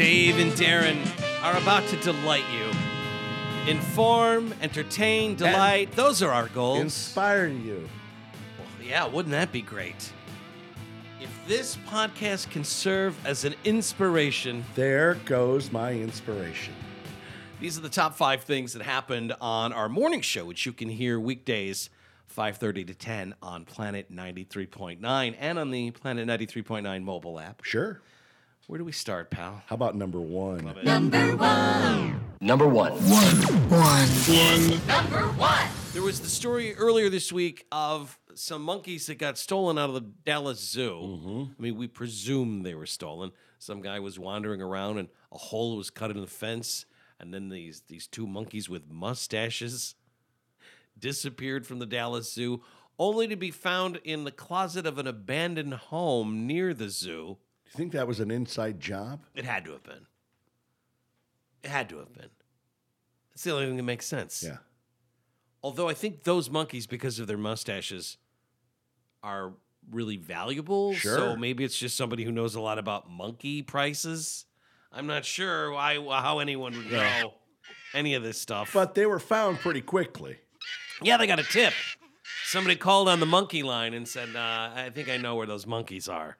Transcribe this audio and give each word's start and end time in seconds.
Dave 0.00 0.38
and 0.38 0.50
Darren 0.52 0.96
are 1.42 1.54
about 1.58 1.86
to 1.88 1.96
delight 1.98 2.44
you. 2.50 3.70
Inform, 3.70 4.54
entertain, 4.62 5.34
delight. 5.34 5.92
Those 5.92 6.22
are 6.22 6.30
our 6.30 6.48
goals. 6.48 6.80
Inspire 6.80 7.48
you. 7.48 7.86
Well, 8.58 8.88
yeah, 8.88 9.06
wouldn't 9.06 9.32
that 9.32 9.52
be 9.52 9.60
great? 9.60 10.10
If 11.20 11.28
this 11.46 11.76
podcast 11.86 12.48
can 12.48 12.64
serve 12.64 13.14
as 13.26 13.44
an 13.44 13.54
inspiration, 13.64 14.64
There 14.74 15.16
goes 15.26 15.70
my 15.70 15.92
inspiration. 15.92 16.72
these 17.60 17.76
are 17.76 17.82
the 17.82 17.90
top 17.90 18.16
five 18.16 18.42
things 18.42 18.72
that 18.72 18.80
happened 18.80 19.34
on 19.38 19.74
our 19.74 19.90
morning 19.90 20.22
show, 20.22 20.46
which 20.46 20.64
you 20.64 20.72
can 20.72 20.88
hear 20.88 21.20
weekdays 21.20 21.90
5:30 22.26 22.86
to 22.86 22.94
10 22.94 23.34
on 23.42 23.66
Planet 23.66 24.10
93.9 24.10 25.36
and 25.38 25.58
on 25.58 25.70
the 25.70 25.90
Planet 25.90 26.26
93.9 26.26 27.04
mobile 27.04 27.38
app. 27.38 27.62
Sure. 27.64 28.00
Where 28.70 28.78
do 28.78 28.84
we 28.84 28.92
start, 28.92 29.32
pal? 29.32 29.64
How 29.66 29.74
about 29.74 29.96
number 29.96 30.20
one? 30.20 30.72
Number 30.84 31.34
one. 31.34 32.20
Number 32.40 32.68
one. 32.68 32.92
One. 32.92 33.36
One. 33.68 34.08
One. 34.08 34.86
Number 34.86 35.26
one! 35.32 35.68
There 35.92 36.02
was 36.02 36.20
the 36.20 36.28
story 36.28 36.76
earlier 36.76 37.08
this 37.08 37.32
week 37.32 37.66
of 37.72 38.16
some 38.36 38.62
monkeys 38.62 39.08
that 39.08 39.18
got 39.18 39.38
stolen 39.38 39.76
out 39.76 39.88
of 39.88 39.94
the 39.96 40.08
Dallas 40.24 40.60
Zoo. 40.60 40.92
Mm-hmm. 41.02 41.42
I 41.58 41.62
mean, 41.62 41.76
we 41.78 41.88
presume 41.88 42.62
they 42.62 42.76
were 42.76 42.86
stolen. 42.86 43.32
Some 43.58 43.82
guy 43.82 43.98
was 43.98 44.20
wandering 44.20 44.62
around 44.62 44.98
and 44.98 45.08
a 45.32 45.38
hole 45.38 45.76
was 45.76 45.90
cut 45.90 46.12
in 46.12 46.20
the 46.20 46.28
fence, 46.28 46.86
and 47.18 47.34
then 47.34 47.48
these 47.48 47.82
these 47.88 48.06
two 48.06 48.28
monkeys 48.28 48.68
with 48.68 48.88
mustaches 48.88 49.96
disappeared 50.96 51.66
from 51.66 51.80
the 51.80 51.86
Dallas 51.86 52.32
Zoo, 52.32 52.62
only 53.00 53.26
to 53.26 53.36
be 53.36 53.50
found 53.50 53.96
in 54.04 54.22
the 54.22 54.30
closet 54.30 54.86
of 54.86 54.96
an 54.98 55.08
abandoned 55.08 55.74
home 55.74 56.46
near 56.46 56.72
the 56.72 56.88
zoo. 56.88 57.38
You 57.72 57.76
think 57.76 57.92
that 57.92 58.06
was 58.08 58.20
an 58.20 58.30
inside 58.30 58.80
job? 58.80 59.20
It 59.34 59.44
had 59.44 59.64
to 59.66 59.72
have 59.72 59.82
been. 59.84 60.06
It 61.62 61.70
had 61.70 61.88
to 61.90 61.98
have 61.98 62.12
been. 62.12 62.30
It's 63.32 63.44
the 63.44 63.52
only 63.52 63.66
thing 63.66 63.76
that 63.76 63.82
makes 63.84 64.06
sense. 64.06 64.42
Yeah. 64.42 64.58
Although 65.62 65.88
I 65.88 65.94
think 65.94 66.24
those 66.24 66.50
monkeys, 66.50 66.86
because 66.86 67.18
of 67.18 67.26
their 67.26 67.36
mustaches, 67.38 68.16
are 69.22 69.52
really 69.90 70.16
valuable. 70.16 70.94
Sure. 70.94 71.16
So 71.16 71.36
maybe 71.36 71.64
it's 71.64 71.78
just 71.78 71.96
somebody 71.96 72.24
who 72.24 72.32
knows 72.32 72.54
a 72.54 72.60
lot 72.60 72.78
about 72.78 73.08
monkey 73.10 73.62
prices. 73.62 74.46
I'm 74.92 75.06
not 75.06 75.24
sure 75.24 75.70
why 75.70 75.94
how 76.20 76.40
anyone 76.40 76.76
would 76.76 76.90
know 76.90 77.34
any 77.94 78.14
of 78.14 78.22
this 78.22 78.40
stuff. 78.40 78.70
But 78.72 78.94
they 78.94 79.06
were 79.06 79.20
found 79.20 79.58
pretty 79.60 79.80
quickly. 79.80 80.38
yeah, 81.02 81.16
they 81.16 81.26
got 81.26 81.38
a 81.38 81.44
tip. 81.44 81.72
Somebody 82.44 82.74
called 82.76 83.08
on 83.08 83.20
the 83.20 83.26
monkey 83.26 83.62
line 83.62 83.94
and 83.94 84.08
said, 84.08 84.34
uh, 84.34 84.70
"I 84.74 84.90
think 84.92 85.08
I 85.08 85.18
know 85.18 85.36
where 85.36 85.46
those 85.46 85.66
monkeys 85.66 86.08
are." 86.08 86.36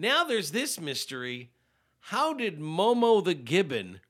Now 0.00 0.24
there's 0.24 0.52
this 0.52 0.80
mystery: 0.80 1.50
How 2.00 2.32
did 2.32 2.58
Momo 2.58 3.22
the 3.22 3.34
gibbon 3.34 4.00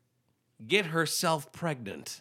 get 0.65 0.87
herself 0.87 1.51
pregnant? 1.51 2.21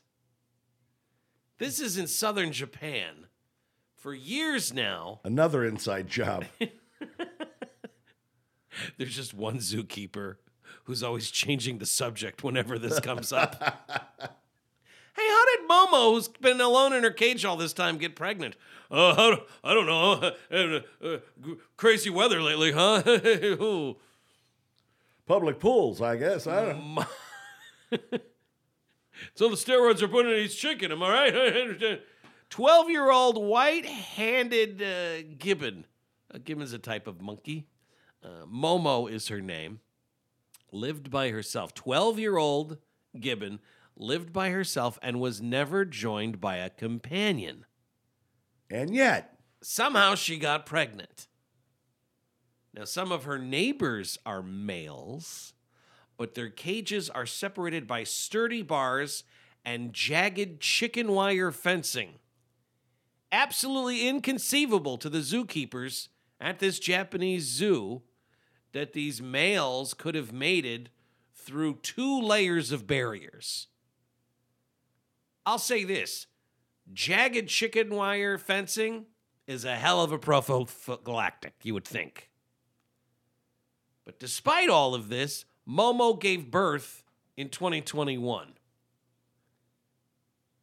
This 1.60 1.80
is 1.80 1.96
in 1.96 2.08
southern 2.08 2.52
Japan. 2.52 3.28
For 3.96 4.16
years 4.16 4.74
now, 4.74 5.20
Another 5.26 5.64
inside 5.64 6.08
job. 6.08 6.46
there's 8.98 9.16
just 9.16 9.36
one 9.36 9.60
zookeeper 9.60 10.38
who's 10.86 11.04
always 11.04 11.30
changing 11.30 11.78
the 11.78 11.86
subject 11.86 12.44
whenever 12.44 12.80
this 12.80 13.00
comes 13.00 13.32
up. 13.32 14.42
hey, 15.20 15.28
how 15.30 15.46
did 15.46 15.70
Momo, 15.70 16.14
who's 16.14 16.28
been 16.28 16.62
alone 16.62 16.94
in 16.94 17.04
her 17.04 17.12
cage 17.12 17.46
all 17.46 17.58
this 17.58 17.74
time, 17.74 17.98
get 17.98 18.16
pregnant? 18.16 18.56
Uh, 18.92 19.38
I 19.64 19.74
don't- 19.74 19.86
know. 19.86 20.32
Uh, 20.52 20.80
uh, 21.06 21.18
crazy 21.78 22.10
weather 22.10 22.42
lately, 22.42 22.72
huh? 22.72 23.04
Public 25.28 25.60
pools, 25.60 26.02
I 26.02 26.16
guess. 26.16 26.48
I 26.48 26.66
don't 26.74 26.96
So 29.36 29.50
the 29.50 29.56
steroids 29.56 30.02
are 30.02 30.08
putting 30.08 30.32
in 30.32 30.40
his 30.40 30.56
chicken, 30.56 30.92
am 30.92 31.04
I 31.04 31.12
right? 31.12 31.36
I 31.36 31.48
understand. 31.60 32.00
12 32.50 32.90
year 32.90 33.12
old 33.12 33.38
white 33.38 33.86
handed 33.86 34.82
uh, 34.82 35.22
gibbon. 35.38 35.86
A 36.32 36.40
gibbon's 36.40 36.74
a 36.74 36.80
type 36.80 37.06
of 37.06 37.22
monkey. 37.22 37.68
Uh, 38.24 38.46
Momo 38.52 39.12
is 39.12 39.28
her 39.28 39.42
name. 39.42 39.82
Lived 40.72 41.12
by 41.12 41.30
herself. 41.30 41.74
12 41.74 42.18
year 42.20 42.38
old 42.38 42.78
gibbon 43.20 43.60
lived 44.00 44.34
by 44.34 44.50
herself 44.50 44.98
and 45.04 45.20
was 45.20 45.42
never 45.42 45.86
joined 45.86 46.42
by 46.42 46.58
a 46.58 46.70
companion. 46.70 47.66
And 48.72 48.96
yet, 48.96 49.40
Somehow 49.62 50.16
she 50.16 50.38
got 50.38 50.66
pregnant. 50.66 51.28
Now, 52.74 52.86
some 52.86 53.12
of 53.12 53.26
her 53.26 53.38
neighbors 53.38 54.18
are 54.26 54.42
males, 54.42 55.54
but 56.18 56.34
their 56.34 56.50
cages 56.50 57.10
are 57.10 57.26
separated 57.26 57.88
by 57.88 58.04
sturdy 58.04 58.62
bars 58.62 59.24
and 59.66 59.94
jagged 59.94 60.62
chicken 60.62 61.12
wire 61.12 61.52
fencing. 61.52 62.20
Absolutely 63.32 64.08
inconceivable 64.08 64.98
to 64.98 65.10
the 65.10 65.20
zookeepers 65.20 66.08
at 66.40 66.60
this 66.60 66.80
Japanese 66.80 67.44
zoo 67.44 68.02
that 68.72 68.94
these 68.94 69.22
males 69.22 69.94
could 69.94 70.16
have 70.16 70.32
mated 70.32 70.90
through 71.34 71.76
two 71.76 72.22
layers 72.22 72.72
of 72.72 72.88
barriers. 72.88 73.68
I'll 75.50 75.58
say 75.58 75.84
this 75.84 76.28
jagged 76.94 77.48
chicken 77.48 77.90
wire 77.90 78.38
fencing 78.38 79.08
is 79.48 79.66
a 79.66 79.76
hell 79.76 80.04
of 80.04 80.12
a 80.12 80.20
prophylactic, 80.20 81.54
you 81.64 81.74
would 81.74 81.86
think. 81.86 82.30
But 84.06 84.20
despite 84.20 84.70
all 84.70 84.94
of 84.94 85.10
this, 85.10 85.46
Momo 85.68 86.20
gave 86.20 86.52
birth 86.52 87.04
in 87.36 87.50
2021. 87.50 88.54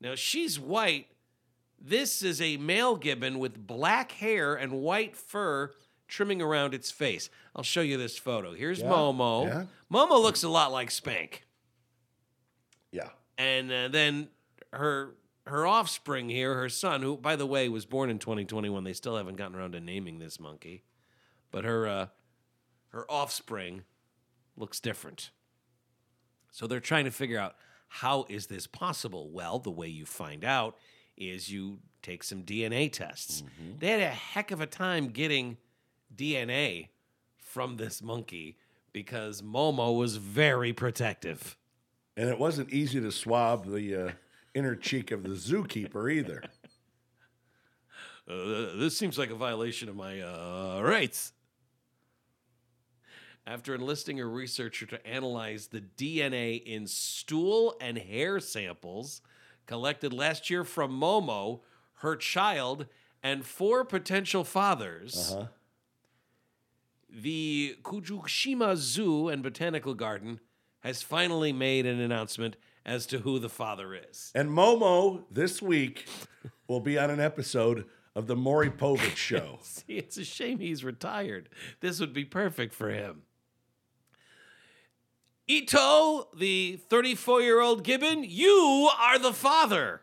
Now 0.01 0.15
she's 0.15 0.61
white. 0.61 1.09
This 1.81 2.23
is 2.23 2.41
a 2.41 2.57
male 2.57 2.95
gibbon 2.95 3.41
with 3.41 3.67
black 3.67 4.13
hair 4.13 4.55
and 4.55 4.71
white 4.83 5.17
fur 5.17 5.73
trimming 6.07 6.41
around 6.41 6.75
its 6.75 6.93
face. 6.93 7.29
I'll 7.57 7.65
show 7.65 7.81
you 7.81 7.97
this 7.97 8.17
photo. 8.17 8.55
Here's 8.55 8.79
Yeah, 8.79 8.87
Momo. 8.87 9.47
yeah. 9.49 9.65
Momo 9.93 10.23
looks 10.23 10.45
a 10.45 10.49
lot 10.49 10.71
like 10.71 10.93
Spank 10.93 11.43
yeah. 12.93 13.09
and 13.37 13.73
uh, 13.73 13.89
then 13.89 14.29
her 14.73 15.15
her 15.47 15.67
offspring 15.67 16.29
here, 16.29 16.55
her 16.57 16.69
son, 16.69 17.03
who 17.03 17.17
by 17.17 17.37
the 17.37 17.47
way 17.47 17.69
was 17.69 17.87
born 17.87 18.11
in 18.11 18.19
2021. 18.19 18.85
They 18.85 18.93
still 18.93 19.17
haven't 19.17 19.37
gotten 19.37 19.57
around 19.57 19.73
to 19.73 19.81
naming 19.81 20.19
this 20.19 20.41
monkey, 20.41 20.83
but 21.51 21.65
her 21.65 21.87
uh, 21.87 22.07
her 22.89 23.11
offspring 23.11 23.85
looks 24.57 24.81
different. 24.81 25.31
So 26.51 26.67
they're 26.67 26.81
trying 26.81 27.05
to 27.05 27.11
figure 27.11 27.39
out 27.39 27.57
how 27.89 28.27
is 28.29 28.47
this 28.47 28.67
possible. 28.67 29.31
Well, 29.31 29.59
the 29.59 29.71
way 29.71 29.89
you 29.89 30.07
find 30.07 30.45
out 30.45 30.77
is 31.17 31.51
you 31.51 31.79
take 32.03 32.23
some 32.23 32.43
DNA 32.43 32.91
tests. 32.93 33.43
They 33.79 33.89
had 33.89 34.01
a 34.01 34.09
heck 34.09 34.51
of 34.51 34.61
a 34.61 34.67
time 34.67 35.09
getting 35.09 35.59
DNA 36.15 36.89
from 37.39 37.77
this 37.77 38.03
monkey 38.03 38.57
because 38.93 39.43
Momo 39.43 39.97
was 39.97 40.17
very 40.17 40.73
protective. 40.73 41.57
And 42.17 42.29
it 42.29 42.39
wasn't 42.39 42.73
easy 42.73 43.01
to 43.01 43.13
swab 43.13 43.71
the 43.71 44.07
uh, 44.07 44.11
inner 44.57 44.75
cheek 44.75 45.11
of 45.11 45.23
the 45.23 45.29
zookeeper 45.31 46.11
either. 46.13 46.43
Uh, 48.29 48.75
this 48.77 48.99
seems 48.99 49.17
like 49.19 49.31
a 49.31 49.37
violation 49.37 49.89
of 49.89 49.95
my 49.95 50.21
uh, 50.21 50.81
rights. 50.83 51.33
After 53.47 53.73
enlisting 53.73 54.19
a 54.19 54.27
researcher 54.27 54.85
to 54.87 55.07
analyze 55.07 55.69
the 55.69 55.81
DNA 55.81 56.61
in 56.67 56.89
stool 56.89 57.77
and 57.81 57.97
hair 57.97 58.41
samples 58.41 59.21
collected 59.67 60.13
last 60.13 60.51
year 60.51 60.65
from 60.65 60.91
Momo, 60.91 61.61
her 61.99 62.17
child, 62.17 62.87
and 63.23 63.45
four 63.47 63.85
potential 63.85 64.43
fathers, 64.43 65.31
Uh-huh. 65.33 65.47
the 67.09 67.77
Kujushima 67.85 68.75
Zoo 68.75 69.29
and 69.29 69.41
Botanical 69.41 69.95
Garden 69.95 70.41
has 70.81 71.01
finally 71.03 71.53
made 71.53 71.87
an 71.87 72.01
announcement 72.01 72.57
as 72.87 73.05
to 73.07 73.19
who 73.19 73.39
the 73.39 73.49
father 73.49 73.95
is. 73.95 74.31
And 74.35 74.49
Momo 74.49 75.25
this 75.31 75.61
week 75.61 76.07
will 76.69 76.81
be 76.81 76.97
on 76.97 77.11
an 77.11 77.21
episode 77.21 77.85
of 78.15 78.29
the 78.29 78.37
Maury 78.37 78.71
Povich 78.71 79.17
show. 79.17 79.59
See, 79.61 79.99
it's 79.99 80.17
a 80.17 80.25
shame 80.25 80.61
he's 80.61 80.85
retired. 80.85 81.51
This 81.81 82.01
would 82.01 82.15
be 82.15 82.25
perfect 82.25 82.73
for 82.73 82.91
him. 82.91 83.23
Ito, 85.49 86.29
the 86.37 86.81
34 86.89 87.43
year 87.43 87.61
old 87.61 87.85
gibbon, 87.85 88.25
you 88.25 88.89
are 88.99 89.19
the 89.19 89.33
father. 89.33 90.03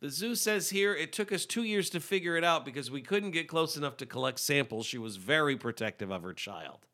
The 0.00 0.10
zoo 0.10 0.34
says 0.34 0.70
here 0.70 0.94
it 0.94 1.12
took 1.12 1.30
us 1.30 1.46
two 1.46 1.62
years 1.62 1.88
to 1.90 2.00
figure 2.00 2.36
it 2.36 2.44
out 2.44 2.64
because 2.64 2.90
we 2.90 3.02
couldn't 3.02 3.30
get 3.30 3.48
close 3.48 3.76
enough 3.76 3.96
to 3.98 4.06
collect 4.06 4.38
samples. 4.38 4.86
She 4.86 4.98
was 4.98 5.16
very 5.16 5.56
protective 5.56 6.10
of 6.10 6.22
her 6.22 6.32
child. 6.32 6.86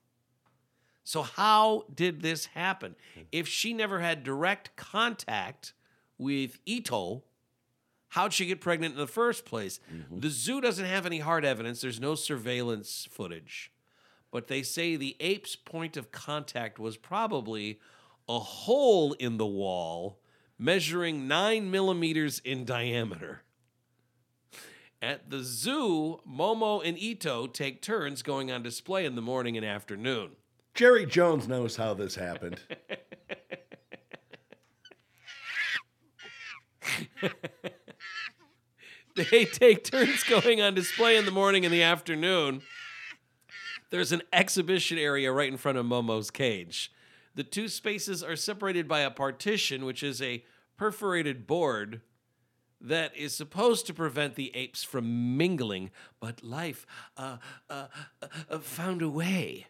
So, 1.09 1.23
how 1.23 1.87
did 1.95 2.21
this 2.21 2.45
happen? 2.45 2.95
Hmm. 3.15 3.23
If 3.33 3.49
she 3.49 3.73
never 3.73 4.01
had 4.01 4.23
direct 4.23 4.77
contact 4.77 5.73
with 6.19 6.59
Ito, 6.67 7.23
how'd 8.09 8.35
she 8.35 8.45
get 8.45 8.61
pregnant 8.61 8.93
in 8.93 9.01
the 9.01 9.07
first 9.07 9.47
place? 9.47 9.81
Mm-hmm. 9.91 10.21
The 10.21 10.29
zoo 10.29 10.61
doesn't 10.61 10.85
have 10.85 11.07
any 11.07 11.21
hard 11.21 11.47
evidence, 11.47 11.81
there's 11.81 11.99
no 11.99 12.15
surveillance 12.15 13.09
footage. 13.11 13.73
but 14.31 14.49
they 14.49 14.63
say 14.63 14.97
the 14.97 15.17
ape's 15.19 15.57
point 15.57 15.97
of 15.97 16.13
contact 16.13 16.79
was 16.79 16.99
probably 16.99 17.81
a 18.29 18.39
hole 18.39 19.15
in 19.15 19.39
the 19.39 19.47
wall 19.47 20.19
measuring 20.59 21.27
nine 21.27 21.71
millimeters 21.71 22.39
in 22.41 22.67
diameter. 22.67 23.45
At 25.01 25.31
the 25.31 25.43
zoo, 25.43 26.21
Momo 26.29 26.83
and 26.85 26.99
Ito 26.99 27.47
take 27.47 27.81
turns 27.81 28.23
going 28.23 28.51
on 28.51 28.63
display 28.63 29.07
in 29.07 29.15
the 29.15 29.23
morning 29.23 29.57
and 29.57 29.65
afternoon. 29.65 30.33
Jerry 30.79 31.07
Jones 31.07 31.49
knows 31.49 31.75
how 31.75 31.93
this 31.95 32.15
happened. 32.15 32.61
They 39.17 39.47
take 39.47 39.83
turns 39.83 40.23
going 40.23 40.61
on 40.61 40.75
display 40.75 41.17
in 41.17 41.25
the 41.25 41.33
morning 41.33 41.65
and 41.65 41.75
the 41.75 41.83
afternoon. 41.83 42.63
There's 43.91 44.13
an 44.13 44.23
exhibition 44.33 44.97
area 44.97 45.33
right 45.33 45.51
in 45.51 45.57
front 45.57 45.77
of 45.77 45.87
Momo's 45.87 46.31
cage. 46.31 46.93
The 47.35 47.43
two 47.43 47.67
spaces 47.67 48.23
are 48.23 48.37
separated 48.37 48.87
by 48.87 49.01
a 49.01 49.11
partition, 49.11 49.85
which 49.85 50.05
is 50.05 50.23
a 50.23 50.45
perforated 50.77 51.49
board 51.49 52.03
that 52.81 53.17
is 53.17 53.35
supposed 53.35 53.89
to 53.89 53.95
prevent 53.95 54.37
the 54.37 54.55
apes 54.55 54.85
from 54.85 55.37
mingling, 55.37 55.91
but 56.21 56.45
life 56.45 56.87
uh, 57.17 57.39
uh, 57.69 57.89
uh, 58.23 58.27
uh, 58.49 58.59
found 58.61 59.03
a 59.03 59.11
way. 59.11 59.67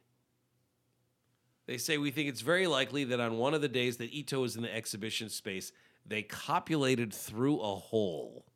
They 1.69 1.77
say 1.77 1.99
we 1.99 2.11
think 2.11 2.31
it's 2.31 2.41
very 2.41 2.67
likely 2.67 3.05
that 3.05 3.21
on 3.21 3.37
one 3.37 3.53
of 3.53 3.61
the 3.61 3.69
days 3.69 3.99
that 3.99 4.11
Ito 4.11 4.41
was 4.41 4.57
in 4.57 4.63
the 4.63 4.75
exhibition 4.75 5.29
space, 5.29 5.71
they 6.07 6.23
copulated 6.23 7.13
through 7.13 7.61
a 7.61 7.75
hole. 7.75 8.47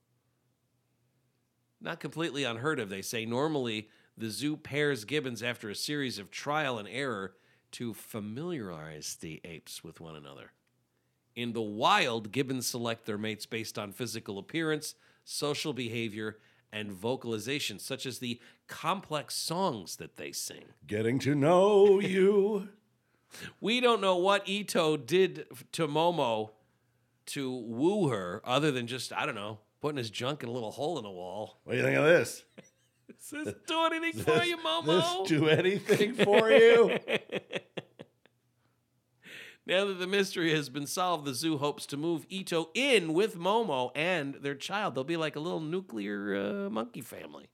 Not 1.78 2.00
completely 2.00 2.44
unheard 2.44 2.80
of, 2.80 2.88
they 2.88 3.02
say. 3.02 3.26
Normally, 3.26 3.90
the 4.16 4.30
zoo 4.30 4.56
pairs 4.56 5.04
gibbons 5.04 5.42
after 5.42 5.68
a 5.68 5.74
series 5.74 6.18
of 6.18 6.30
trial 6.30 6.78
and 6.78 6.88
error 6.88 7.34
to 7.72 7.92
familiarize 7.92 9.18
the 9.20 9.42
apes 9.44 9.84
with 9.84 10.00
one 10.00 10.16
another. 10.16 10.52
In 11.36 11.52
the 11.52 11.60
wild, 11.60 12.32
gibbons 12.32 12.66
select 12.66 13.04
their 13.04 13.18
mates 13.18 13.44
based 13.44 13.78
on 13.78 13.92
physical 13.92 14.38
appearance, 14.38 14.94
social 15.22 15.74
behavior, 15.74 16.38
and 16.72 16.90
vocalization, 16.90 17.78
such 17.78 18.06
as 18.06 18.20
the 18.20 18.40
complex 18.68 19.34
songs 19.34 19.96
that 19.96 20.16
they 20.16 20.32
sing. 20.32 20.64
Getting 20.86 21.18
to 21.18 21.34
know 21.34 22.00
you. 22.00 22.70
We 23.61 23.81
don't 23.81 24.00
know 24.00 24.17
what 24.17 24.49
Ito 24.49 24.96
did 24.96 25.46
to 25.73 25.88
Momo 25.88 26.50
to 27.26 27.50
woo 27.50 28.08
her, 28.08 28.40
other 28.44 28.70
than 28.70 28.87
just, 28.87 29.12
I 29.12 29.26
don't 29.26 29.34
know, 29.34 29.58
putting 29.81 29.99
his 29.99 30.11
junk 30.11 30.43
in 30.43 30.49
a 30.49 30.52
little 30.52 30.70
hole 30.73 30.99
in 30.99 31.05
the 31.05 31.11
wall. 31.11 31.61
What 31.64 31.73
do 31.73 31.79
you 31.79 31.84
think 31.84 31.96
of 31.99 32.05
this? 32.05 32.44
Does 33.31 33.44
this 33.44 33.55
do 33.67 33.84
anything 33.84 34.25
for 34.25 34.43
you, 34.44 34.56
Momo? 34.67 35.23
This 35.23 35.38
do 35.38 35.49
anything 35.49 36.14
for 36.14 36.50
you? 36.50 36.99
Now 39.64 39.84
that 39.84 40.00
the 40.00 40.08
mystery 40.08 40.52
has 40.56 40.69
been 40.69 40.88
solved, 40.88 41.25
the 41.25 41.34
zoo 41.34 41.56
hopes 41.56 41.87
to 41.87 41.96
move 41.96 42.26
Ito 42.29 42.70
in 42.75 43.14
with 43.14 43.38
Momo 43.38 43.93
and 43.94 44.34
their 44.34 44.56
child. 44.56 44.94
They'll 44.96 45.05
be 45.05 45.17
like 45.17 45.37
a 45.37 45.40
little 45.40 45.61
nuclear 45.61 46.67
uh, 46.67 46.69
monkey 46.70 47.00
family. 47.00 47.49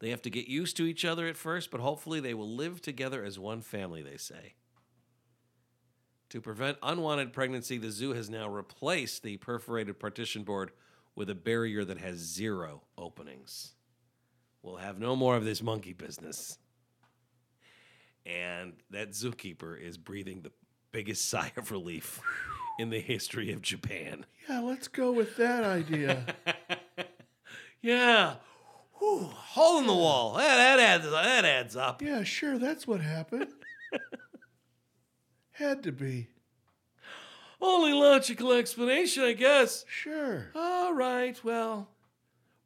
They 0.00 0.10
have 0.10 0.22
to 0.22 0.30
get 0.30 0.48
used 0.48 0.76
to 0.78 0.86
each 0.86 1.04
other 1.04 1.26
at 1.26 1.36
first, 1.36 1.70
but 1.70 1.80
hopefully 1.80 2.20
they 2.20 2.34
will 2.34 2.48
live 2.48 2.80
together 2.82 3.22
as 3.22 3.38
one 3.38 3.60
family, 3.60 4.02
they 4.02 4.16
say. 4.16 4.54
To 6.30 6.40
prevent 6.40 6.78
unwanted 6.82 7.32
pregnancy, 7.32 7.76
the 7.76 7.90
zoo 7.90 8.12
has 8.14 8.30
now 8.30 8.48
replaced 8.48 9.22
the 9.22 9.36
perforated 9.36 9.98
partition 9.98 10.42
board 10.42 10.70
with 11.14 11.28
a 11.28 11.34
barrier 11.34 11.84
that 11.84 11.98
has 11.98 12.16
zero 12.16 12.82
openings. 12.96 13.74
We'll 14.62 14.76
have 14.76 14.98
no 14.98 15.16
more 15.16 15.36
of 15.36 15.44
this 15.44 15.62
monkey 15.62 15.92
business 15.92 16.58
and 18.26 18.74
that 18.90 19.10
zookeeper 19.10 19.80
is 19.80 19.96
breathing 19.96 20.42
the 20.42 20.52
biggest 20.92 21.28
sigh 21.28 21.52
of 21.56 21.70
relief 21.70 22.20
in 22.78 22.90
the 22.90 23.00
history 23.00 23.52
of 23.52 23.62
Japan. 23.62 24.24
yeah, 24.48 24.60
let's 24.60 24.88
go 24.88 25.12
with 25.12 25.36
that 25.36 25.64
idea. 25.64 26.24
Yeah, 27.82 28.34
Whew, 29.00 29.30
hole 29.32 29.78
in 29.80 29.86
the 29.86 29.94
wall. 29.94 30.34
That, 30.34 30.56
that 30.56 30.78
adds 30.78 31.10
that 31.10 31.44
adds 31.44 31.74
up. 31.74 32.00
yeah, 32.02 32.22
sure, 32.22 32.58
that's 32.58 32.86
what 32.86 33.00
happened. 33.00 33.48
Had 35.52 35.82
to 35.84 35.92
be. 35.92 36.28
Only 37.62 37.92
logical 37.92 38.52
explanation, 38.52 39.22
I 39.24 39.32
guess. 39.32 39.84
Sure. 39.88 40.50
All 40.54 40.94
right, 40.94 41.38
well. 41.44 41.88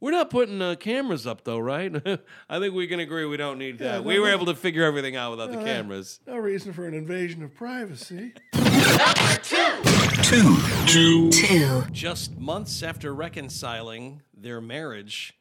We're 0.00 0.10
not 0.10 0.28
putting 0.28 0.60
uh, 0.60 0.74
cameras 0.74 1.26
up, 1.26 1.44
though, 1.44 1.58
right? 1.58 1.90
I 2.48 2.58
think 2.58 2.74
we 2.74 2.86
can 2.86 3.00
agree 3.00 3.24
we 3.24 3.38
don't 3.38 3.58
need 3.58 3.80
Yeah, 3.80 3.92
that. 3.92 4.04
we 4.04 4.16
no, 4.16 4.20
were 4.22 4.26
no. 4.28 4.34
able 4.34 4.46
to 4.46 4.54
figure 4.54 4.84
everything 4.84 5.16
out 5.16 5.30
without 5.30 5.50
the 5.50 5.64
cameras. 5.64 6.20
No 6.26 6.36
reason 6.36 6.72
for 6.74 6.86
an 6.86 6.92
invasion 6.94 7.42
of 7.42 7.54
privacy. 7.54 8.34
Two. 10.86 11.30
Just 11.90 12.36
months 12.38 12.82
after 12.82 13.14
reconciling 13.14 14.20
their 14.36 14.60
marriage, 14.60 15.34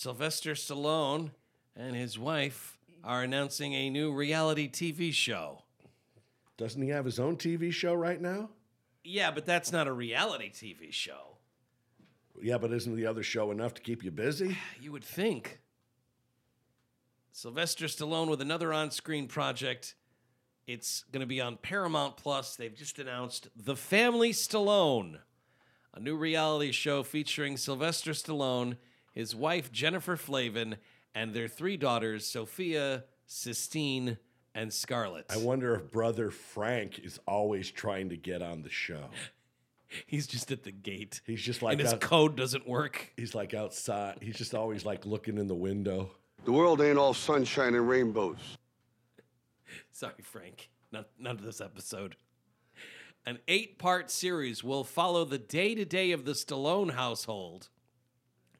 Sylvester 0.00 0.52
Stallone 0.52 1.30
and 1.76 1.94
his 1.94 2.18
wife 2.18 2.78
are 3.04 3.22
announcing 3.22 3.74
a 3.74 3.90
new 3.90 4.10
reality 4.10 4.66
TV 4.66 5.12
show. 5.12 5.64
Doesn't 6.56 6.80
he 6.80 6.88
have 6.88 7.04
his 7.04 7.20
own 7.20 7.36
TV 7.36 7.70
show 7.70 7.92
right 7.92 8.18
now? 8.18 8.48
Yeah, 9.04 9.30
but 9.30 9.44
that's 9.44 9.72
not 9.72 9.86
a 9.86 9.92
reality 9.92 10.50
TV 10.50 10.90
show. 10.90 11.36
Yeah, 12.40 12.56
but 12.56 12.72
isn't 12.72 12.96
the 12.96 13.04
other 13.04 13.22
show 13.22 13.50
enough 13.50 13.74
to 13.74 13.82
keep 13.82 14.02
you 14.02 14.10
busy? 14.10 14.56
You 14.80 14.90
would 14.92 15.04
think. 15.04 15.60
Sylvester 17.30 17.84
Stallone 17.84 18.30
with 18.30 18.40
another 18.40 18.72
on 18.72 18.90
screen 18.92 19.28
project. 19.28 19.96
It's 20.66 21.04
going 21.12 21.20
to 21.20 21.26
be 21.26 21.42
on 21.42 21.58
Paramount 21.58 22.16
Plus. 22.16 22.56
They've 22.56 22.74
just 22.74 22.98
announced 22.98 23.48
The 23.54 23.76
Family 23.76 24.32
Stallone, 24.32 25.18
a 25.92 26.00
new 26.00 26.16
reality 26.16 26.72
show 26.72 27.02
featuring 27.02 27.58
Sylvester 27.58 28.12
Stallone, 28.12 28.78
his 29.12 29.34
wife 29.34 29.70
Jennifer 29.72 30.16
Flavin, 30.16 30.76
and 31.14 31.34
their 31.34 31.48
three 31.48 31.76
daughters, 31.76 32.26
Sophia, 32.26 33.04
Sistine, 33.26 34.18
and 34.54 34.72
Scarlett. 34.72 35.26
I 35.30 35.38
wonder 35.38 35.74
if 35.74 35.90
brother 35.90 36.30
Frank 36.30 36.98
is 36.98 37.20
always 37.26 37.70
trying 37.70 38.08
to 38.10 38.16
get 38.16 38.42
on 38.42 38.62
the 38.62 38.70
show. 38.70 39.10
He's 40.06 40.26
just 40.28 40.52
at 40.52 40.62
the 40.62 40.70
gate. 40.70 41.20
He's 41.26 41.42
just 41.42 41.62
like 41.62 41.72
and 41.72 41.80
his 41.80 41.94
out- 41.94 42.00
code 42.00 42.36
doesn't 42.36 42.68
work. 42.68 43.12
he's 43.16 43.34
like 43.34 43.54
outside. 43.54 44.18
He's 44.22 44.36
just 44.36 44.54
always 44.54 44.84
like 44.84 45.04
looking 45.04 45.36
in 45.36 45.48
the 45.48 45.54
window. 45.54 46.12
The 46.44 46.52
world 46.52 46.80
ain't 46.80 46.96
all 46.96 47.12
sunshine 47.12 47.74
and 47.74 47.88
rainbows. 47.88 48.38
Sorry, 49.92 50.14
Frank. 50.22 50.70
Not 50.92 51.08
none 51.18 51.36
of 51.36 51.42
this 51.42 51.60
episode. 51.60 52.14
An 53.26 53.40
eight-part 53.48 54.10
series 54.12 54.62
will 54.64 54.84
follow 54.84 55.24
the 55.24 55.38
day-to-day 55.38 56.12
of 56.12 56.24
the 56.24 56.32
Stallone 56.32 56.92
household 56.92 57.68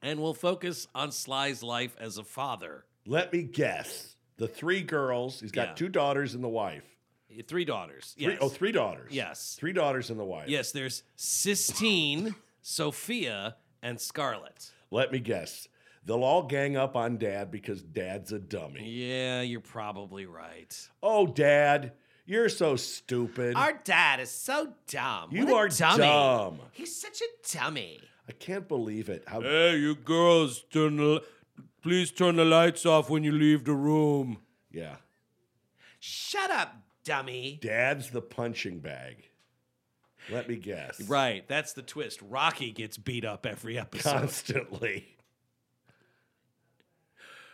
and 0.03 0.21
we'll 0.21 0.35
focus 0.35 0.89
on 0.95 1.13
Sly's 1.13 1.63
life 1.63 1.97
as 2.01 2.19
a 2.19 2.25
father. 2.25 2.85
Let 3.07 3.33
me 3.33 3.43
guess. 3.43 4.17
The 4.37 4.49
three 4.49 4.83
girls. 4.83 5.41
He's 5.41 5.53
got 5.53 5.69
Yeah. 5.69 5.75
two 5.75 5.89
daughters 5.89 6.35
and 6.35 6.43
the 6.43 6.49
wife. 6.49 6.85
Three 7.47 7.65
daughters. 7.65 8.15
Three, 8.19 8.27
oh, 8.27 8.31
Yes. 8.31 8.39
Oh, 8.43 8.49
three 8.49 8.73
daughters. 8.73 9.13
Yes. 9.13 9.57
Three 9.59 9.73
daughters 9.73 10.11
and 10.11 10.19
the 10.19 10.25
wife. 10.25 10.49
Yes, 10.49 10.73
there's 10.73 11.03
Sistine, 11.17 12.35
Sophia, 12.63 13.57
and 13.83 14.01
Scarlett. 14.01 14.71
Let 14.91 15.13
me 15.13 15.21
guess. 15.21 15.69
They'll 16.05 16.25
all 16.25 16.43
gang 16.45 16.77
up 16.77 16.97
on 16.97 17.19
dad 17.19 17.51
because 17.51 17.83
dad's 17.83 18.33
a 18.33 18.39
dummy. 18.39 18.89
Yeah, 18.89 19.43
you're 19.43 19.61
probably 19.61 20.27
right. 20.27 20.89
Oh, 21.03 21.27
dad, 21.27 21.93
you're 22.27 22.49
so 22.49 22.75
stupid. 22.77 23.55
Our 23.57 23.75
dad 23.85 24.19
is 24.21 24.31
so 24.31 24.73
dumb. 24.89 25.31
You 25.31 25.45
What 25.47 25.53
a 25.53 25.57
are 25.57 25.69
dummy. 25.69 25.99
dumb. 26.05 26.61
He's 26.73 26.99
such 27.01 27.21
a 27.21 27.57
dummy. 27.57 28.01
I 28.31 28.33
can't 28.35 28.69
believe 28.69 29.09
it. 29.09 29.25
How 29.27 29.41
Hey, 29.41 29.77
you 29.79 29.97
girls, 29.97 30.63
turn 30.73 30.99
the, 30.99 31.21
please 31.83 32.13
turn 32.13 32.37
the 32.37 32.45
lights 32.45 32.87
off 32.87 33.11
when 33.11 33.25
you 33.25 33.33
leave 33.33 33.65
the 33.65 33.73
room. 33.75 34.39
yeah. 34.71 34.97
Shut 35.99 36.49
up, 36.51 36.77
dummy. 37.05 37.59
Dad's 37.61 38.11
the 38.11 38.23
punching 38.23 38.79
bag. 38.79 39.29
Let 40.31 40.49
me 40.49 40.57
guess. 40.57 41.01
Right, 41.09 41.47
that's 41.49 41.73
the 41.73 41.83
twist. 41.83 42.21
Rocky 42.23 42.71
gets 42.71 42.97
beat 42.97 43.25
up 43.25 43.45
every 43.45 43.79
episode. 43.79 44.11
Constantly. 44.21 45.17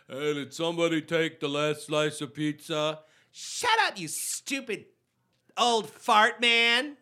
Hey, 0.07 0.33
did 0.35 0.53
somebody 0.53 1.01
take 1.01 1.39
the 1.39 1.49
last 1.49 1.87
slice 1.87 2.21
of 2.21 2.33
pizza? 2.35 2.99
Shut 3.31 3.79
up, 3.87 3.99
you 3.99 4.07
stupid 4.07 4.85
old 5.57 5.89
fart 5.89 6.39
man. 6.39 6.95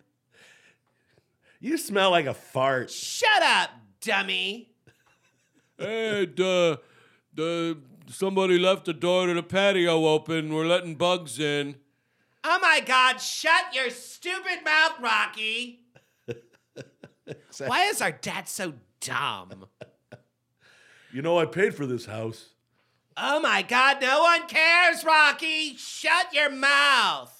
You 1.60 1.78
smell 1.78 2.12
like 2.12 2.26
a 2.26 2.34
fart. 2.34 2.90
Shut 2.90 3.42
up, 3.42 3.72
dummy. 4.02 4.70
Hey, 5.78 6.26
the, 6.26 6.80
the, 7.34 7.78
somebody 8.10 8.58
left 8.60 8.86
the 8.86 8.94
door 8.94 9.28
to 9.28 9.34
the 9.34 9.44
patio 9.44 10.06
open. 10.06 10.54
We're 10.54 10.66
letting 10.66 10.96
bugs 10.96 11.40
in. 11.40 11.76
Oh 12.44 12.60
my 12.62 12.80
God, 12.86 13.18
shut 13.18 13.74
your 13.74 13.90
stupid 13.90 14.64
mouth, 14.64 14.94
Rocky. 15.02 15.80
Why 17.66 17.86
is 17.86 18.02
our 18.02 18.12
dad 18.12 18.48
so 18.48 18.74
dumb? 19.00 19.66
You 21.12 21.22
know, 21.22 21.40
I 21.40 21.46
paid 21.46 21.74
for 21.74 21.86
this 21.86 22.06
house. 22.06 22.50
Oh 23.18 23.40
my 23.40 23.62
God, 23.62 24.02
no 24.02 24.22
one 24.22 24.48
cares, 24.48 25.04
Rocky! 25.06 25.76
Shut 25.78 26.34
your 26.34 26.50
mouth! 26.50 27.35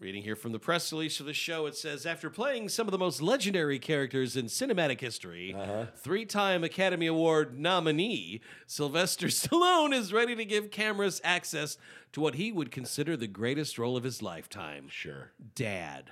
Reading 0.00 0.24
here 0.24 0.34
from 0.36 0.52
the 0.52 0.58
press 0.58 0.92
release 0.92 1.20
of 1.20 1.26
the 1.26 1.32
show, 1.32 1.66
it 1.66 1.76
says 1.76 2.04
After 2.04 2.28
playing 2.28 2.68
some 2.68 2.88
of 2.88 2.92
the 2.92 2.98
most 2.98 3.22
legendary 3.22 3.78
characters 3.78 4.36
in 4.36 4.46
cinematic 4.46 5.00
history, 5.00 5.54
uh-huh. 5.56 5.86
three 5.96 6.26
time 6.26 6.64
Academy 6.64 7.06
Award 7.06 7.58
nominee 7.58 8.40
Sylvester 8.66 9.26
Stallone 9.28 9.94
is 9.94 10.12
ready 10.12 10.34
to 10.34 10.44
give 10.44 10.72
cameras 10.72 11.20
access 11.22 11.78
to 12.12 12.20
what 12.20 12.34
he 12.34 12.50
would 12.50 12.72
consider 12.72 13.16
the 13.16 13.28
greatest 13.28 13.78
role 13.78 13.96
of 13.96 14.04
his 14.04 14.20
lifetime 14.20 14.88
Sure. 14.90 15.30
Dad. 15.54 16.10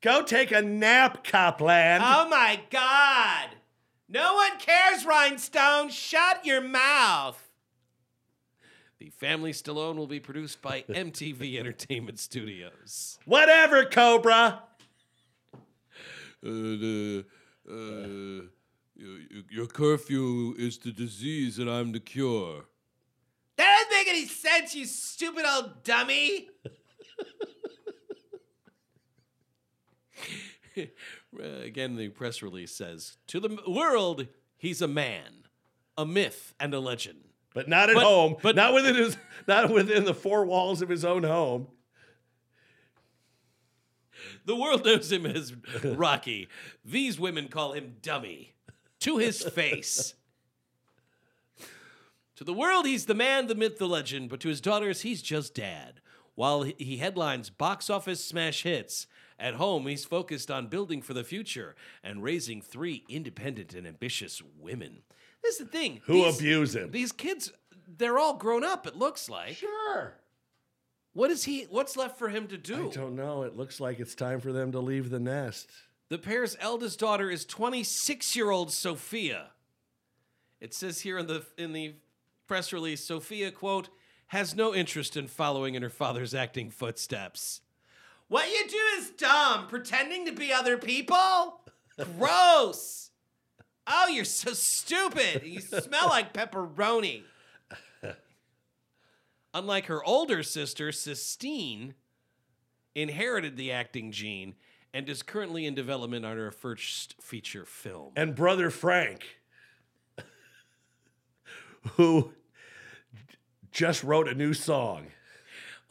Go 0.00 0.22
take 0.22 0.50
a 0.50 0.60
nap, 0.60 1.24
Cop 1.24 1.60
Land. 1.60 2.02
Oh 2.04 2.28
my 2.28 2.60
God! 2.70 3.56
No 4.08 4.34
one 4.34 4.58
cares, 4.58 5.06
Rhinestone! 5.06 5.88
Shut 5.88 6.44
your 6.44 6.60
mouth! 6.60 7.43
The 9.04 9.10
Family 9.10 9.52
Stallone 9.52 9.96
will 9.96 10.06
be 10.06 10.18
produced 10.18 10.62
by 10.62 10.80
MTV 10.88 11.58
Entertainment 11.58 12.18
Studios. 12.18 13.18
Whatever, 13.26 13.84
Cobra. 13.84 14.62
Uh, 15.52 15.58
the, 16.42 17.26
uh, 17.70 18.46
your, 18.96 19.18
your 19.50 19.66
curfew 19.66 20.54
is 20.56 20.78
the 20.78 20.90
disease 20.90 21.58
and 21.58 21.68
I'm 21.68 21.92
the 21.92 22.00
cure. 22.00 22.64
That 23.58 23.76
doesn't 23.76 23.90
make 23.90 24.08
any 24.08 24.24
sense, 24.26 24.74
you 24.74 24.86
stupid 24.86 25.44
old 25.46 25.84
dummy! 25.84 26.48
Again, 31.62 31.96
the 31.96 32.08
press 32.08 32.40
release 32.40 32.74
says 32.74 33.18
To 33.26 33.38
the 33.38 33.58
world, 33.68 34.28
he's 34.56 34.80
a 34.80 34.88
man, 34.88 35.44
a 35.98 36.06
myth, 36.06 36.54
and 36.58 36.72
a 36.72 36.80
legend. 36.80 37.33
But 37.54 37.68
not 37.68 37.88
at 37.88 37.94
But- 37.94 38.04
home. 38.04 38.36
but- 38.42 38.56
not 38.56 38.74
within 38.74 38.94
his 38.96 39.16
not 39.48 39.70
within 39.70 40.04
the 40.04 40.12
four 40.14 40.44
walls 40.44 40.82
of 40.82 40.88
his 40.90 41.04
own 41.04 41.22
home. 41.22 41.68
The 44.44 44.56
world 44.56 44.84
knows 44.84 45.10
him 45.10 45.24
as 45.24 45.54
Rocky. 45.82 46.48
These 46.84 47.18
women 47.18 47.48
call 47.48 47.72
him 47.72 47.96
Dummy. 48.02 48.52
To 49.00 49.18
his 49.18 49.42
face. 49.42 50.14
to 52.36 52.44
the 52.44 52.52
world, 52.54 52.86
he's 52.86 53.06
the 53.06 53.14
man, 53.14 53.46
the 53.46 53.54
myth, 53.54 53.78
the 53.78 53.86
legend, 53.86 54.28
but 54.30 54.40
to 54.40 54.48
his 54.48 54.60
daughters, 54.60 55.02
he's 55.02 55.22
just 55.22 55.54
dad. 55.54 56.00
While 56.34 56.62
he- 56.62 56.74
he 56.78 56.96
headlines 56.98 57.48
box 57.50 57.88
office 57.90 58.24
smash 58.24 58.62
hits, 58.62 59.06
at 59.38 59.54
home, 59.54 59.86
he's 59.86 60.04
focused 60.04 60.50
on 60.50 60.68
building 60.68 61.02
for 61.02 61.12
the 61.14 61.24
future 61.24 61.74
and 62.02 62.22
raising 62.22 62.60
three 62.62 63.04
independent 63.08 63.74
and 63.74 63.86
ambitious 63.86 64.40
women. 64.58 65.02
This 65.44 65.60
is 65.60 65.66
the 65.66 65.72
thing. 65.72 66.00
Who 66.06 66.24
these- 66.24 66.38
abuse 66.40 66.74
him? 66.74 66.90
These 66.90 67.12
kids, 67.12 67.52
they're 67.86 68.18
all 68.18 68.34
grown 68.34 68.64
up, 68.64 68.86
it 68.86 68.96
looks 68.96 69.28
like. 69.28 69.54
Sure. 69.56 70.14
What 71.12 71.30
is 71.30 71.44
he, 71.44 71.66
what's 71.70 71.96
left 71.96 72.18
for 72.18 72.28
him 72.28 72.48
to 72.48 72.56
do? 72.58 72.74
I 72.74 72.78
do? 72.88 73.00
don't 73.00 73.14
know. 73.14 73.42
It 73.42 73.56
looks 73.56 73.78
like 73.78 74.00
it's 74.00 74.16
time 74.16 74.40
for 74.40 74.52
them 74.52 74.72
to 74.72 74.80
leave 74.80 75.10
the 75.10 75.20
nest. 75.20 75.70
The 76.08 76.18
pair's 76.18 76.56
eldest 76.60 76.98
daughter 76.98 77.30
is 77.30 77.46
26-year-old 77.46 78.72
Sophia. 78.72 79.50
It 80.60 80.74
says 80.74 81.00
here 81.02 81.18
in 81.18 81.26
the 81.26 81.44
in 81.58 81.72
the 81.72 81.94
press 82.46 82.72
release, 82.72 83.04
Sophia 83.04 83.50
quote 83.50 83.90
has 84.28 84.54
no 84.54 84.74
interest 84.74 85.16
in 85.16 85.28
following 85.28 85.74
in 85.74 85.82
her 85.82 85.90
father's 85.90 86.34
acting 86.34 86.70
footsteps. 86.70 87.60
What 88.28 88.50
you 88.50 88.66
do 88.68 88.80
is 88.98 89.10
dumb, 89.10 89.66
pretending 89.68 90.24
to 90.26 90.32
be 90.32 90.52
other 90.52 90.78
people. 90.78 91.60
Gross. 92.18 93.03
Oh, 93.86 94.08
you're 94.08 94.24
so 94.24 94.52
stupid. 94.52 95.42
You 95.44 95.60
smell 95.60 96.08
like 96.08 96.32
pepperoni. 96.32 97.22
Unlike 99.52 99.86
her 99.86 100.02
older 100.04 100.42
sister, 100.42 100.90
Sistine, 100.90 101.94
inherited 102.94 103.56
the 103.56 103.70
acting 103.70 104.10
gene 104.10 104.54
and 104.92 105.08
is 105.08 105.22
currently 105.22 105.66
in 105.66 105.74
development 105.74 106.24
on 106.24 106.36
her 106.36 106.50
first 106.50 107.14
feature 107.20 107.64
film. 107.64 108.12
And 108.16 108.34
brother 108.34 108.70
Frank, 108.70 109.38
who 111.92 112.32
just 113.70 114.02
wrote 114.02 114.28
a 114.28 114.34
new 114.34 114.54
song. 114.54 115.08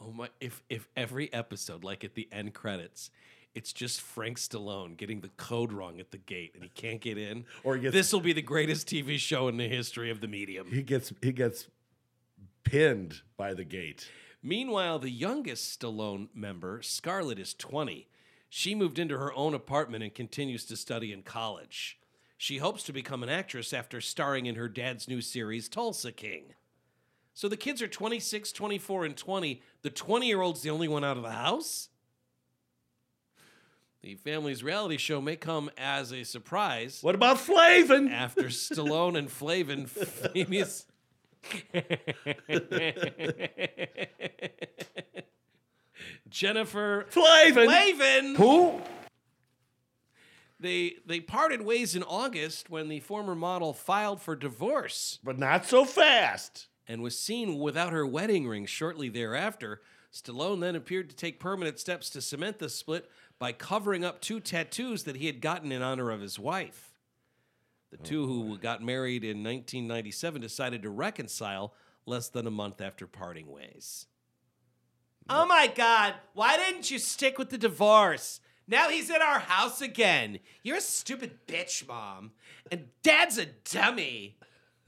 Oh 0.00 0.10
my! 0.10 0.28
If 0.40 0.62
if 0.68 0.88
every 0.96 1.32
episode, 1.32 1.84
like 1.84 2.02
at 2.04 2.14
the 2.14 2.28
end 2.32 2.52
credits, 2.54 3.10
it's 3.54 3.72
just 3.72 4.00
Frank 4.00 4.38
Stallone 4.38 4.96
getting 4.96 5.20
the 5.20 5.28
code 5.36 5.72
wrong 5.72 6.00
at 6.00 6.10
the 6.10 6.18
gate 6.18 6.52
and 6.54 6.62
he 6.62 6.68
can't 6.70 7.00
get 7.00 7.18
in, 7.18 7.44
Or 7.62 7.78
this 7.78 8.12
will 8.12 8.20
be 8.20 8.32
the 8.32 8.42
greatest 8.42 8.88
TV 8.88 9.18
show 9.18 9.48
in 9.48 9.56
the 9.56 9.68
history 9.68 10.10
of 10.10 10.20
the 10.20 10.28
medium. 10.28 10.70
He 10.70 10.82
gets 10.82 11.12
he 11.22 11.32
gets 11.32 11.68
pinned 12.64 13.22
by 13.36 13.54
the 13.54 13.64
gate. 13.64 14.08
Meanwhile, 14.42 14.98
the 14.98 15.10
youngest 15.10 15.80
Stallone 15.80 16.28
member, 16.34 16.82
Scarlett, 16.82 17.38
is 17.38 17.54
20. 17.54 18.08
She 18.50 18.74
moved 18.74 18.98
into 18.98 19.16
her 19.16 19.32
own 19.32 19.54
apartment 19.54 20.04
and 20.04 20.14
continues 20.14 20.64
to 20.66 20.76
study 20.76 21.12
in 21.12 21.22
college. 21.22 21.98
She 22.36 22.58
hopes 22.58 22.82
to 22.84 22.92
become 22.92 23.22
an 23.22 23.30
actress 23.30 23.72
after 23.72 24.00
starring 24.00 24.46
in 24.46 24.56
her 24.56 24.68
dad's 24.68 25.08
new 25.08 25.22
series, 25.22 25.68
Tulsa 25.68 26.12
King. 26.12 26.54
So 27.32 27.48
the 27.48 27.56
kids 27.56 27.80
are 27.80 27.88
26, 27.88 28.52
24, 28.52 29.06
and 29.06 29.16
20. 29.16 29.62
The 29.82 29.90
20 29.90 30.26
year 30.26 30.42
old's 30.42 30.62
the 30.62 30.70
only 30.70 30.88
one 30.88 31.04
out 31.04 31.16
of 31.16 31.22
the 31.22 31.30
house? 31.30 31.88
The 34.04 34.16
family's 34.16 34.62
reality 34.62 34.98
show 34.98 35.22
may 35.22 35.34
come 35.36 35.70
as 35.78 36.12
a 36.12 36.24
surprise 36.24 36.98
What 37.00 37.14
about 37.14 37.40
Flavin? 37.40 38.08
after 38.08 38.48
Stallone 38.50 39.16
and 39.16 39.30
Flavin 39.30 39.86
famous. 40.34 40.84
Jennifer 46.28 47.06
Flavin. 47.08 47.64
Flavin. 47.66 48.34
Who? 48.36 48.80
They 50.60 50.96
they 51.06 51.20
parted 51.20 51.62
ways 51.62 51.94
in 51.94 52.02
August 52.02 52.70
when 52.70 52.88
the 52.88 53.00
former 53.00 53.34
model 53.34 53.72
filed 53.72 54.20
for 54.20 54.34
divorce 54.36 55.18
But 55.22 55.38
not 55.38 55.66
so 55.66 55.84
fast. 55.84 56.68
and 56.86 57.02
was 57.02 57.18
seen 57.18 57.58
without 57.58 57.92
her 57.92 58.06
wedding 58.06 58.46
ring 58.46 58.66
shortly 58.66 59.08
thereafter. 59.08 59.80
Stallone 60.12 60.60
then 60.60 60.76
appeared 60.76 61.10
to 61.10 61.16
take 61.16 61.40
permanent 61.40 61.78
steps 61.80 62.08
to 62.10 62.20
cement 62.20 62.58
the 62.58 62.68
split 62.68 63.10
by 63.44 63.52
covering 63.52 64.06
up 64.06 64.22
two 64.22 64.40
tattoos 64.40 65.02
that 65.02 65.16
he 65.16 65.26
had 65.26 65.42
gotten 65.42 65.70
in 65.70 65.82
honor 65.82 66.10
of 66.10 66.22
his 66.22 66.38
wife. 66.38 66.94
The 67.90 67.98
two 67.98 68.26
who 68.26 68.54
oh, 68.54 68.56
got 68.56 68.82
married 68.82 69.22
in 69.22 69.44
1997 69.44 70.40
decided 70.40 70.82
to 70.82 70.88
reconcile 70.88 71.74
less 72.06 72.30
than 72.30 72.46
a 72.46 72.50
month 72.50 72.80
after 72.80 73.06
parting 73.06 73.52
ways. 73.52 74.06
Oh 75.28 75.44
my 75.44 75.66
God, 75.66 76.14
why 76.32 76.56
didn't 76.56 76.90
you 76.90 76.98
stick 76.98 77.36
with 77.36 77.50
the 77.50 77.58
divorce? 77.58 78.40
Now 78.66 78.88
he's 78.88 79.10
in 79.10 79.20
our 79.20 79.40
house 79.40 79.82
again. 79.82 80.38
You're 80.62 80.78
a 80.78 80.80
stupid 80.80 81.46
bitch, 81.46 81.86
mom. 81.86 82.32
And 82.72 82.86
dad's 83.02 83.36
a 83.36 83.44
dummy. 83.44 84.38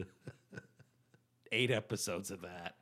Eight 1.53 1.71
episodes 1.71 2.31
of 2.31 2.41
that. 2.41 2.77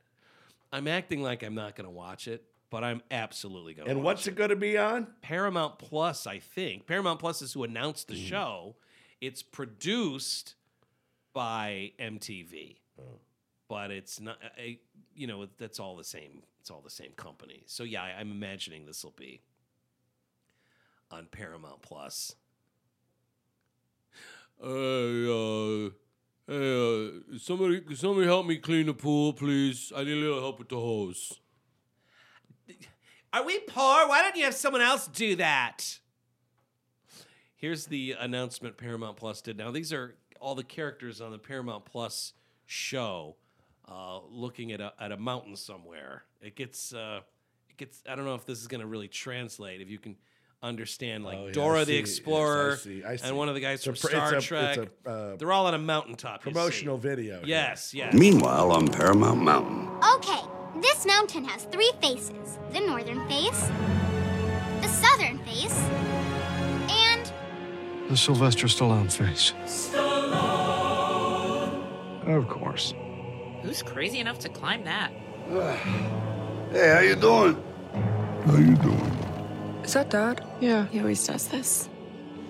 I'm 0.71 0.87
acting 0.87 1.21
like 1.21 1.43
I'm 1.43 1.53
not 1.53 1.75
going 1.75 1.83
to 1.83 1.91
watch 1.91 2.29
it, 2.29 2.45
but 2.75 2.83
I'm 2.83 3.01
absolutely 3.09 3.73
going 3.73 3.85
to 3.85 3.91
And 3.93 4.03
what's 4.03 4.27
it 4.27 4.35
going 4.35 4.49
to 4.49 4.57
be 4.57 4.77
on? 4.77 5.07
Paramount 5.21 5.79
Plus, 5.79 6.27
I 6.27 6.39
think. 6.39 6.85
Paramount 6.85 7.21
Plus 7.21 7.41
is 7.41 7.53
who 7.53 7.63
announced 7.63 8.09
the 8.09 8.17
show. 8.17 8.75
It's 9.21 9.41
produced 9.41 10.55
by 11.31 11.93
MTV, 11.97 12.75
but 13.69 13.91
it's 13.91 14.19
not. 14.19 14.39
I, 14.57 14.79
you 15.15 15.25
know, 15.25 15.47
that's 15.57 15.79
all 15.79 15.95
the 15.95 16.03
same. 16.03 16.43
It's 16.59 16.69
all 16.69 16.81
the 16.81 16.89
same 16.89 17.11
company. 17.15 17.63
So 17.65 17.85
yeah, 17.85 18.03
I, 18.03 18.19
I'm 18.19 18.29
imagining 18.29 18.85
this 18.85 19.05
will 19.05 19.15
be 19.15 19.39
on 21.09 21.27
Paramount 21.31 21.81
Plus. 21.81 22.35
Hey, 24.61 24.67
uh, 24.67 25.91
hey, 26.45 27.07
uh, 27.07 27.37
somebody, 27.39 27.95
somebody 27.95 28.27
help 28.27 28.45
me 28.45 28.57
clean 28.57 28.87
the 28.87 28.93
pool, 28.93 29.31
please. 29.31 29.93
I 29.95 30.03
need 30.03 30.11
a 30.11 30.15
little 30.15 30.41
help 30.41 30.59
with 30.59 30.67
the 30.67 30.75
hose. 30.75 31.39
Are 33.35 33.43
we 33.43 33.59
poor? 33.59 34.07
Why 34.07 34.21
don't 34.21 34.37
you 34.37 34.45
have 34.45 34.53
someone 34.55 34.81
else 34.81 35.07
do 35.07 35.35
that? 35.35 35.99
Here's 37.57 37.85
the 37.87 38.15
announcement 38.17 38.77
Paramount 38.77 39.17
Plus 39.17 39.41
did. 39.41 39.57
Now, 39.57 39.71
these 39.71 39.91
are 39.91 40.15
all 40.39 40.55
the 40.55 40.63
characters 40.63 41.19
on 41.19 41.31
the 41.31 41.37
Paramount 41.37 41.83
Plus 41.83 42.31
show 42.65 43.35
uh, 43.91 44.19
looking 44.29 44.71
at 44.71 44.79
a, 44.79 44.93
at 44.99 45.11
a 45.11 45.17
mountain 45.17 45.57
somewhere. 45.57 46.23
It 46.41 46.55
gets, 46.55 46.93
uh, 46.93 47.19
it 47.69 47.75
gets, 47.75 48.01
I 48.09 48.15
don't 48.15 48.23
know 48.23 48.35
if 48.35 48.45
this 48.45 48.61
is 48.61 48.67
going 48.67 48.79
to 48.81 48.87
really 48.87 49.09
translate, 49.09 49.81
if 49.81 49.89
you 49.89 49.97
can 49.99 50.15
understand, 50.63 51.25
like 51.25 51.37
Oh, 51.37 51.43
yeah, 51.43 51.49
I 51.49 51.51
Dora 51.51 51.79
see. 51.79 51.85
the 51.85 51.91
Yes, 51.93 51.97
I 51.97 51.99
Explorer 51.99 52.77
see. 52.77 53.03
I 53.03 53.15
see. 53.17 53.27
and 53.27 53.37
one 53.37 53.49
of 53.49 53.55
the 53.55 53.61
guys 53.61 53.85
It's 53.85 53.85
from 53.85 53.93
a 53.95 53.97
pr- 53.97 54.07
it's 54.07 54.15
Star 54.15 54.35
a- 54.35 54.41
Trek. 54.41 54.77
it's 54.77 54.91
a, 55.05 55.09
uh, 55.09 55.35
They're 55.35 55.51
all 55.51 55.67
on 55.67 55.73
a 55.73 55.77
mountaintop. 55.79 56.45
you 56.45 56.51
see. 56.51 56.53
Promotional 56.53 56.97
video. 56.97 57.39
here. 57.39 57.47
Yes, 57.47 57.93
yes. 57.93 58.13
Meanwhile, 58.13 58.71
on 58.71 58.87
Paramount 58.87 59.41
Mountain. 59.41 59.89
Okay, 60.15 60.39
this 60.81 61.05
mountain 61.05 61.43
has 61.45 61.63
three 61.65 61.91
faces 62.01 62.59
the 62.71 62.79
northern 62.81 63.27
face, 63.27 63.69
the 64.81 64.87
southern 64.87 65.39
face, 65.39 65.79
and 66.89 67.31
The 68.09 68.17
Sylvester 68.17 68.67
Stallone 68.67 69.11
face. 69.11 69.53
Of 72.27 72.47
course. 72.49 72.93
Who's 73.61 73.81
crazy 73.83 74.19
enough 74.19 74.39
to 74.39 74.49
climb 74.49 74.83
that? 74.85 75.11
Hey, 76.71 76.89
how 76.91 76.99
you 76.99 77.15
doing? 77.15 77.63
How 78.45 78.57
you 78.57 78.75
doing? 78.75 79.17
Is 79.83 79.93
that 79.93 80.09
Dad? 80.09 80.43
Yeah. 80.59 80.87
He 80.87 80.99
always 80.99 81.25
does 81.25 81.47
this. 81.47 81.87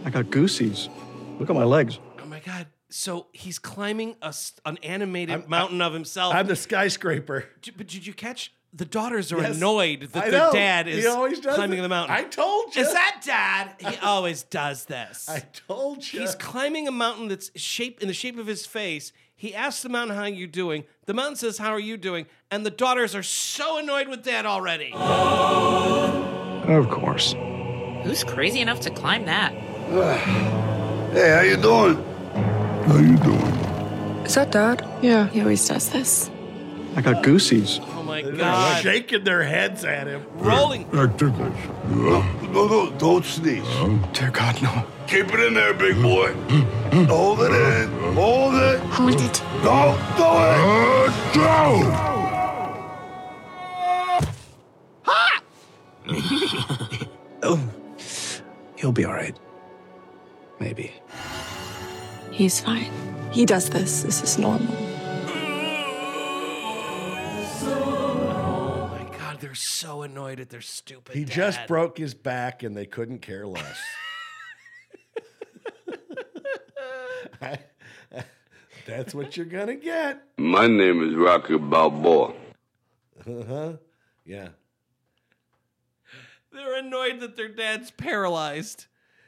I 0.04 0.10
got 0.10 0.32
goosies. 0.32 0.90
Look 1.38 1.50
at 1.50 1.56
my 1.56 1.64
legs. 1.66 2.00
Oh 2.20 2.26
my 2.26 2.40
god! 2.40 2.66
So 2.98 3.28
he's 3.34 3.60
climbing 3.60 4.16
a, 4.22 4.28
s- 4.28 4.54
an 4.66 4.78
animated 4.82 5.50
mountain 5.50 5.82
of 5.82 5.92
himself. 5.92 6.34
I'm 6.34 6.48
the 6.48 6.56
skyscraper. 6.56 7.44
D- 7.62 7.74
but 7.76 7.88
did 7.88 8.08
you 8.08 8.14
catch? 8.14 8.54
The 8.74 8.86
daughters 8.86 9.34
are 9.34 9.42
Yes. 9.42 9.58
annoyed 9.58 10.10
that 10.14 10.24
I 10.24 10.30
the 10.30 10.50
dad 10.54 10.88
is 10.88 11.06
always 11.06 11.42
does 11.42 11.56
climbing 11.56 11.80
it. 11.80 11.82
the 11.82 11.90
mountain. 11.90 12.16
I 12.16 12.24
told 12.24 12.74
you. 12.74 12.82
Is 12.84 12.94
that 12.94 13.22
dad? 13.26 13.72
He 13.80 13.98
always 14.02 14.44
does 14.44 14.86
this. 14.86 15.28
I 15.28 15.40
told 15.68 16.10
you. 16.14 16.22
He's 16.22 16.36
climbing 16.36 16.88
a 16.88 16.92
mountain 16.92 17.28
that's 17.28 17.52
shaped 17.60 18.02
in 18.02 18.08
the 18.08 18.14
shape 18.14 18.40
of 18.40 18.48
his 18.48 18.66
face. 18.66 19.12
He 19.36 19.54
asks 19.54 19.82
the 19.84 19.90
mountain, 19.90 20.16
"How 20.16 20.24
are 20.24 20.30
you 20.30 20.48
doing?" 20.48 20.86
The 21.06 21.14
mountain 21.14 21.36
says, 21.36 21.58
"How 21.58 21.72
are 21.72 21.80
you 21.80 21.98
doing?" 21.98 22.28
And 22.50 22.66
the 22.66 22.70
daughters 22.72 23.14
are 23.14 23.24
so 23.24 23.78
annoyed 23.78 24.08
with 24.08 24.24
dad 24.24 24.46
already. 24.46 24.94
Of 24.94 26.90
course. 26.90 27.36
Who's 28.04 28.24
crazy 28.24 28.62
enough 28.62 28.80
to 28.82 28.90
climb 28.90 29.26
that? 29.26 29.52
Hey, 31.16 31.30
how 31.32 31.42
you 31.42 31.56
doing? 31.56 32.15
How 32.86 32.98
you 33.00 33.18
doing? 33.18 34.26
Is 34.26 34.36
that 34.36 34.52
Dad? 34.52 34.86
Yeah. 35.02 35.28
He 35.30 35.42
always 35.42 35.68
does 35.68 35.90
this. 35.90 36.30
I 36.96 37.02
got 37.02 37.24
goosies. 37.24 37.80
Oh 37.82 38.04
my 38.04 38.22
They're 38.22 38.32
god! 38.34 38.82
shaking 38.82 39.24
their 39.24 39.44
heads 39.44 39.84
at 39.84 40.08
him. 40.08 40.26
Rolling. 40.36 40.90
That 40.92 41.18
tickles. 41.18 41.56
No, 41.90 42.22
no, 42.54 42.68
no, 42.68 42.92
don't 42.98 43.26
sneeze. 43.26 43.68
Dear 44.14 44.32
God, 44.32 44.62
no. 44.62 44.86
Keep 45.08 45.34
it 45.34 45.40
in 45.42 45.54
there, 45.56 45.74
big 45.74 46.02
boy. 46.02 46.34
Hold 47.08 47.42
it 47.42 47.52
in. 47.52 48.14
Hold 48.14 48.56
it. 48.56 48.80
Hold 48.80 49.22
it. 49.22 49.42
Don't 49.64 49.98
do 50.16 50.30
it. 51.04 51.34
go! 51.36 52.12
Oh. 57.48 57.60
He'll 58.76 58.92
be 58.92 59.06
all 59.06 59.14
right. 59.14 59.38
Maybe. 60.60 60.92
He's 62.32 62.60
fine. 62.60 62.92
He 63.32 63.46
does 63.46 63.70
this. 63.70 64.04
This 64.04 64.22
is 64.24 64.38
normal. 64.38 64.74
Oh 67.68 68.90
my 68.92 69.18
god! 69.18 69.40
They're 69.40 69.56
so 69.56 70.02
annoyed 70.04 70.40
at 70.40 70.50
their 70.50 70.62
stupid. 70.62 71.16
He 71.16 71.26
just 71.26 71.66
broke 71.68 71.98
his 71.98 72.14
back 72.14 72.64
and 72.64 72.76
they 72.76 72.86
couldn't 72.86 73.20
care 73.20 73.46
less. 73.48 73.80
I- 77.42 77.60
that's 78.86 79.14
what 79.16 79.36
you're 79.36 79.46
gonna 79.46 79.76
get. 79.76 80.22
My 80.38 80.68
name 80.68 81.08
is 81.10 81.16
Rocky 81.16 81.58
Balboa. 81.58 82.34
Uh-huh. 83.28 83.74
Yeah. 84.26 84.50
They're 86.52 86.78
annoyed 86.80 87.20
that 87.20 87.36
their 87.36 87.50
dad's 87.50 87.92
paralyzed. 87.92 88.86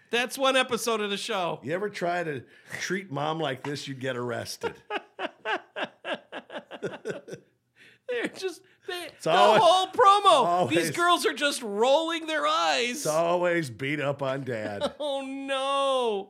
That's 0.10 0.38
one 0.38 0.56
episode 0.56 1.02
of 1.02 1.10
the 1.10 1.18
show. 1.18 1.60
You 1.64 1.74
ever 1.74 1.90
try 1.90 2.24
to 2.24 2.44
treat 2.80 3.12
mom 3.12 3.40
like 3.40 3.64
this, 3.64 3.88
you'd 3.88 4.00
get 4.00 4.16
arrested. 4.16 4.74
They're 8.10 8.28
just 8.34 8.62
they, 8.88 9.10
the 9.22 9.30
always- 9.32 9.62
whole 9.62 9.88
promo. 9.88 10.46
always- 10.48 10.78
These 10.78 10.92
girls 10.92 11.26
are 11.26 11.34
just 11.34 11.62
rolling 11.62 12.26
their 12.28 12.48
eyes. 12.48 12.92
It's 12.92 13.06
always 13.06 13.70
beat 13.70 14.00
up 14.00 14.22
on 14.24 14.44
dad. 14.44 14.94
oh 15.00 15.22
no. 15.26 16.30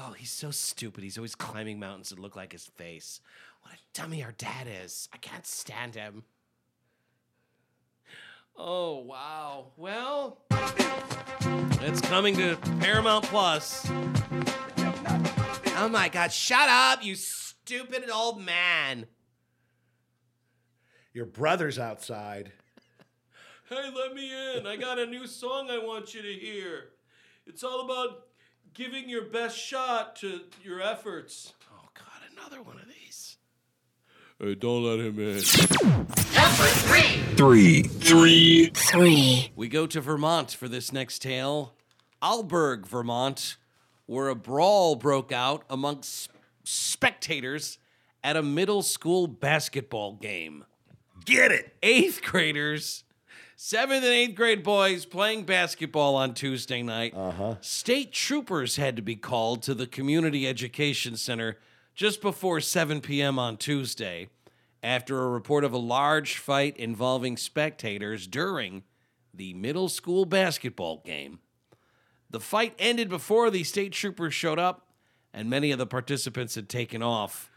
Oh, 0.00 0.12
he's 0.12 0.30
so 0.30 0.50
stupid. 0.50 1.04
He's 1.04 1.18
always 1.18 1.34
climbing 1.34 1.78
mountains 1.78 2.10
that 2.10 2.18
look 2.18 2.34
like 2.36 2.52
his 2.52 2.66
face. 2.66 3.20
What 3.62 3.74
a 3.74 3.78
dummy 3.94 4.22
our 4.24 4.32
dad 4.32 4.66
is. 4.84 5.08
I 5.12 5.16
can't 5.18 5.46
stand 5.46 5.94
him. 5.94 6.24
Oh, 8.60 9.04
wow. 9.04 9.68
Well, 9.76 10.42
it's 11.80 12.00
coming 12.00 12.36
to 12.38 12.56
Paramount 12.80 13.24
Plus. 13.26 13.86
Oh 15.76 15.88
my 15.88 16.08
god, 16.08 16.32
shut 16.32 16.68
up, 16.68 17.04
you 17.04 17.14
stupid 17.14 18.10
old 18.12 18.42
man. 18.42 19.06
Your 21.12 21.24
brother's 21.24 21.78
outside. 21.78 22.50
Hey, 23.68 23.90
let 23.94 24.12
me 24.12 24.56
in. 24.56 24.66
I 24.66 24.74
got 24.76 24.98
a 24.98 25.06
new 25.06 25.28
song 25.28 25.70
I 25.70 25.78
want 25.78 26.12
you 26.14 26.22
to 26.22 26.32
hear. 26.32 26.90
It's 27.46 27.62
all 27.62 27.84
about 27.84 28.26
giving 28.74 29.08
your 29.08 29.26
best 29.26 29.56
shot 29.56 30.16
to 30.16 30.40
your 30.64 30.82
efforts. 30.82 31.52
Oh, 31.72 31.88
God, 31.94 32.22
another 32.32 32.60
one 32.60 32.78
of 32.78 32.86
these. 32.88 32.97
Hey, 34.40 34.54
don't 34.54 34.84
let 34.84 35.00
him 35.00 35.18
in. 35.18 35.40
Three. 37.36 37.82
Three. 37.82 38.66
Three. 38.72 39.50
We 39.56 39.68
go 39.68 39.84
to 39.88 40.00
Vermont 40.00 40.52
for 40.52 40.68
this 40.68 40.92
next 40.92 41.22
tale. 41.22 41.74
Alburgh, 42.22 42.86
Vermont, 42.86 43.56
where 44.06 44.28
a 44.28 44.36
brawl 44.36 44.94
broke 44.94 45.32
out 45.32 45.64
amongst 45.68 46.30
spectators 46.62 47.78
at 48.22 48.36
a 48.36 48.42
middle 48.42 48.82
school 48.82 49.26
basketball 49.26 50.12
game. 50.14 50.64
Get 51.24 51.50
it. 51.50 51.74
eighth 51.82 52.22
graders, 52.22 53.02
seventh 53.56 54.04
and 54.04 54.12
eighth 54.12 54.36
grade 54.36 54.62
boys 54.62 55.04
playing 55.04 55.46
basketball 55.46 56.14
on 56.14 56.32
Tuesday 56.32 56.82
night. 56.84 57.12
Uh-huh. 57.12 57.56
State 57.60 58.12
troopers 58.12 58.76
had 58.76 58.94
to 58.94 59.02
be 59.02 59.16
called 59.16 59.64
to 59.64 59.74
the 59.74 59.88
community 59.88 60.46
education 60.46 61.16
center 61.16 61.58
just 61.98 62.22
before 62.22 62.60
7 62.60 63.00
p.m. 63.00 63.40
on 63.40 63.56
Tuesday 63.56 64.28
after 64.84 65.20
a 65.20 65.28
report 65.28 65.64
of 65.64 65.72
a 65.72 65.78
large 65.78 66.38
fight 66.38 66.76
involving 66.76 67.36
spectators 67.36 68.28
during 68.28 68.84
the 69.34 69.52
middle 69.54 69.88
school 69.88 70.24
basketball 70.24 71.02
game. 71.04 71.40
The 72.30 72.38
fight 72.38 72.72
ended 72.78 73.08
before 73.08 73.50
the 73.50 73.64
state 73.64 73.90
troopers 73.90 74.32
showed 74.32 74.60
up, 74.60 74.92
and 75.34 75.50
many 75.50 75.72
of 75.72 75.78
the 75.78 75.88
participants 75.88 76.54
had 76.54 76.68
taken 76.68 77.02
off. 77.02 77.50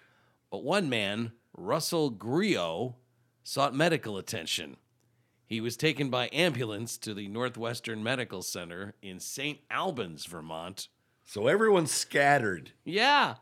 But 0.50 0.64
one 0.64 0.90
man, 0.90 1.34
Russell 1.56 2.10
Giroux, 2.20 2.96
sought 3.44 3.76
medical 3.76 4.18
attention. 4.18 4.78
He 5.46 5.62
was 5.62 5.78
taken 5.78 6.10
by 6.10 6.32
ambulance 6.34 6.98
to 7.00 7.14
the 7.14 7.28
Northwestern 7.28 8.02
Medical 8.02 8.42
Center 8.42 8.96
in 9.04 9.20
St. 9.20 9.60
Albans, 9.70 10.26
Vermont. 10.26 10.88
So 11.26 11.46
everyone's 11.46 11.92
scattered. 11.92 12.72
Yeah. 12.84 13.36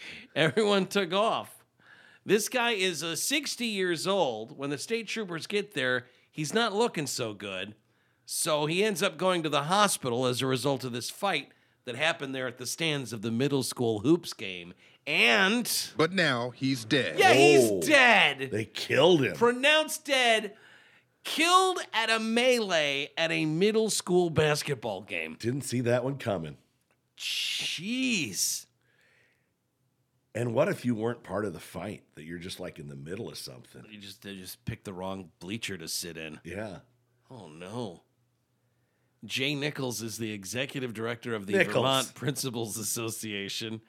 Everyone 0.36 0.86
took 0.86 1.12
off. 1.12 1.64
This 2.24 2.48
guy 2.48 2.72
is 2.72 3.02
uh, 3.02 3.16
60 3.16 3.64
years 3.66 4.06
old. 4.06 4.56
When 4.58 4.70
the 4.70 4.78
state 4.78 5.08
troopers 5.08 5.46
get 5.46 5.74
there, 5.74 6.06
he's 6.30 6.52
not 6.52 6.74
looking 6.74 7.06
so 7.06 7.32
good. 7.34 7.74
So 8.26 8.66
he 8.66 8.84
ends 8.84 9.02
up 9.02 9.16
going 9.16 9.42
to 9.44 9.48
the 9.48 9.62
hospital 9.64 10.26
as 10.26 10.42
a 10.42 10.46
result 10.46 10.84
of 10.84 10.92
this 10.92 11.08
fight 11.08 11.48
that 11.86 11.96
happened 11.96 12.34
there 12.34 12.46
at 12.46 12.58
the 12.58 12.66
stands 12.66 13.14
of 13.14 13.22
the 13.22 13.30
middle 13.30 13.62
school 13.62 14.00
hoops 14.00 14.34
game. 14.34 14.74
And 15.06 15.70
But 15.96 16.12
now 16.12 16.50
he's 16.50 16.84
dead. 16.84 17.18
yeah, 17.18 17.32
he's 17.32 17.70
Oh. 17.70 17.80
dead. 17.80 18.50
They 18.52 18.66
killed 18.66 19.22
him. 19.24 19.34
pronounced 19.34 20.04
dead, 20.04 20.54
killed 21.24 21.78
at 21.94 22.10
a 22.10 22.18
melee 22.18 23.08
at 23.16 23.32
a 23.32 23.46
middle 23.46 23.88
school 23.88 24.28
basketball 24.28 25.00
game. 25.00 25.36
Didn't 25.40 25.62
see 25.62 25.80
that 25.80 26.04
one 26.04 26.18
coming. 26.18 26.58
Jeez. 27.16 28.66
And 30.38 30.54
what 30.54 30.68
if 30.68 30.84
you 30.84 30.94
weren't 30.94 31.24
part 31.24 31.44
of 31.44 31.52
the 31.52 31.58
fight? 31.58 32.04
That 32.14 32.22
you're 32.22 32.38
just 32.38 32.60
like 32.60 32.78
in 32.78 32.88
the 32.88 32.94
middle 32.94 33.28
of 33.28 33.36
something. 33.36 33.84
You 33.90 33.98
just 33.98 34.22
they 34.22 34.36
just 34.36 34.64
picked 34.64 34.84
the 34.84 34.92
wrong 34.92 35.30
bleacher 35.40 35.76
to 35.76 35.88
sit 35.88 36.16
in. 36.16 36.38
Yeah. 36.44 36.78
Oh 37.28 37.48
no. 37.48 38.02
Jay 39.24 39.56
Nichols 39.56 40.00
is 40.00 40.16
the 40.16 40.30
executive 40.30 40.94
director 40.94 41.34
of 41.34 41.46
the 41.46 41.54
Nichols. 41.54 41.74
Vermont 41.74 42.14
Principals 42.14 42.78
Association. 42.78 43.80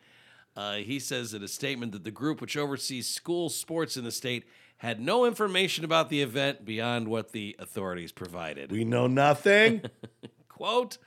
Uh, 0.55 0.77
he 0.77 0.97
says 0.97 1.35
in 1.35 1.43
a 1.43 1.47
statement 1.47 1.91
that 1.91 2.03
the 2.03 2.09
group, 2.09 2.41
which 2.41 2.57
oversees 2.57 3.07
school 3.07 3.49
sports 3.49 3.95
in 3.95 4.03
the 4.03 4.11
state, 4.11 4.45
had 4.77 4.99
no 4.99 5.25
information 5.25 5.85
about 5.85 6.09
the 6.09 6.23
event 6.23 6.65
beyond 6.65 7.07
what 7.07 7.31
the 7.31 7.55
authorities 7.59 8.11
provided. 8.11 8.71
We 8.71 8.85
know 8.85 9.05
nothing. 9.05 9.83
Quote, 10.49 10.97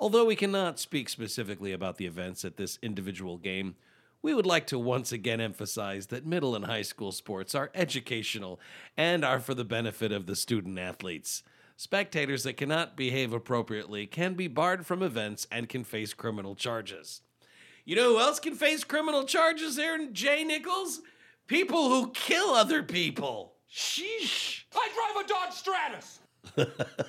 although 0.00 0.24
we 0.24 0.34
cannot 0.34 0.80
speak 0.80 1.08
specifically 1.08 1.70
about 1.70 1.96
the 1.96 2.06
events 2.06 2.44
at 2.44 2.56
this 2.56 2.76
individual 2.82 3.38
game, 3.38 3.76
we 4.22 4.34
would 4.34 4.46
like 4.46 4.66
to 4.68 4.78
once 4.78 5.12
again 5.12 5.40
emphasize 5.40 6.08
that 6.08 6.26
middle 6.26 6.54
and 6.54 6.66
high 6.66 6.82
school 6.82 7.12
sports 7.12 7.54
are 7.54 7.70
educational 7.74 8.60
and 8.96 9.24
are 9.24 9.40
for 9.40 9.54
the 9.54 9.64
benefit 9.64 10.12
of 10.12 10.26
the 10.26 10.36
student 10.36 10.78
athletes. 10.78 11.42
Spectators 11.76 12.42
that 12.42 12.58
cannot 12.58 12.96
behave 12.96 13.32
appropriately 13.32 14.06
can 14.06 14.34
be 14.34 14.48
barred 14.48 14.84
from 14.84 15.02
events 15.02 15.46
and 15.50 15.68
can 15.68 15.84
face 15.84 16.12
criminal 16.12 16.54
charges. 16.54 17.22
You 17.84 17.96
know 17.96 18.10
who 18.14 18.20
else 18.20 18.38
can 18.38 18.54
face 18.54 18.84
criminal 18.84 19.24
charges 19.24 19.76
there, 19.76 20.06
Jay 20.08 20.44
Nichols? 20.44 21.00
People 21.46 21.88
who 21.88 22.10
kill 22.10 22.50
other 22.50 22.82
people. 22.82 23.54
Sheesh. 23.72 24.64
I 24.74 24.88
drive 24.94 25.24
a 25.24 25.28
Dodge 25.28 25.52
Stratus. 25.54 26.18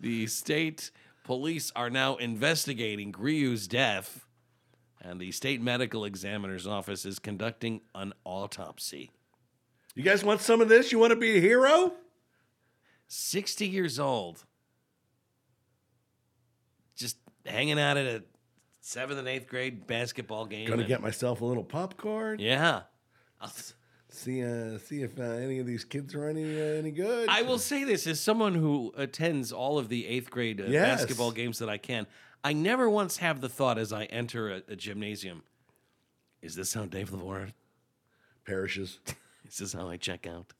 The 0.00 0.26
state 0.28 0.90
Police 1.30 1.70
are 1.76 1.90
now 1.90 2.16
investigating 2.16 3.12
Giroux's 3.12 3.68
death, 3.68 4.26
and 5.00 5.20
the 5.20 5.30
state 5.30 5.62
medical 5.62 6.04
examiner's 6.04 6.66
office 6.66 7.06
is 7.06 7.20
conducting 7.20 7.82
an 7.94 8.14
autopsy. 8.24 9.12
You 9.94 10.02
guys 10.02 10.24
want 10.24 10.40
some 10.40 10.60
of 10.60 10.68
this? 10.68 10.90
You 10.90 10.98
want 10.98 11.12
to 11.12 11.16
be 11.16 11.38
a 11.38 11.40
hero? 11.40 11.92
60 13.06 13.68
years 13.68 14.00
old. 14.00 14.44
Just 16.96 17.16
hanging 17.46 17.78
out 17.78 17.96
at 17.96 18.06
a 18.06 18.24
seventh 18.80 19.20
and 19.20 19.28
eighth 19.28 19.46
grade 19.46 19.86
basketball 19.86 20.46
game. 20.46 20.66
Gonna 20.66 20.80
and- 20.80 20.88
get 20.88 21.00
myself 21.00 21.42
a 21.42 21.44
little 21.44 21.62
popcorn. 21.62 22.40
Yeah. 22.40 22.82
I'll- 23.40 23.52
See, 24.12 24.44
uh, 24.44 24.78
see 24.78 25.02
if 25.02 25.18
uh, 25.18 25.22
any 25.22 25.58
of 25.60 25.66
these 25.66 25.84
kids 25.84 26.14
are 26.14 26.26
any 26.26 26.42
uh, 26.60 26.64
any 26.64 26.90
good. 26.90 27.28
I 27.28 27.42
will 27.42 27.58
say 27.58 27.84
this 27.84 28.06
as 28.06 28.20
someone 28.20 28.54
who 28.54 28.92
attends 28.96 29.52
all 29.52 29.78
of 29.78 29.88
the 29.88 30.06
eighth 30.06 30.30
grade 30.30 30.60
uh, 30.60 30.64
Yes. 30.66 31.00
basketball 31.00 31.30
games 31.32 31.58
that 31.60 31.68
I 31.68 31.78
can. 31.78 32.06
I 32.42 32.52
never 32.52 32.88
once 32.90 33.18
have 33.18 33.40
the 33.40 33.48
thought 33.48 33.78
as 33.78 33.92
I 33.92 34.04
enter 34.06 34.50
a, 34.50 34.62
a 34.68 34.76
gymnasium, 34.76 35.42
is 36.42 36.54
this 36.56 36.74
how 36.74 36.86
Dave 36.86 37.10
Lavore 37.10 37.52
Parishes. 38.46 38.98
Is 39.48 39.58
this 39.58 39.72
how 39.72 39.88
I 39.88 39.96
check 39.96 40.26
out? 40.28 40.52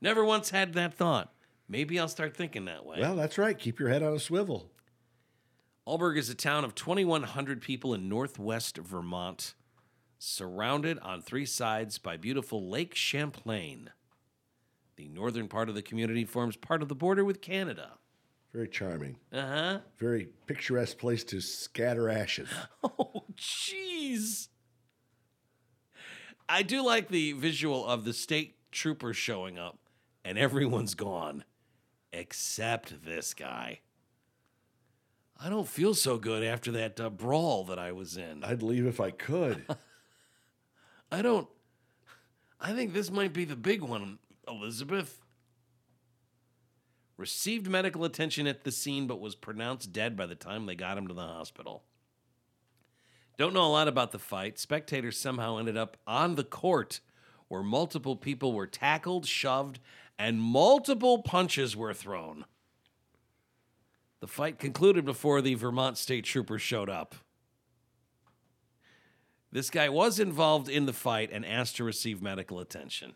Never 0.00 0.24
once 0.24 0.50
had 0.50 0.74
that 0.74 0.94
thought. 0.94 1.32
Maybe 1.68 1.98
I'll 2.00 2.08
start 2.08 2.36
thinking 2.36 2.64
that 2.64 2.84
way. 2.84 2.98
Well, 3.00 3.14
that's 3.16 3.38
right. 3.38 3.56
Keep 3.56 3.78
your 3.78 3.88
head 3.90 4.02
on 4.02 4.12
a 4.12 4.18
swivel. 4.18 4.70
Alburgh 5.86 6.16
is 6.18 6.28
a 6.28 6.34
town 6.34 6.64
of 6.64 6.74
2,100 6.74 7.60
people 7.60 7.94
in 7.94 8.08
northwest 8.08 8.76
Vermont, 8.78 9.54
surrounded 10.18 10.98
on 11.00 11.20
three 11.22 11.46
sides 11.46 11.98
by 11.98 12.16
beautiful 12.16 12.68
Lake 12.68 12.94
Champlain. 12.94 13.90
The 14.96 15.08
northern 15.08 15.48
part 15.48 15.68
of 15.68 15.74
the 15.74 15.82
community 15.82 16.24
forms 16.24 16.56
part 16.56 16.82
of 16.82 16.88
the 16.88 16.94
border 16.94 17.24
with 17.24 17.40
Canada. 17.42 17.92
Very 18.52 18.68
charming. 18.68 19.16
Uh 19.32 19.46
huh. 19.46 19.78
Very 19.98 20.28
picturesque 20.46 20.96
place 20.96 21.24
to 21.24 21.40
scatter 21.40 22.08
ashes. 22.08 22.48
Oh, 22.98 23.24
jeez. 23.36 24.48
I 26.48 26.62
do 26.62 26.82
like 26.82 27.08
the 27.08 27.32
visual 27.32 27.84
of 27.86 28.04
the 28.04 28.12
state 28.12 28.54
troopers 28.70 29.16
showing 29.16 29.58
up, 29.58 29.78
and 30.24 30.38
everyone's 30.38 30.94
gone 30.94 31.44
except 32.12 33.04
this 33.04 33.34
guy. 33.34 33.80
I 35.38 35.50
don't 35.50 35.68
feel 35.68 35.92
so 35.92 36.16
good 36.16 36.42
after 36.42 36.72
that 36.72 36.98
uh, 36.98 37.10
brawl 37.10 37.64
that 37.64 37.78
I 37.78 37.92
was 37.92 38.16
in. 38.16 38.42
I'd 38.42 38.62
leave 38.62 38.86
if 38.86 39.00
I 39.00 39.10
could. 39.10 39.66
I 41.10 41.22
don't. 41.22 41.48
I 42.60 42.72
think 42.72 42.92
this 42.92 43.10
might 43.10 43.32
be 43.32 43.44
the 43.44 43.56
big 43.56 43.82
one, 43.82 44.18
Elizabeth. 44.48 45.22
Received 47.16 47.68
medical 47.68 48.04
attention 48.04 48.46
at 48.46 48.64
the 48.64 48.72
scene, 48.72 49.06
but 49.06 49.20
was 49.20 49.34
pronounced 49.34 49.92
dead 49.92 50.16
by 50.16 50.26
the 50.26 50.34
time 50.34 50.66
they 50.66 50.74
got 50.74 50.98
him 50.98 51.08
to 51.08 51.14
the 51.14 51.22
hospital. 51.22 51.84
Don't 53.38 53.54
know 53.54 53.66
a 53.66 53.68
lot 53.68 53.88
about 53.88 54.12
the 54.12 54.18
fight. 54.18 54.58
Spectators 54.58 55.18
somehow 55.18 55.58
ended 55.58 55.76
up 55.76 55.96
on 56.06 56.34
the 56.34 56.44
court 56.44 57.00
where 57.48 57.62
multiple 57.62 58.16
people 58.16 58.52
were 58.52 58.66
tackled, 58.66 59.26
shoved, 59.26 59.78
and 60.18 60.40
multiple 60.40 61.22
punches 61.22 61.76
were 61.76 61.94
thrown. 61.94 62.44
The 64.20 64.26
fight 64.26 64.58
concluded 64.58 65.04
before 65.04 65.42
the 65.42 65.54
Vermont 65.54 65.98
state 65.98 66.24
troopers 66.24 66.62
showed 66.62 66.88
up. 66.88 67.14
This 69.52 69.70
guy 69.70 69.88
was 69.88 70.18
involved 70.18 70.68
in 70.68 70.86
the 70.86 70.92
fight 70.92 71.30
and 71.32 71.44
asked 71.44 71.76
to 71.76 71.84
receive 71.84 72.20
medical 72.20 72.60
attention. 72.60 73.14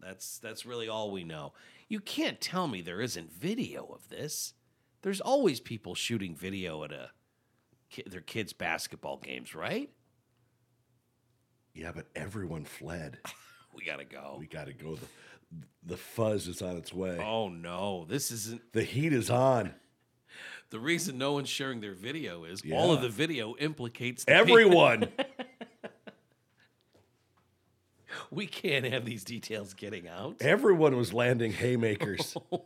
That's 0.00 0.38
that's 0.38 0.64
really 0.64 0.88
all 0.88 1.10
we 1.10 1.24
know. 1.24 1.52
You 1.88 2.00
can't 2.00 2.40
tell 2.40 2.68
me 2.68 2.80
there 2.80 3.00
isn't 3.00 3.32
video 3.32 3.84
of 3.92 4.08
this. 4.08 4.54
There's 5.02 5.20
always 5.20 5.60
people 5.60 5.94
shooting 5.94 6.34
video 6.34 6.84
at 6.84 6.92
a 6.92 7.10
their 8.06 8.20
kids' 8.20 8.52
basketball 8.52 9.18
games, 9.18 9.54
right? 9.54 9.90
yeah, 11.74 11.92
but 11.92 12.06
everyone 12.14 12.64
fled. 12.64 13.18
We 13.72 13.84
gotta 13.84 14.04
go. 14.04 14.36
We 14.36 14.48
got 14.48 14.66
to 14.66 14.72
go. 14.72 14.96
The, 14.96 15.06
the 15.84 15.96
fuzz 15.96 16.48
is 16.48 16.60
on 16.60 16.76
its 16.76 16.92
way. 16.92 17.18
Oh 17.24 17.48
no, 17.48 18.04
this 18.08 18.32
isn't 18.32 18.72
The 18.72 18.82
heat 18.82 19.12
is 19.12 19.30
on. 19.30 19.74
the 20.70 20.80
reason 20.80 21.18
no 21.18 21.34
one's 21.34 21.48
sharing 21.48 21.80
their 21.80 21.94
video 21.94 22.42
is 22.42 22.62
all 22.72 22.92
of 22.92 23.00
the 23.00 23.08
video 23.08 23.54
implicates 23.56 24.24
the 24.24 24.32
Everyone. 24.32 25.08
we 28.30 28.46
can't 28.46 28.84
have 28.86 29.04
these 29.04 29.24
details 29.24 29.74
getting 29.74 30.08
out. 30.08 30.36
Everyone 30.40 30.96
was 30.96 31.12
landing 31.12 31.52
haymakers. 31.52 32.36
Oh 32.52 32.64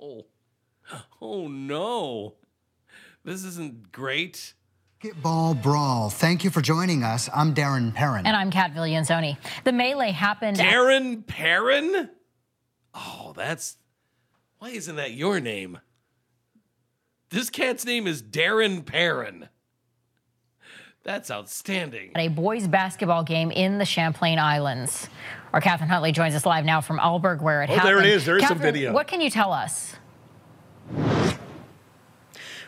no. 0.00 0.24
Oh 1.20 1.46
no. 1.48 2.34
This 3.24 3.44
isn't 3.44 3.92
great. 3.92 4.54
Basketball 5.00 5.54
Brawl. 5.54 6.10
Thank 6.10 6.42
you 6.42 6.50
for 6.50 6.60
joining 6.60 7.04
us. 7.04 7.28
I'm 7.32 7.54
Darren 7.54 7.94
Perron. 7.94 8.26
And 8.26 8.36
I'm 8.36 8.50
Cat 8.50 8.74
Viglienzoni. 8.74 9.36
The 9.62 9.70
melee 9.72 10.10
happened. 10.10 10.60
at- 10.60 10.66
Darren 10.66 11.24
Perron? 11.24 12.10
Oh, 12.94 13.32
that's. 13.36 13.76
Why 14.58 14.70
isn't 14.70 14.96
that 14.96 15.12
your 15.12 15.38
name? 15.40 15.78
This 17.30 17.48
cat's 17.48 17.84
name 17.84 18.06
is 18.08 18.22
Darren 18.22 18.84
Perron. 18.84 19.48
That's 21.04 21.30
outstanding. 21.30 22.12
at 22.14 22.20
a 22.20 22.28
boys 22.28 22.68
basketball 22.68 23.24
game 23.24 23.50
in 23.50 23.78
the 23.78 23.84
Champlain 23.84 24.38
Islands. 24.38 25.08
Our 25.52 25.60
Catherine 25.60 25.90
Huntley 25.90 26.12
joins 26.12 26.34
us 26.34 26.46
live 26.46 26.64
now 26.64 26.80
from 26.80 26.98
Alburgh, 26.98 27.42
where 27.42 27.62
it 27.62 27.70
Oh, 27.70 27.74
happened. 27.74 27.88
there 27.88 27.98
it 28.00 28.06
is. 28.06 28.24
There 28.24 28.36
is 28.38 28.46
some 28.46 28.58
video. 28.58 28.92
What 28.92 29.08
can 29.08 29.20
you 29.20 29.28
tell 29.30 29.52
us? 29.52 29.96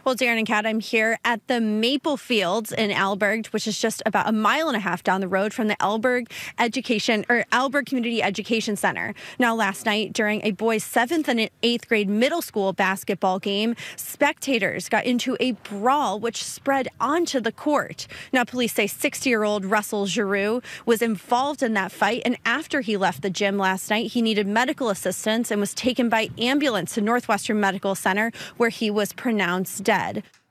Well, 0.04 0.14
Darren 0.14 0.36
and 0.36 0.46
Cat, 0.46 0.66
I'm 0.66 0.80
here 0.80 1.18
at 1.24 1.48
the 1.48 1.62
Maple 1.62 2.18
Fields 2.18 2.72
in 2.72 2.90
Alburgh, 2.90 3.46
which 3.46 3.66
is 3.66 3.80
just 3.80 4.02
about 4.04 4.28
a 4.28 4.32
mile 4.32 4.68
and 4.68 4.76
a 4.76 4.80
half 4.80 5.02
down 5.02 5.22
the 5.22 5.28
road 5.28 5.54
from 5.54 5.68
the 5.68 5.76
Alburgh 5.76 6.30
Education 6.58 7.24
or 7.30 7.46
Alburgh 7.50 7.86
Community 7.86 8.22
Education 8.22 8.76
Center. 8.76 9.14
Now, 9.38 9.54
last 9.54 9.86
night 9.86 10.12
during 10.12 10.44
a 10.44 10.50
boys' 10.50 10.84
seventh 10.84 11.26
and 11.26 11.48
eighth 11.62 11.88
grade 11.88 12.10
middle 12.10 12.42
school 12.42 12.74
basketball 12.74 13.38
game, 13.38 13.76
spectators 13.96 14.90
got 14.90 15.06
into 15.06 15.38
a 15.40 15.52
brawl 15.52 16.20
which 16.20 16.44
spread 16.44 16.88
onto 17.00 17.40
the 17.40 17.52
court. 17.52 18.06
Now, 18.30 18.44
police 18.44 18.74
say 18.74 18.86
60 18.86 19.30
year 19.30 19.42
old 19.42 19.64
Russell 19.64 20.04
Giroux 20.04 20.60
was 20.84 21.00
involved 21.00 21.62
in 21.62 21.72
that 21.74 21.90
fight, 21.90 22.20
and 22.26 22.36
after 22.44 22.82
he 22.82 22.98
left 22.98 23.22
the 23.22 23.30
gym 23.30 23.56
last 23.56 23.88
night, 23.88 24.10
he 24.10 24.20
needed 24.20 24.46
medical 24.46 24.90
assistance 24.90 25.50
and 25.50 25.62
was 25.62 25.72
taken 25.72 26.10
by 26.10 26.28
ambulance 26.36 26.92
to 26.92 27.00
Northwestern 27.00 27.58
Medical 27.58 27.94
Center, 27.94 28.32
where 28.58 28.68
he 28.68 28.90
was 28.90 29.14
pronounced 29.14 29.82
dead. 29.82 29.93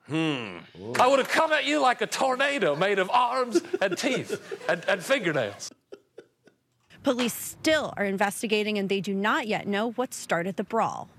Hmm. 0.08 0.58
I 1.00 1.08
would 1.08 1.20
have 1.20 1.30
come 1.30 1.54
at 1.54 1.66
you 1.66 1.82
like 1.82 2.02
a 2.02 2.08
tornado 2.08 2.76
made 2.76 3.00
of 3.00 3.10
arms 3.10 3.62
and 3.82 3.98
teeth 3.98 4.60
and, 4.68 4.84
and 4.88 5.02
fingernails. 5.02 5.72
Police 7.04 7.34
still 7.34 7.94
are 7.98 8.06
investigating 8.06 8.78
and 8.78 8.90
they 8.90 9.02
do 9.02 9.14
not 9.14 9.48
yet 9.48 9.68
know 9.68 9.92
what 9.92 10.14
started 10.14 10.58
the 10.58 10.64
brawl. 10.64 11.10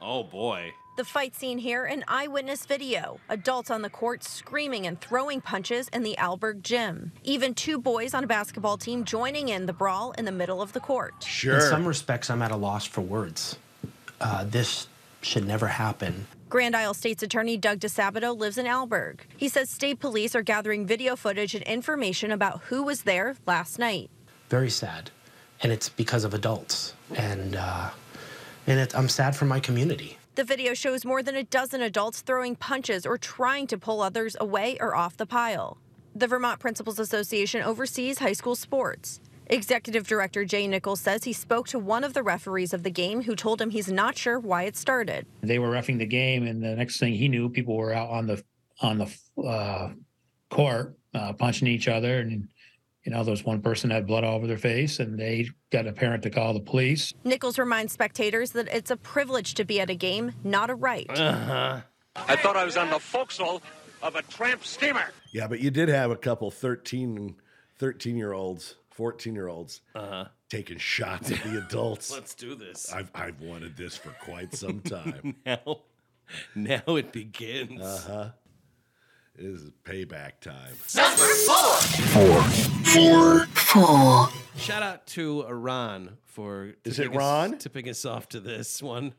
Oh 0.00 0.22
boy. 0.22 0.72
The 0.96 1.04
fight 1.04 1.34
scene 1.34 1.58
here 1.58 1.84
an 1.84 2.04
eyewitness 2.06 2.66
video. 2.66 3.18
Adults 3.28 3.70
on 3.70 3.82
the 3.82 3.90
court 3.90 4.22
screaming 4.22 4.86
and 4.86 5.00
throwing 5.00 5.40
punches 5.40 5.88
in 5.88 6.02
the 6.02 6.14
Alburgh 6.18 6.62
gym. 6.62 7.12
Even 7.24 7.54
two 7.54 7.78
boys 7.78 8.14
on 8.14 8.24
a 8.24 8.26
basketball 8.26 8.76
team 8.76 9.04
joining 9.04 9.48
in 9.48 9.66
the 9.66 9.72
brawl 9.72 10.12
in 10.12 10.24
the 10.24 10.32
middle 10.32 10.62
of 10.62 10.72
the 10.72 10.80
court. 10.80 11.14
Sure. 11.24 11.56
In 11.56 11.60
some 11.62 11.86
respects, 11.86 12.30
I'm 12.30 12.42
at 12.42 12.50
a 12.50 12.56
loss 12.56 12.84
for 12.84 13.00
words. 13.00 13.58
Uh, 14.20 14.44
this 14.44 14.86
should 15.24 15.46
never 15.46 15.66
happen. 15.66 16.26
Grand 16.48 16.76
Isle 16.76 16.94
State's 16.94 17.22
Attorney 17.22 17.56
Doug 17.56 17.80
DiSabito 17.80 18.36
lives 18.36 18.58
in 18.58 18.66
Alburgh. 18.66 19.20
He 19.36 19.48
says 19.48 19.70
state 19.70 19.98
police 19.98 20.36
are 20.36 20.42
gathering 20.42 20.86
video 20.86 21.16
footage 21.16 21.54
and 21.54 21.64
information 21.64 22.30
about 22.30 22.60
who 22.64 22.82
was 22.82 23.02
there 23.02 23.34
last 23.46 23.78
night. 23.78 24.10
Very 24.50 24.70
sad, 24.70 25.10
and 25.62 25.72
it's 25.72 25.88
because 25.88 26.22
of 26.24 26.34
adults. 26.34 26.94
And 27.14 27.56
uh, 27.56 27.90
and 28.66 28.78
it, 28.78 28.96
I'm 28.96 29.08
sad 29.08 29.34
for 29.34 29.46
my 29.46 29.58
community. 29.60 30.18
The 30.36 30.44
video 30.44 30.74
shows 30.74 31.04
more 31.04 31.22
than 31.22 31.36
a 31.36 31.44
dozen 31.44 31.80
adults 31.80 32.20
throwing 32.20 32.56
punches 32.56 33.06
or 33.06 33.18
trying 33.18 33.66
to 33.68 33.78
pull 33.78 34.00
others 34.00 34.36
away 34.40 34.76
or 34.80 34.94
off 34.94 35.16
the 35.16 35.26
pile. 35.26 35.78
The 36.14 36.26
Vermont 36.26 36.60
Principals 36.60 36.98
Association 36.98 37.62
oversees 37.62 38.18
high 38.18 38.32
school 38.32 38.56
sports. 38.56 39.20
Executive 39.46 40.06
Director 40.06 40.44
Jay 40.44 40.66
Nichols 40.66 41.00
says 41.00 41.24
he 41.24 41.32
spoke 41.32 41.68
to 41.68 41.78
one 41.78 42.04
of 42.04 42.14
the 42.14 42.22
referees 42.22 42.72
of 42.72 42.82
the 42.82 42.90
game 42.90 43.22
who 43.22 43.36
told 43.36 43.60
him 43.60 43.70
he's 43.70 43.90
not 43.90 44.16
sure 44.16 44.38
why 44.38 44.62
it 44.62 44.76
started. 44.76 45.26
They 45.42 45.58
were 45.58 45.70
roughing 45.70 45.98
the 45.98 46.06
game, 46.06 46.46
and 46.46 46.62
the 46.62 46.74
next 46.74 46.98
thing 46.98 47.14
he 47.14 47.28
knew, 47.28 47.48
people 47.50 47.76
were 47.76 47.92
out 47.92 48.10
on 48.10 48.26
the 48.26 48.42
on 48.80 48.98
the 48.98 49.42
uh, 49.46 49.90
court 50.50 50.96
uh, 51.14 51.32
punching 51.34 51.68
each 51.68 51.88
other, 51.88 52.18
and 52.18 52.48
you 53.04 53.12
know, 53.12 53.22
there 53.22 53.32
was 53.32 53.44
one 53.44 53.60
person 53.60 53.90
had 53.90 54.06
blood 54.06 54.24
all 54.24 54.36
over 54.36 54.46
their 54.46 54.58
face, 54.58 54.98
and 54.98 55.18
they 55.18 55.48
got 55.70 55.86
a 55.86 55.92
parent 55.92 56.22
to 56.22 56.30
call 56.30 56.54
the 56.54 56.60
police. 56.60 57.12
Nichols 57.22 57.58
reminds 57.58 57.92
spectators 57.92 58.52
that 58.52 58.66
it's 58.68 58.90
a 58.90 58.96
privilege 58.96 59.54
to 59.54 59.64
be 59.64 59.78
at 59.78 59.90
a 59.90 59.94
game, 59.94 60.32
not 60.42 60.70
a 60.70 60.74
right. 60.74 61.06
Uh-huh. 61.10 61.80
I 62.16 62.36
thought 62.36 62.56
I 62.56 62.64
was 62.64 62.78
on 62.78 62.88
the 62.88 62.98
forecastle 62.98 63.60
of 64.02 64.16
a 64.16 64.22
tramp 64.22 64.64
steamer. 64.64 65.10
Yeah, 65.32 65.48
but 65.48 65.60
you 65.60 65.70
did 65.70 65.88
have 65.90 66.10
a 66.10 66.16
couple 66.16 66.50
13, 66.50 67.34
13 67.78 68.16
year 68.16 68.32
olds 68.32 68.76
14 68.94 69.34
year 69.34 69.48
olds 69.48 69.80
Uh-huh. 69.94 70.26
taking 70.48 70.78
shots 70.78 71.30
at 71.30 71.42
the 71.42 71.58
adults. 71.66 72.10
Let's 72.10 72.34
do 72.34 72.54
this. 72.54 72.92
I've, 72.92 73.10
I've 73.14 73.40
wanted 73.40 73.76
this 73.76 73.96
for 73.96 74.10
quite 74.22 74.54
some 74.54 74.80
time. 74.80 75.36
now, 75.46 75.80
now 76.54 76.82
it 76.96 77.12
begins. 77.12 77.80
Uh 77.80 78.00
huh. 78.06 78.30
It 79.36 79.46
is 79.46 79.70
payback 79.84 80.38
time. 80.40 80.74
Number 80.94 81.24
Four. 82.12 82.42
Four. 82.84 83.46
Four. 83.46 84.28
Shout 84.56 84.82
out 84.84 85.06
to 85.08 85.42
Ron 85.48 86.18
for 86.24 86.74
Is 86.84 86.96
tipping 86.96 87.12
it 87.12 87.16
us- 87.16 87.20
Ron? 87.20 87.58
tipping 87.58 87.88
us 87.88 88.04
off 88.04 88.28
to 88.28 88.38
this 88.40 88.80
one. 88.80 89.14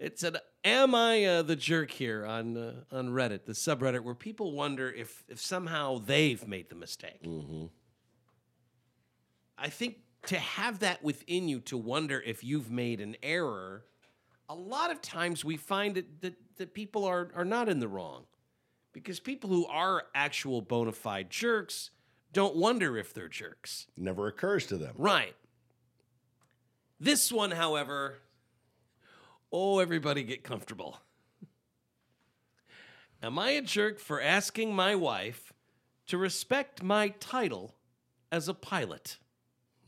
It 0.00 0.18
said, 0.18 0.38
"Am 0.64 0.94
I 0.94 1.24
uh, 1.26 1.42
the 1.42 1.56
jerk 1.56 1.90
here 1.90 2.24
on 2.24 2.56
uh, 2.56 2.72
on 2.90 3.10
Reddit, 3.10 3.44
the 3.44 3.52
subreddit, 3.52 4.00
where 4.00 4.14
people 4.14 4.52
wonder 4.52 4.90
if 4.90 5.22
if 5.28 5.38
somehow 5.38 5.98
they've 5.98 6.48
made 6.48 6.70
the 6.70 6.74
mistake?" 6.74 7.22
Mm-hmm. 7.22 7.66
I 9.58 9.68
think 9.68 9.98
to 10.26 10.38
have 10.38 10.78
that 10.78 11.04
within 11.04 11.48
you 11.48 11.60
to 11.60 11.76
wonder 11.76 12.18
if 12.18 12.42
you've 12.42 12.70
made 12.70 13.02
an 13.02 13.14
error, 13.22 13.84
a 14.48 14.54
lot 14.54 14.90
of 14.90 15.02
times 15.02 15.44
we 15.44 15.58
find 15.58 15.94
that 15.96 16.22
that, 16.22 16.34
that 16.56 16.72
people 16.72 17.04
are 17.04 17.30
are 17.34 17.44
not 17.44 17.68
in 17.68 17.78
the 17.78 17.88
wrong, 17.88 18.24
because 18.94 19.20
people 19.20 19.50
who 19.50 19.66
are 19.66 20.04
actual 20.14 20.62
bona 20.62 20.92
fide 20.92 21.28
jerks 21.28 21.90
don't 22.32 22.56
wonder 22.56 22.96
if 22.96 23.12
they're 23.12 23.28
jerks. 23.28 23.86
Never 23.98 24.28
occurs 24.28 24.64
to 24.68 24.78
them. 24.78 24.94
Right. 24.96 25.36
This 26.98 27.30
one, 27.32 27.50
however, 27.50 28.18
oh, 29.52 29.78
everybody 29.78 30.22
get 30.22 30.44
comfortable. 30.44 30.98
Am 33.22 33.38
I 33.38 33.50
a 33.50 33.62
jerk 33.62 33.98
for 33.98 34.20
asking 34.20 34.74
my 34.74 34.94
wife 34.94 35.52
to 36.06 36.16
respect 36.16 36.82
my 36.82 37.08
title 37.20 37.74
as 38.32 38.48
a 38.48 38.54
pilot? 38.54 39.18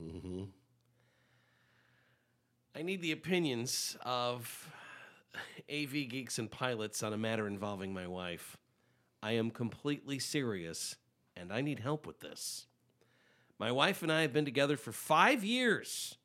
Mm-hmm. 0.00 0.44
I 2.74 2.82
need 2.82 3.02
the 3.02 3.12
opinions 3.12 3.96
of 4.02 4.70
AV 5.72 6.08
geeks 6.08 6.38
and 6.38 6.50
pilots 6.50 7.02
on 7.02 7.12
a 7.12 7.18
matter 7.18 7.46
involving 7.46 7.94
my 7.94 8.06
wife. 8.06 8.56
I 9.22 9.32
am 9.32 9.50
completely 9.50 10.18
serious 10.18 10.96
and 11.36 11.52
I 11.52 11.60
need 11.60 11.80
help 11.80 12.06
with 12.06 12.20
this. 12.20 12.66
My 13.58 13.70
wife 13.70 14.02
and 14.02 14.10
I 14.10 14.22
have 14.22 14.32
been 14.32 14.44
together 14.44 14.76
for 14.76 14.92
five 14.92 15.44
years, 15.44 16.16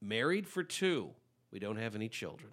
married 0.00 0.46
for 0.46 0.62
two. 0.62 1.10
We 1.54 1.60
don't 1.60 1.76
have 1.76 1.94
any 1.94 2.08
children. 2.08 2.50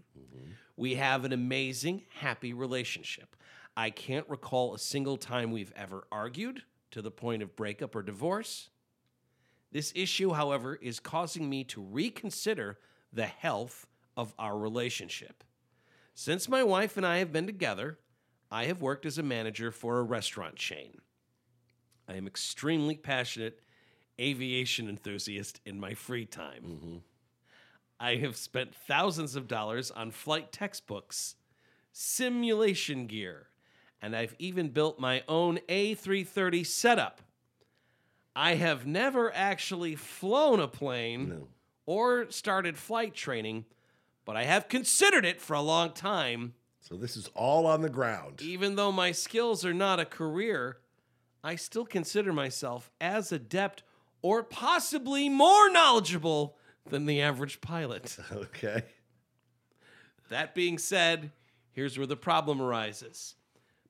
We 0.77 0.93
have 0.93 1.25
an 1.25 1.33
amazing, 1.33 2.03
happy 2.19 2.53
relationship. 2.53 3.35
I 3.75 3.89
can't 3.89 4.29
recall 4.29 4.75
a 4.75 4.79
single 4.79 5.17
time 5.17 5.51
we've 5.51 5.73
ever 5.75 6.05
argued 6.11 6.61
to 6.91 7.01
the 7.01 7.09
point 7.09 7.41
of 7.41 7.55
breakup 7.55 7.95
or 7.95 8.03
divorce. 8.03 8.69
This 9.71 9.91
issue, 9.95 10.33
however, 10.33 10.75
is 10.75 10.99
causing 10.99 11.49
me 11.49 11.63
to 11.63 11.81
reconsider 11.81 12.77
the 13.11 13.25
health 13.25 13.87
of 14.15 14.35
our 14.37 14.55
relationship. 14.55 15.43
Since 16.13 16.47
my 16.47 16.61
wife 16.61 16.95
and 16.95 17.05
I 17.05 17.17
have 17.17 17.33
been 17.33 17.47
together, 17.47 17.97
I 18.51 18.65
have 18.65 18.83
worked 18.83 19.07
as 19.07 19.17
a 19.17 19.23
manager 19.23 19.71
for 19.71 19.97
a 19.97 20.03
restaurant 20.03 20.57
chain. 20.57 20.99
I 22.07 22.17
am 22.17 22.27
extremely 22.27 22.97
passionate 22.97 23.61
aviation 24.19 24.87
enthusiast 24.87 25.59
in 25.65 25.79
my 25.79 25.95
free 25.95 26.27
time. 26.27 26.63
Mm-hmm. 26.63 26.97
I 28.01 28.15
have 28.15 28.35
spent 28.35 28.73
thousands 28.73 29.35
of 29.35 29.47
dollars 29.47 29.91
on 29.91 30.09
flight 30.09 30.51
textbooks, 30.51 31.35
simulation 31.91 33.05
gear, 33.05 33.49
and 34.01 34.15
I've 34.15 34.35
even 34.39 34.69
built 34.69 34.99
my 34.99 35.21
own 35.27 35.59
A330 35.69 36.65
setup. 36.65 37.21
I 38.35 38.55
have 38.55 38.87
never 38.87 39.31
actually 39.35 39.95
flown 39.95 40.59
a 40.59 40.67
plane 40.67 41.43
or 41.85 42.31
started 42.31 42.75
flight 42.75 43.13
training, 43.13 43.65
but 44.25 44.35
I 44.35 44.45
have 44.45 44.67
considered 44.67 45.23
it 45.23 45.39
for 45.39 45.53
a 45.53 45.61
long 45.61 45.91
time. 45.91 46.55
So 46.79 46.95
this 46.95 47.15
is 47.15 47.27
all 47.35 47.67
on 47.67 47.83
the 47.83 47.89
ground. 47.89 48.41
Even 48.41 48.77
though 48.77 48.91
my 48.91 49.11
skills 49.11 49.63
are 49.63 49.75
not 49.75 49.99
a 49.99 50.05
career, 50.05 50.79
I 51.43 51.55
still 51.55 51.85
consider 51.85 52.33
myself 52.33 52.89
as 52.99 53.31
adept 53.31 53.83
or 54.23 54.41
possibly 54.41 55.29
more 55.29 55.69
knowledgeable 55.69 56.57
than 56.89 57.05
the 57.05 57.21
average 57.21 57.61
pilot. 57.61 58.17
Okay. 58.31 58.83
That 60.29 60.55
being 60.55 60.77
said, 60.77 61.31
here's 61.73 61.97
where 61.97 62.07
the 62.07 62.15
problem 62.15 62.61
arises. 62.61 63.35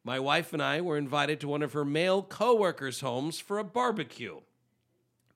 My 0.03 0.19
wife 0.19 0.53
and 0.53 0.61
I 0.61 0.81
were 0.81 0.97
invited 0.97 1.39
to 1.41 1.47
one 1.47 1.61
of 1.61 1.73
her 1.73 1.85
male 1.85 2.23
coworkers' 2.23 3.01
homes 3.01 3.39
for 3.39 3.59
a 3.59 3.63
barbecue. 3.63 4.39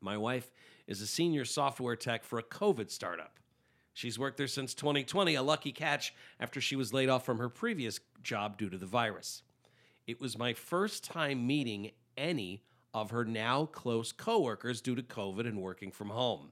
My 0.01 0.17
wife 0.17 0.49
is 0.87 1.01
a 1.01 1.07
senior 1.07 1.45
software 1.45 1.95
tech 1.95 2.23
for 2.23 2.39
a 2.39 2.43
COVID 2.43 2.89
startup. 2.89 3.39
She's 3.93 4.19
worked 4.19 4.37
there 4.37 4.47
since 4.47 4.73
2020, 4.73 5.35
a 5.35 5.43
lucky 5.43 5.71
catch 5.71 6.13
after 6.39 6.59
she 6.59 6.75
was 6.75 6.93
laid 6.93 7.07
off 7.07 7.25
from 7.25 7.37
her 7.37 7.49
previous 7.49 7.99
job 8.23 8.57
due 8.57 8.69
to 8.69 8.77
the 8.77 8.85
virus. 8.85 9.43
It 10.07 10.19
was 10.19 10.37
my 10.37 10.53
first 10.53 11.03
time 11.03 11.47
meeting 11.47 11.91
any 12.17 12.63
of 12.93 13.11
her 13.11 13.25
now 13.25 13.65
close 13.67 14.11
coworkers 14.11 14.81
due 14.81 14.95
to 14.95 15.03
COVID 15.03 15.47
and 15.47 15.61
working 15.61 15.91
from 15.91 16.09
home. 16.09 16.51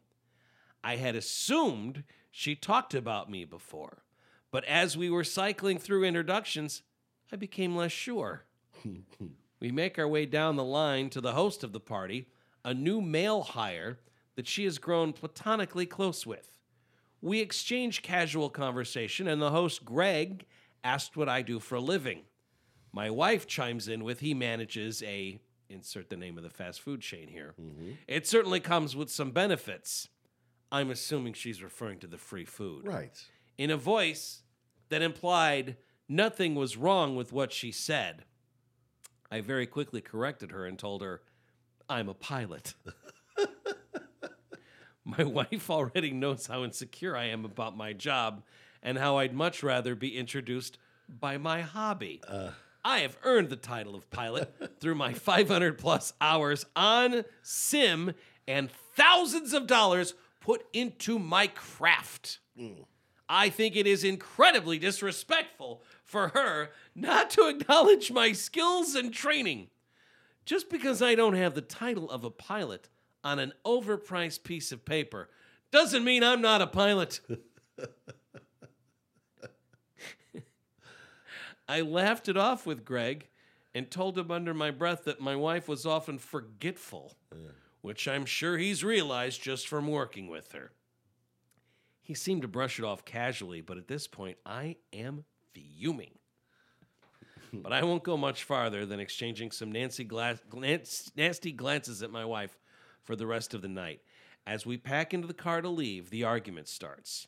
I 0.83 0.97
had 0.97 1.15
assumed 1.15 2.03
she 2.31 2.55
talked 2.55 2.93
about 2.93 3.29
me 3.29 3.45
before, 3.45 4.03
but 4.51 4.63
as 4.65 4.97
we 4.97 5.09
were 5.09 5.23
cycling 5.23 5.77
through 5.77 6.03
introductions, 6.03 6.81
I 7.31 7.35
became 7.35 7.75
less 7.75 7.91
sure. 7.91 8.45
we 9.59 9.71
make 9.71 9.97
our 9.97 10.07
way 10.07 10.25
down 10.25 10.55
the 10.55 10.63
line 10.63 11.09
to 11.11 11.21
the 11.21 11.33
host 11.33 11.63
of 11.63 11.71
the 11.71 11.79
party, 11.79 12.27
a 12.65 12.73
new 12.73 13.01
male 13.01 13.41
hire 13.41 13.99
that 14.35 14.47
she 14.47 14.63
has 14.65 14.77
grown 14.77 15.13
platonically 15.13 15.85
close 15.85 16.25
with. 16.25 16.57
We 17.21 17.39
exchange 17.39 18.01
casual 18.01 18.49
conversation, 18.49 19.27
and 19.27 19.41
the 19.41 19.51
host, 19.51 19.85
Greg, 19.85 20.45
asked 20.83 21.15
what 21.15 21.29
I 21.29 21.41
do 21.41 21.59
for 21.59 21.75
a 21.75 21.81
living. 21.81 22.21
My 22.91 23.09
wife 23.09 23.47
chimes 23.47 23.87
in 23.87 24.03
with 24.03 24.19
he 24.19 24.33
manages 24.33 25.01
a 25.03 25.39
insert 25.69 26.09
the 26.09 26.17
name 26.17 26.37
of 26.37 26.43
the 26.43 26.49
fast 26.49 26.81
food 26.81 27.01
chain 27.01 27.27
here. 27.27 27.55
Mm-hmm. 27.59 27.93
It 28.07 28.27
certainly 28.27 28.59
comes 28.59 28.95
with 28.95 29.09
some 29.09 29.31
benefits. 29.31 30.09
I'm 30.73 30.89
assuming 30.89 31.33
she's 31.33 31.61
referring 31.61 31.99
to 31.99 32.07
the 32.07 32.17
free 32.17 32.45
food. 32.45 32.87
Right. 32.87 33.23
In 33.59 33.69
a 33.69 33.77
voice 33.77 34.41
that 34.89 35.03
implied 35.03 35.77
nothing 36.09 36.55
was 36.55 36.75
wrong 36.75 37.15
with 37.15 37.31
what 37.31 37.53
she 37.53 37.71
said. 37.71 38.25
I 39.31 39.41
very 39.41 39.67
quickly 39.67 40.01
corrected 40.01 40.51
her 40.51 40.65
and 40.65 40.77
told 40.77 41.03
her, 41.03 41.21
I'm 41.87 42.09
a 42.09 42.15
pilot. 42.15 42.73
my 45.05 45.23
wife 45.23 45.69
already 45.69 46.11
knows 46.11 46.47
how 46.47 46.63
insecure 46.63 47.15
I 47.15 47.25
am 47.25 47.45
about 47.45 47.77
my 47.77 47.93
job 47.93 48.43
and 48.81 48.97
how 48.97 49.17
I'd 49.17 49.33
much 49.33 49.61
rather 49.61 49.93
be 49.93 50.17
introduced 50.17 50.79
by 51.07 51.37
my 51.37 51.61
hobby. 51.61 52.19
Uh. 52.27 52.49
I 52.83 52.99
have 52.99 53.15
earned 53.23 53.49
the 53.49 53.57
title 53.57 53.95
of 53.95 54.09
pilot 54.09 54.51
through 54.81 54.95
my 54.95 55.13
500 55.13 55.77
plus 55.77 56.13
hours 56.19 56.65
on 56.75 57.25
sim 57.43 58.13
and 58.47 58.71
thousands 58.95 59.53
of 59.53 59.67
dollars 59.67 60.15
put 60.43 60.65
into 60.73 61.17
my 61.17 61.47
craft. 61.47 62.39
Mm. 62.59 62.85
I 63.29 63.49
think 63.49 63.75
it 63.75 63.87
is 63.87 64.03
incredibly 64.03 64.77
disrespectful 64.77 65.81
for 66.03 66.27
her 66.29 66.69
not 66.93 67.29
to 67.31 67.47
acknowledge 67.47 68.11
my 68.11 68.33
skills 68.33 68.93
and 68.93 69.13
training. 69.13 69.69
Just 70.45 70.69
because 70.69 71.01
I 71.01 71.15
don't 71.15 71.35
have 71.35 71.55
the 71.55 71.61
title 71.61 72.11
of 72.11 72.25
a 72.25 72.29
pilot 72.29 72.89
on 73.23 73.39
an 73.39 73.53
overpriced 73.65 74.43
piece 74.43 74.73
of 74.73 74.83
paper 74.83 75.29
doesn't 75.71 76.03
mean 76.03 76.21
I'm 76.23 76.41
not 76.41 76.61
a 76.61 76.67
pilot. 76.67 77.21
I 81.67 81.79
laughed 81.79 82.27
it 82.27 82.35
off 82.35 82.65
with 82.65 82.83
Greg 82.83 83.29
and 83.73 83.89
told 83.89 84.17
him 84.17 84.29
under 84.29 84.53
my 84.53 84.69
breath 84.69 85.05
that 85.05 85.21
my 85.21 85.37
wife 85.37 85.69
was 85.69 85.85
often 85.85 86.19
forgetful, 86.19 87.15
which 87.83 88.07
I'm 88.07 88.25
sure 88.25 88.57
he's 88.57 88.81
realized 88.81 89.43
just 89.43 89.67
from 89.67 89.89
working 89.89 90.29
with 90.29 90.53
her. 90.53 90.71
He 92.01 92.13
seemed 92.13 92.41
to 92.41 92.47
brush 92.47 92.79
it 92.79 92.85
off 92.85 93.03
casually, 93.03 93.59
but 93.59 93.77
at 93.77 93.89
this 93.89 94.07
point, 94.07 94.37
I 94.45 94.77
am 94.93 95.25
fuming. 95.53 96.17
but 97.51 97.73
I 97.73 97.83
won't 97.83 98.03
go 98.03 98.15
much 98.15 98.45
farther 98.45 98.85
than 98.85 99.01
exchanging 99.01 99.51
some 99.51 99.69
Nancy 99.69 100.05
gla- 100.05 100.39
glance- 100.49 101.11
nasty 101.17 101.51
glances 101.51 102.01
at 102.01 102.09
my 102.09 102.23
wife 102.23 102.57
for 103.03 103.17
the 103.17 103.27
rest 103.27 103.53
of 103.53 103.61
the 103.61 103.67
night. 103.67 103.99
As 104.47 104.65
we 104.65 104.77
pack 104.77 105.13
into 105.13 105.27
the 105.27 105.33
car 105.33 105.61
to 105.61 105.69
leave, 105.69 106.09
the 106.09 106.23
argument 106.23 106.69
starts. 106.69 107.27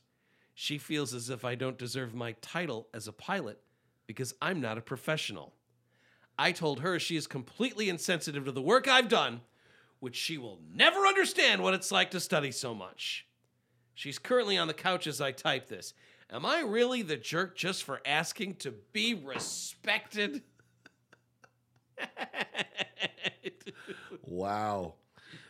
She 0.53 0.77
feels 0.77 1.13
as 1.13 1.29
if 1.29 1.43
I 1.43 1.55
don't 1.55 1.77
deserve 1.77 2.15
my 2.15 2.31
title 2.39 2.87
as 2.93 3.09
a 3.09 3.13
pilot 3.13 3.59
because 4.07 4.33
I'm 4.41 4.61
not 4.61 4.77
a 4.77 4.81
professional. 4.81 5.53
I 6.39 6.53
told 6.53 6.79
her 6.79 6.97
she 6.97 7.17
is 7.17 7.27
completely 7.27 7.89
insensitive 7.89 8.45
to 8.45 8.53
the 8.53 8.61
work 8.61 8.87
I've 8.87 9.09
done, 9.09 9.41
which 9.99 10.15
she 10.15 10.37
will 10.37 10.59
never 10.73 11.05
understand 11.05 11.61
what 11.61 11.73
it's 11.73 11.91
like 11.91 12.11
to 12.11 12.19
study 12.19 12.51
so 12.51 12.73
much. 12.73 13.25
She's 13.93 14.19
currently 14.19 14.57
on 14.57 14.67
the 14.67 14.73
couch 14.73 15.07
as 15.07 15.21
I 15.21 15.31
type 15.31 15.67
this. 15.67 15.93
Am 16.29 16.45
I 16.45 16.61
really 16.61 17.01
the 17.01 17.17
jerk 17.17 17.55
just 17.55 17.83
for 17.83 18.01
asking 18.05 18.55
to 18.55 18.73
be 18.91 19.13
respected? 19.13 20.43
Wow. 24.27 24.95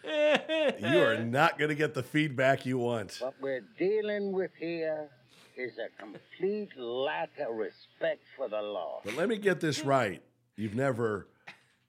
You 0.03 0.99
are 0.99 1.17
not 1.17 1.57
going 1.57 1.69
to 1.69 1.75
get 1.75 1.93
the 1.93 2.03
feedback 2.03 2.65
you 2.65 2.77
want. 2.77 3.17
What 3.19 3.33
we're 3.41 3.65
dealing 3.79 4.31
with 4.31 4.51
here 4.59 5.09
is 5.57 5.73
a 5.79 5.89
complete 5.99 6.77
lack 6.77 7.31
of 7.39 7.55
respect 7.55 8.21
for 8.37 8.47
the 8.47 8.61
law. 8.61 9.01
But 9.03 9.15
let 9.15 9.27
me 9.29 9.37
get 9.37 9.59
this 9.59 9.83
right. 9.83 10.21
You've 10.55 10.75
never 10.75 11.27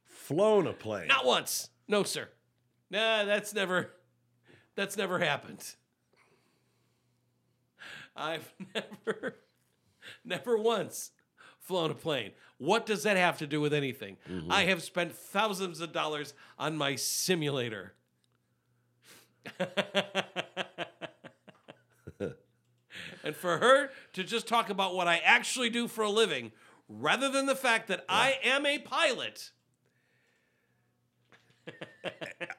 flown 0.07 0.67
a 0.67 0.73
plane. 0.73 1.09
Not 1.09 1.27
once. 1.27 1.69
No, 1.89 2.03
sir. 2.03 2.29
Nah, 2.91 3.25
that's 3.25 3.53
never 3.55 3.93
that's 4.75 4.97
never 4.97 5.19
happened. 5.19 5.65
I've 8.15 8.53
never 8.75 9.37
never 10.25 10.57
once 10.57 11.11
flown 11.61 11.91
a 11.91 11.95
plane. 11.95 12.33
What 12.59 12.87
does 12.87 13.03
that 13.03 13.17
have 13.17 13.39
to 13.39 13.47
do 13.47 13.61
with 13.61 13.75
anything? 13.75 14.17
Mm-hmm. 14.31 14.53
I 14.53 14.65
have 14.65 14.83
spent 14.83 15.15
thousands 15.15 15.81
of 15.81 15.93
dollars 15.93 16.35
on 16.59 16.77
my 16.77 16.97
simulator. 16.97 17.95
and 23.23 23.37
for 23.37 23.59
her 23.59 23.91
to 24.13 24.25
just 24.25 24.47
talk 24.47 24.71
about 24.71 24.95
what 24.95 25.07
I 25.09 25.19
actually 25.19 25.71
do 25.71 25.87
for 25.89 26.03
a 26.03 26.11
living 26.11 26.53
rather 26.89 27.29
than 27.29 27.47
the 27.47 27.57
fact 27.57 27.89
that 27.89 28.05
I 28.09 28.39
am 28.43 28.65
a 28.65 28.79
pilot. 28.79 29.51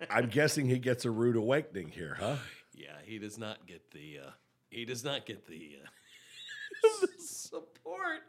I'm 0.09 0.27
guessing 0.27 0.67
he 0.67 0.79
gets 0.79 1.05
a 1.05 1.11
rude 1.11 1.35
awakening 1.35 1.89
here, 1.89 2.17
huh? 2.19 2.37
Yeah, 2.73 2.95
he 3.03 3.19
does 3.19 3.37
not 3.37 3.65
get 3.67 3.91
the 3.91 4.19
uh 4.27 4.31
he 4.69 4.85
does 4.85 5.03
not 5.03 5.25
get 5.25 5.45
the 5.47 5.77
uh 5.83 5.87
the 7.01 7.07
support 7.23 8.21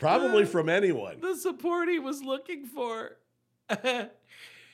Probably 0.00 0.44
from 0.46 0.68
anyone. 0.68 1.20
the 1.20 1.36
support 1.36 1.88
he 1.88 1.98
was 1.98 2.22
looking 2.22 2.64
for. 2.66 3.18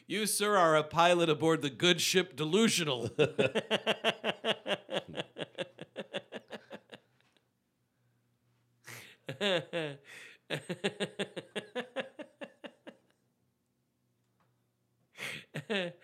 you, 0.07 0.27
sir, 0.27 0.57
are 0.57 0.77
a 0.77 0.85
pilot 0.85 1.29
aboard 1.29 1.63
the 1.63 1.71
good 1.71 2.01
ship 2.01 2.37
Delusional. 2.37 3.11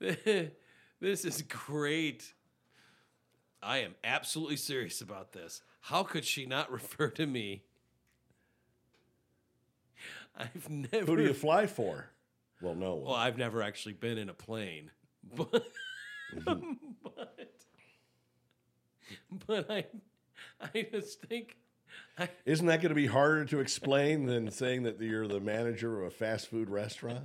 this 0.00 1.24
is 1.24 1.42
great. 1.42 2.32
I 3.62 3.78
am 3.78 3.94
absolutely 4.04 4.56
serious 4.56 5.00
about 5.00 5.32
this. 5.32 5.62
How 5.82 6.02
could 6.02 6.24
she 6.24 6.46
not 6.46 6.70
refer 6.72 7.08
to 7.10 7.26
me? 7.26 7.64
I've 10.36 10.68
never. 10.70 11.06
Who 11.06 11.16
do 11.16 11.22
you 11.24 11.34
fly 11.34 11.66
for? 11.66 12.10
Well, 12.60 12.74
no 12.74 12.94
one. 12.94 13.04
Well, 13.06 13.14
I've 13.14 13.38
never 13.38 13.62
actually 13.62 13.94
been 13.94 14.18
in 14.18 14.28
a 14.28 14.34
plane, 14.34 14.90
but 15.34 15.64
Mm-hmm. 16.36 16.72
but 17.02 17.50
but 19.46 19.70
I 19.70 19.86
I 20.60 20.86
just 20.92 21.22
think 21.22 21.56
I, 22.18 22.28
Isn't 22.44 22.66
that 22.66 22.82
going 22.82 22.90
to 22.90 22.94
be 22.94 23.06
harder 23.06 23.46
to 23.46 23.60
explain 23.60 24.26
than 24.26 24.50
saying 24.50 24.82
that 24.82 25.00
you're 25.00 25.26
the 25.26 25.40
manager 25.40 25.98
of 26.02 26.06
a 26.06 26.10
fast 26.10 26.48
food 26.48 26.68
restaurant? 26.68 27.24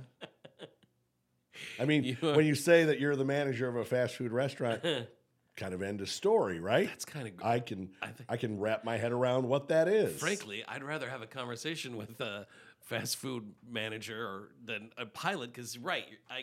I 1.80 1.84
mean, 1.84 2.04
You 2.04 2.16
are- 2.22 2.36
when 2.36 2.46
you 2.46 2.54
say 2.54 2.84
that 2.84 3.00
you're 3.00 3.16
the 3.16 3.24
manager 3.24 3.68
of 3.68 3.76
a 3.76 3.84
fast 3.84 4.16
food 4.16 4.32
restaurant, 4.32 4.82
kind 5.56 5.74
of 5.74 5.82
end 5.82 6.00
of 6.00 6.08
story, 6.08 6.58
right? 6.60 6.86
That's 6.88 7.04
kind 7.04 7.28
of. 7.28 7.34
I 7.44 7.60
can 7.60 7.90
I 8.02 8.08
I, 8.28 8.36
can 8.36 8.58
wrap 8.58 8.84
my 8.84 8.96
head 8.96 9.12
around 9.12 9.48
what 9.48 9.68
that 9.68 9.88
is. 9.88 10.18
frankly, 10.18 10.64
I'd 10.66 10.82
rather 10.82 11.08
have 11.08 11.22
a 11.22 11.26
conversation 11.26 11.96
with 11.96 12.20
a 12.20 12.46
fast 12.80 13.16
food 13.16 13.52
manager 13.68 14.26
or 14.26 14.48
than 14.64 14.90
a 14.98 15.06
pilot 15.06 15.52
because 15.52 15.78
right, 15.78 16.04
I 16.30 16.42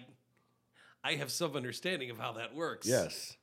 I 1.04 1.16
have 1.16 1.32
some 1.32 1.56
understanding 1.56 2.10
of 2.10 2.18
how 2.20 2.34
that 2.34 2.54
works. 2.56 2.88
yes. 2.88 3.36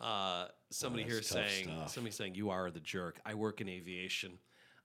Uh, 0.00 0.48
somebody 0.70 1.04
Oh, 1.04 1.08
here 1.08 1.22
saying, 1.22 1.64
stuff. 1.64 1.90
somebody 1.92 2.12
saying, 2.12 2.34
you 2.34 2.50
are 2.50 2.70
the 2.72 2.80
jerk. 2.80 3.20
I 3.24 3.34
work 3.34 3.60
in 3.60 3.68
aviation. 3.68 4.38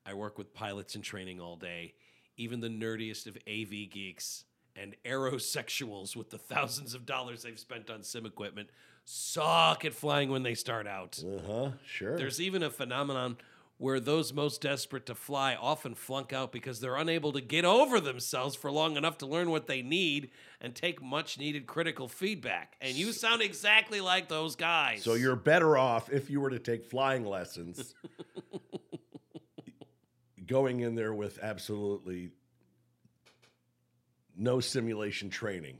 I 0.05 0.13
work 0.13 0.37
with 0.37 0.53
pilots 0.53 0.95
in 0.95 1.01
training 1.01 1.41
all 1.41 1.55
day. 1.55 1.95
Even 2.37 2.59
the 2.59 2.69
nerdiest 2.69 3.27
of 3.27 3.35
AV 3.47 3.89
geeks 3.89 4.45
and 4.75 4.95
aerosexuals 5.03 6.15
with 6.15 6.29
the 6.29 6.37
thousands 6.37 6.93
of 6.93 7.05
dollars 7.05 7.43
they've 7.43 7.59
spent 7.59 7.89
on 7.89 8.03
sim 8.03 8.25
equipment 8.25 8.69
suck 9.05 9.85
at 9.85 9.93
flying 9.93 10.29
when 10.29 10.43
they 10.43 10.53
start 10.53 10.85
out. 10.87 11.21
Uh 11.23 11.41
huh. 11.47 11.69
Sure. 11.85 12.17
There's 12.17 12.41
even 12.41 12.61
a 12.61 12.69
phenomenon 12.69 13.37
where 13.79 13.99
those 13.99 14.33
most 14.33 14.61
desperate 14.61 15.05
to 15.05 15.13
fly 15.13 15.55
often 15.55 15.93
flunk 15.93 16.33
out 16.33 16.51
because 16.51 16.79
they're 16.79 16.95
unable 16.95 17.31
to 17.31 17.41
get 17.41 17.63
over 17.63 17.99
themselves 17.99 18.55
for 18.55 18.71
long 18.71 18.97
enough 18.97 19.19
to 19.19 19.25
learn 19.27 19.51
what 19.51 19.67
they 19.67 19.83
need 19.83 20.31
and 20.59 20.73
take 20.73 21.01
much 21.01 21.37
needed 21.37 21.67
critical 21.67 22.07
feedback. 22.07 22.75
And 22.81 22.95
you 22.95 23.11
sound 23.11 23.43
exactly 23.43 24.01
like 24.01 24.29
those 24.29 24.55
guys. 24.55 25.03
so 25.03 25.13
you're 25.13 25.35
better 25.35 25.77
off 25.77 26.11
if 26.11 26.29
you 26.29 26.41
were 26.41 26.49
to 26.49 26.59
take 26.59 26.85
flying 26.85 27.23
lessons, 27.23 27.93
going 30.47 30.79
in 30.79 30.95
there 30.95 31.13
with 31.13 31.39
absolutely 31.41 32.31
no 34.35 34.59
simulation 34.59 35.29
training. 35.29 35.77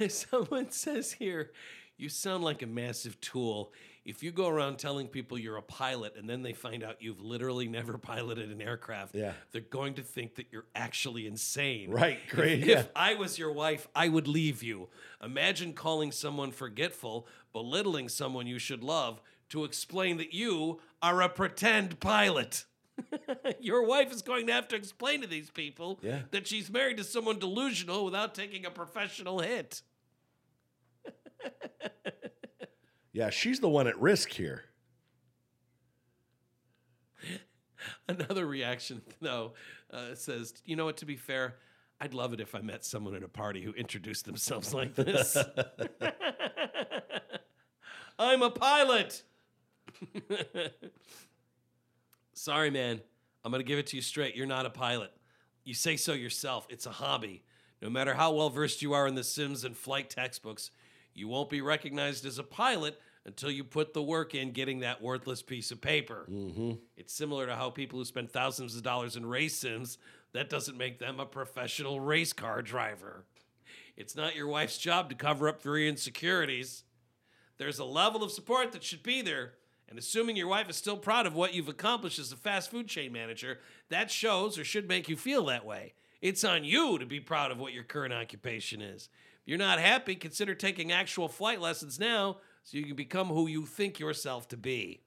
Someone 0.08 0.70
says 0.70 1.12
here, 1.12 1.52
you 1.96 2.08
sound 2.08 2.42
like 2.44 2.62
a 2.62 2.66
massive 2.66 3.20
tool. 3.20 3.72
If 4.06 4.22
you 4.22 4.32
go 4.32 4.48
around 4.48 4.78
telling 4.78 5.08
people 5.08 5.38
you're 5.38 5.58
a 5.58 5.62
pilot 5.62 6.14
and 6.16 6.28
then 6.28 6.42
they 6.42 6.54
find 6.54 6.82
out 6.82 6.96
you've 7.02 7.20
literally 7.20 7.68
never 7.68 7.98
piloted 7.98 8.50
an 8.50 8.62
aircraft, 8.62 9.14
Yeah. 9.14 9.32
they're 9.52 9.60
going 9.60 9.94
to 9.94 10.02
think 10.02 10.36
that 10.36 10.46
you're 10.50 10.64
actually 10.74 11.26
insane. 11.26 11.90
Right, 11.90 12.18
great, 12.30 12.60
If, 12.60 12.66
yeah. 12.66 12.84
I 12.96 13.14
was 13.14 13.38
your 13.38 13.52
wife, 13.52 13.86
I 13.94 14.08
would 14.08 14.26
leave 14.26 14.62
you. 14.62 14.88
Imagine 15.22 15.74
calling 15.74 16.12
someone 16.12 16.50
forgetful, 16.50 17.26
belittling 17.52 18.08
someone 18.08 18.46
you 18.46 18.58
should 18.58 18.82
love 18.82 19.20
to 19.50 19.64
explain 19.64 20.16
that 20.16 20.32
you 20.32 20.80
are 21.02 21.20
a 21.22 21.28
pretend 21.28 22.00
pilot. 22.00 22.64
Your 23.60 23.86
wife 23.86 24.12
is 24.12 24.22
going 24.22 24.46
to 24.48 24.52
have 24.52 24.68
to 24.68 24.76
explain 24.76 25.20
to 25.22 25.26
these 25.26 25.50
people 25.50 25.98
Yeah. 26.02 26.22
that 26.30 26.46
she's 26.46 26.70
married 26.70 26.96
to 26.98 27.04
someone 27.04 27.38
delusional 27.38 28.04
without 28.04 28.34
taking 28.34 28.64
a 28.66 28.70
professional 28.70 29.40
hit. 29.40 29.82
Yeah, 33.12 33.30
she's 33.30 33.58
the 33.58 33.68
one 33.68 33.88
at 33.88 34.00
risk 34.00 34.30
here. 34.30 34.66
Another 38.08 38.46
reaction, 38.46 39.02
though, 39.20 39.54
uh, 39.92 40.14
says, 40.14 40.54
"You 40.64 40.76
know 40.76 40.84
what? 40.84 40.98
To 40.98 41.06
be 41.06 41.16
fair, 41.16 41.56
I'd 42.00 42.14
love 42.14 42.32
it 42.32 42.40
if 42.40 42.54
I 42.54 42.60
met 42.60 42.84
someone 42.84 43.16
at 43.16 43.24
a 43.24 43.28
party 43.28 43.62
who 43.62 43.72
introduced 43.72 44.26
themselves 44.26 44.72
like 44.72 44.94
this. 44.94 45.36
I'm 48.16 48.42
a 48.42 48.50
pilot. 48.50 49.24
Sorry, 52.32 52.70
man. 52.70 53.00
I'm 53.44 53.52
gonna 53.52 53.64
give 53.64 53.78
it 53.78 53.86
to 53.88 53.96
you 53.96 54.02
straight. 54.02 54.36
You're 54.36 54.46
not 54.46 54.66
a 54.66 54.70
pilot. 54.70 55.12
You 55.64 55.74
say 55.74 55.96
so 55.96 56.12
yourself. 56.12 56.66
It's 56.70 56.86
a 56.86 56.90
hobby. 56.90 57.42
No 57.82 57.88
matter 57.88 58.14
how 58.14 58.32
well 58.32 58.50
versed 58.50 58.82
you 58.82 58.92
are 58.92 59.06
in 59.06 59.14
the 59.14 59.24
Sims 59.24 59.64
and 59.64 59.76
flight 59.76 60.10
textbooks, 60.10 60.70
you 61.14 61.28
won't 61.28 61.48
be 61.48 61.60
recognized 61.60 62.26
as 62.26 62.38
a 62.38 62.42
pilot 62.42 63.00
until 63.24 63.50
you 63.50 63.64
put 63.64 63.94
the 63.94 64.02
work 64.02 64.34
in 64.34 64.52
getting 64.52 64.80
that 64.80 65.02
worthless 65.02 65.42
piece 65.42 65.70
of 65.70 65.80
paper. 65.80 66.26
Mm-hmm. 66.30 66.72
It's 66.96 67.14
similar 67.14 67.46
to 67.46 67.56
how 67.56 67.70
people 67.70 67.98
who 67.98 68.04
spend 68.04 68.30
thousands 68.30 68.76
of 68.76 68.82
dollars 68.82 69.16
in 69.16 69.26
race 69.26 69.56
sims, 69.56 69.98
that 70.32 70.48
doesn't 70.48 70.78
make 70.78 70.98
them 70.98 71.20
a 71.20 71.26
professional 71.26 72.00
race 72.00 72.32
car 72.32 72.62
driver. 72.62 73.24
It's 73.96 74.16
not 74.16 74.36
your 74.36 74.46
wife's 74.46 74.78
job 74.78 75.10
to 75.10 75.16
cover 75.16 75.48
up 75.48 75.60
for 75.60 75.76
your 75.76 75.88
insecurities. 75.88 76.84
There's 77.58 77.78
a 77.78 77.84
level 77.84 78.22
of 78.22 78.32
support 78.32 78.72
that 78.72 78.84
should 78.84 79.02
be 79.02 79.22
there. 79.22 79.54
And 79.90 79.98
assuming 79.98 80.36
your 80.36 80.46
wife 80.46 80.70
is 80.70 80.76
still 80.76 80.96
proud 80.96 81.26
of 81.26 81.34
what 81.34 81.52
you've 81.52 81.68
accomplished 81.68 82.20
as 82.20 82.30
a 82.30 82.36
fast 82.36 82.70
food 82.70 82.86
chain 82.86 83.12
manager, 83.12 83.58
that 83.88 84.10
shows 84.10 84.56
or 84.56 84.64
should 84.64 84.88
make 84.88 85.08
you 85.08 85.16
feel 85.16 85.44
that 85.46 85.66
way. 85.66 85.94
It's 86.22 86.44
on 86.44 86.62
you 86.62 86.96
to 86.98 87.06
be 87.06 87.18
proud 87.18 87.50
of 87.50 87.58
what 87.58 87.72
your 87.72 87.82
current 87.82 88.14
occupation 88.14 88.80
is. 88.80 89.08
If 89.42 89.48
you're 89.48 89.58
not 89.58 89.80
happy, 89.80 90.14
consider 90.14 90.54
taking 90.54 90.92
actual 90.92 91.28
flight 91.28 91.60
lessons 91.60 91.98
now 91.98 92.36
so 92.62 92.78
you 92.78 92.86
can 92.86 92.94
become 92.94 93.28
who 93.28 93.48
you 93.48 93.66
think 93.66 93.98
yourself 93.98 94.46
to 94.48 94.56
be. 94.56 95.00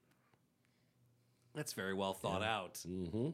That's 1.56 1.74
very 1.74 1.94
well 1.94 2.14
thought 2.14 2.44
out. 2.44 2.80
Mm-hmm. 2.86 3.30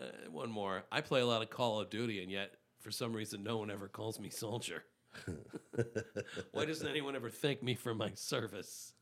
Uh, 0.00 0.30
one 0.30 0.50
more. 0.50 0.84
I 0.90 1.02
play 1.02 1.20
a 1.20 1.26
lot 1.26 1.42
of 1.42 1.50
Call 1.50 1.80
of 1.80 1.90
Duty, 1.90 2.22
and 2.22 2.30
yet 2.30 2.54
for 2.78 2.90
some 2.90 3.12
reason, 3.12 3.42
no 3.42 3.58
one 3.58 3.70
ever 3.70 3.88
calls 3.88 4.18
me 4.18 4.30
soldier. 4.30 4.84
Why 6.52 6.64
doesn't 6.64 6.86
anyone 6.86 7.16
ever 7.16 7.30
thank 7.30 7.62
me 7.62 7.74
for 7.74 7.94
my 7.94 8.12
service? 8.14 8.94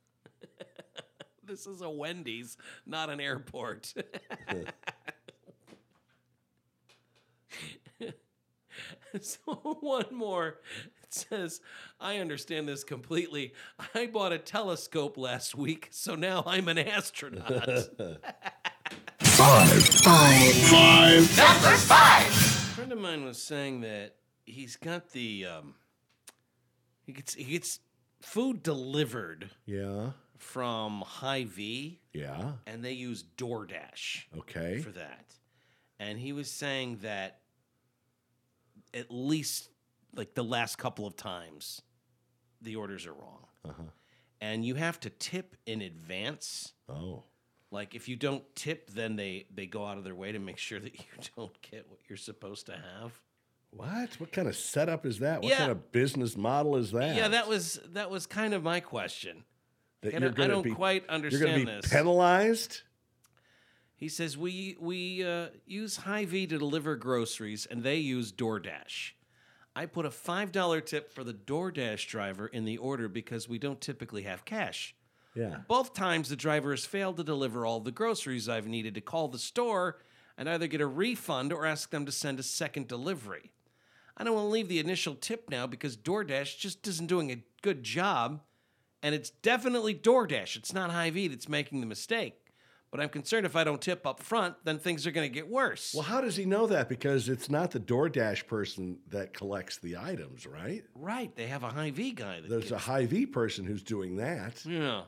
this 1.45 1.67
is 1.67 1.81
a 1.81 1.91
Wendy's, 1.91 2.57
not 2.87 3.11
an 3.11 3.21
airport. 3.21 3.95
so 9.21 9.39
one 9.81 10.07
more. 10.13 10.59
It 11.03 11.15
says, 11.15 11.61
I 12.01 12.19
understand 12.19 12.69
this 12.69 12.85
completely. 12.85 13.55
I 13.95 14.07
bought 14.07 14.33
a 14.33 14.39
telescope 14.39 15.17
last 15.17 15.55
week, 15.55 15.89
so 15.91 16.15
now 16.15 16.43
I'm 16.47 16.69
an 16.69 16.79
astronaut. 16.79 17.55
Five. 19.21 19.69
Five. 19.69 20.53
Five. 20.53 21.37
Number 21.39 21.77
five. 21.77 22.27
A 22.27 22.75
friend 22.75 22.93
of 22.93 22.99
mine 22.99 23.25
was 23.25 23.41
saying 23.41 23.81
that 23.83 24.17
he's 24.45 24.77
got 24.77 25.11
the 25.11 25.47
um, 25.47 25.75
he 27.09 27.15
gets 27.15 27.33
he 27.35 27.45
gets 27.45 27.81
food 28.21 28.63
delivered 28.63 29.51
Yeah. 29.65 30.13
from 30.37 31.01
Hy-Vee, 31.01 32.01
Yeah. 32.13 32.57
and 32.67 32.85
they 32.85 32.93
use 32.93 33.25
DoorDash 33.39 34.27
Okay. 34.37 34.83
for 34.83 34.91
that. 34.93 35.35
And 35.99 36.19
he 36.19 36.33
was 36.35 36.51
saying 36.51 36.99
that 36.99 37.41
at 38.93 39.11
least 39.11 39.71
like 40.15 40.35
the 40.35 40.45
last 40.45 40.77
couple 40.77 41.07
of 41.07 41.17
times, 41.17 41.81
the 42.61 42.77
orders 42.77 43.07
are 43.07 43.15
wrong, 43.15 43.47
Uh-huh. 43.65 43.85
and 44.41 44.65
you 44.67 44.75
have 44.75 45.01
to 45.01 45.11
tip 45.11 45.57
in 45.65 45.81
advance. 45.81 46.75
Oh. 46.91 47.25
Like 47.71 47.95
if 47.95 48.07
you 48.09 48.17
don't 48.17 48.45
tip, 48.55 48.91
then 48.91 49.17
they 49.17 49.47
they 49.51 49.67
go 49.67 49.87
out 49.87 49.97
of 49.97 50.05
their 50.05 50.15
way 50.15 50.33
to 50.33 50.39
make 50.39 50.59
sure 50.59 50.79
that 50.81 50.95
you 50.95 51.05
don't 51.37 51.59
get 51.63 51.89
what 51.89 52.01
you're 52.09 52.17
supposed 52.19 52.67
to 52.67 52.77
have. 52.77 53.19
What? 53.71 54.19
What 54.19 54.33
kind 54.33 54.49
of 54.49 54.57
setup 54.57 55.05
is 55.07 55.19
that? 55.21 55.43
What 55.43 55.51
Yeah. 55.51 55.59
kind 55.59 55.71
of 55.71 55.93
business 55.93 56.37
model 56.37 56.77
is 56.77 56.91
that? 56.93 57.17
Yeah, 57.17 57.29
that 57.29 57.49
was 57.49 57.81
that 57.93 58.11
was 58.11 58.27
kind 58.27 58.55
of 58.55 58.63
my 58.63 58.81
question. 58.81 59.45
That 60.01 60.15
And 60.15 60.23
you're 60.23 60.35
I- 60.41 60.45
I 60.45 60.47
don't 60.47 60.63
be- 60.63 60.71
quite 60.75 61.03
You're 61.05 61.11
understand 61.13 61.45
going 61.55 61.67
to 61.67 61.73
be 61.75 61.81
this. 61.83 61.91
penalized? 61.93 62.83
He 63.97 64.09
says 64.09 64.37
we 64.39 64.77
we 64.81 65.25
uh, 65.25 65.49
use 65.67 65.99
Hy-Vee 65.99 66.47
to 66.49 66.59
deliver 66.59 66.97
groceries, 66.97 67.67
and 67.67 67.83
they 67.83 67.97
use 67.97 68.33
DoorDash. 68.33 69.13
I 69.77 69.87
put 69.87 70.07
a 70.07 70.11
five 70.11 70.51
dollar 70.53 70.81
tip 70.81 71.13
for 71.13 71.23
the 71.25 71.35
DoorDash 71.35 72.07
driver 72.09 72.47
in 72.47 72.65
the 72.65 72.79
order 72.79 73.09
because 73.09 73.49
we 73.49 73.59
don't 73.59 73.81
typically 73.81 74.23
have 74.23 74.45
cash. 74.45 74.95
Yeah. 75.35 75.59
Both 75.69 75.95
times 75.95 76.29
the 76.31 76.37
driver 76.37 76.71
has 76.71 76.85
failed 76.85 77.17
to 77.19 77.25
deliver 77.25 77.65
all 77.67 77.81
the 77.81 77.93
groceries 77.93 78.49
I've 78.49 78.67
needed 78.67 78.95
to 78.95 79.01
call 79.01 79.29
the 79.29 79.39
store 79.39 80.01
and 80.37 80.49
either 80.49 80.67
get 80.67 80.81
a 80.81 80.87
refund 80.87 81.53
or 81.53 81.67
ask 81.67 81.91
them 81.91 82.07
to 82.07 82.13
send 82.13 82.41
a 82.41 82.43
second 82.43 82.89
delivery. 82.89 83.53
I 84.19 84.25
don't 84.25 84.35
want 84.35 84.47
to 84.47 84.51
leave 84.51 84.69
the 84.69 84.81
initial 84.81 85.15
tip 85.15 85.49
now 85.49 85.67
because 85.69 85.97
DoorDash 85.97 86.59
just 86.59 86.87
isn't 86.89 87.07
doing 87.07 87.31
a 87.31 87.45
good 87.63 87.85
job, 87.85 88.41
and 89.03 89.15
it's 89.15 89.31
definitely 89.31 89.95
DoorDash. 89.95 90.57
It's 90.57 90.75
not 90.75 90.91
Hy-Vee 90.91 91.29
that's 91.29 91.49
making 91.49 91.81
the 91.81 91.87
mistake. 91.87 92.35
But 92.91 93.01
I'm 93.01 93.11
concerned 93.11 93.45
if 93.47 93.55
I 93.55 93.65
don't 93.65 93.81
tip 93.81 94.07
up 94.07 94.21
front, 94.21 94.57
then 94.65 94.79
things 94.79 95.07
are 95.07 95.11
going 95.11 95.31
to 95.31 95.35
get 95.35 95.49
worse. 95.49 95.93
Well, 95.95 96.03
how 96.03 96.21
does 96.21 96.37
he 96.37 96.47
know 96.47 96.67
that? 96.67 96.89
Because 96.89 97.29
it's 97.29 97.51
not 97.51 97.71
the 97.71 97.81
DoorDash 97.81 98.47
person 98.47 98.99
that 99.09 99.35
collects 99.35 99.77
the 99.77 99.99
items, 99.99 100.47
right? 100.47 100.83
Right, 100.95 101.35
they 101.37 101.47
have 101.47 101.63
a 101.63 101.69
Hy-Vee 101.69 102.13
guy. 102.13 102.41
That 102.41 102.49
There's 102.49 102.73
a 102.73 103.07
V 103.07 103.27
person 103.27 103.67
who's 103.67 103.83
doing 103.83 104.17
that. 104.17 104.65
Yeah. 104.65 105.03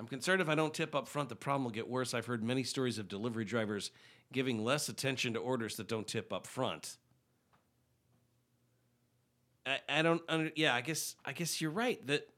I'm 0.00 0.08
concerned 0.08 0.42
if 0.42 0.48
I 0.48 0.56
don't 0.56 0.74
tip 0.74 0.96
up 0.96 1.06
front, 1.06 1.28
the 1.28 1.36
problem 1.36 1.64
will 1.64 1.70
get 1.70 1.88
worse. 1.88 2.12
I've 2.12 2.26
heard 2.26 2.42
many 2.42 2.64
stories 2.64 2.98
of 2.98 3.06
delivery 3.06 3.44
drivers 3.44 3.92
giving 4.32 4.64
less 4.64 4.88
attention 4.88 5.34
to 5.34 5.38
orders 5.38 5.76
that 5.76 5.86
don't 5.86 6.08
tip 6.08 6.32
up 6.32 6.46
front. 6.46 6.96
I, 9.66 9.78
I 9.88 10.02
don't 10.02 10.22
under, 10.28 10.50
yeah, 10.56 10.74
I 10.74 10.80
guess 10.80 11.14
I 11.24 11.32
guess 11.32 11.60
you're 11.60 11.70
right 11.70 12.04
that 12.06 12.28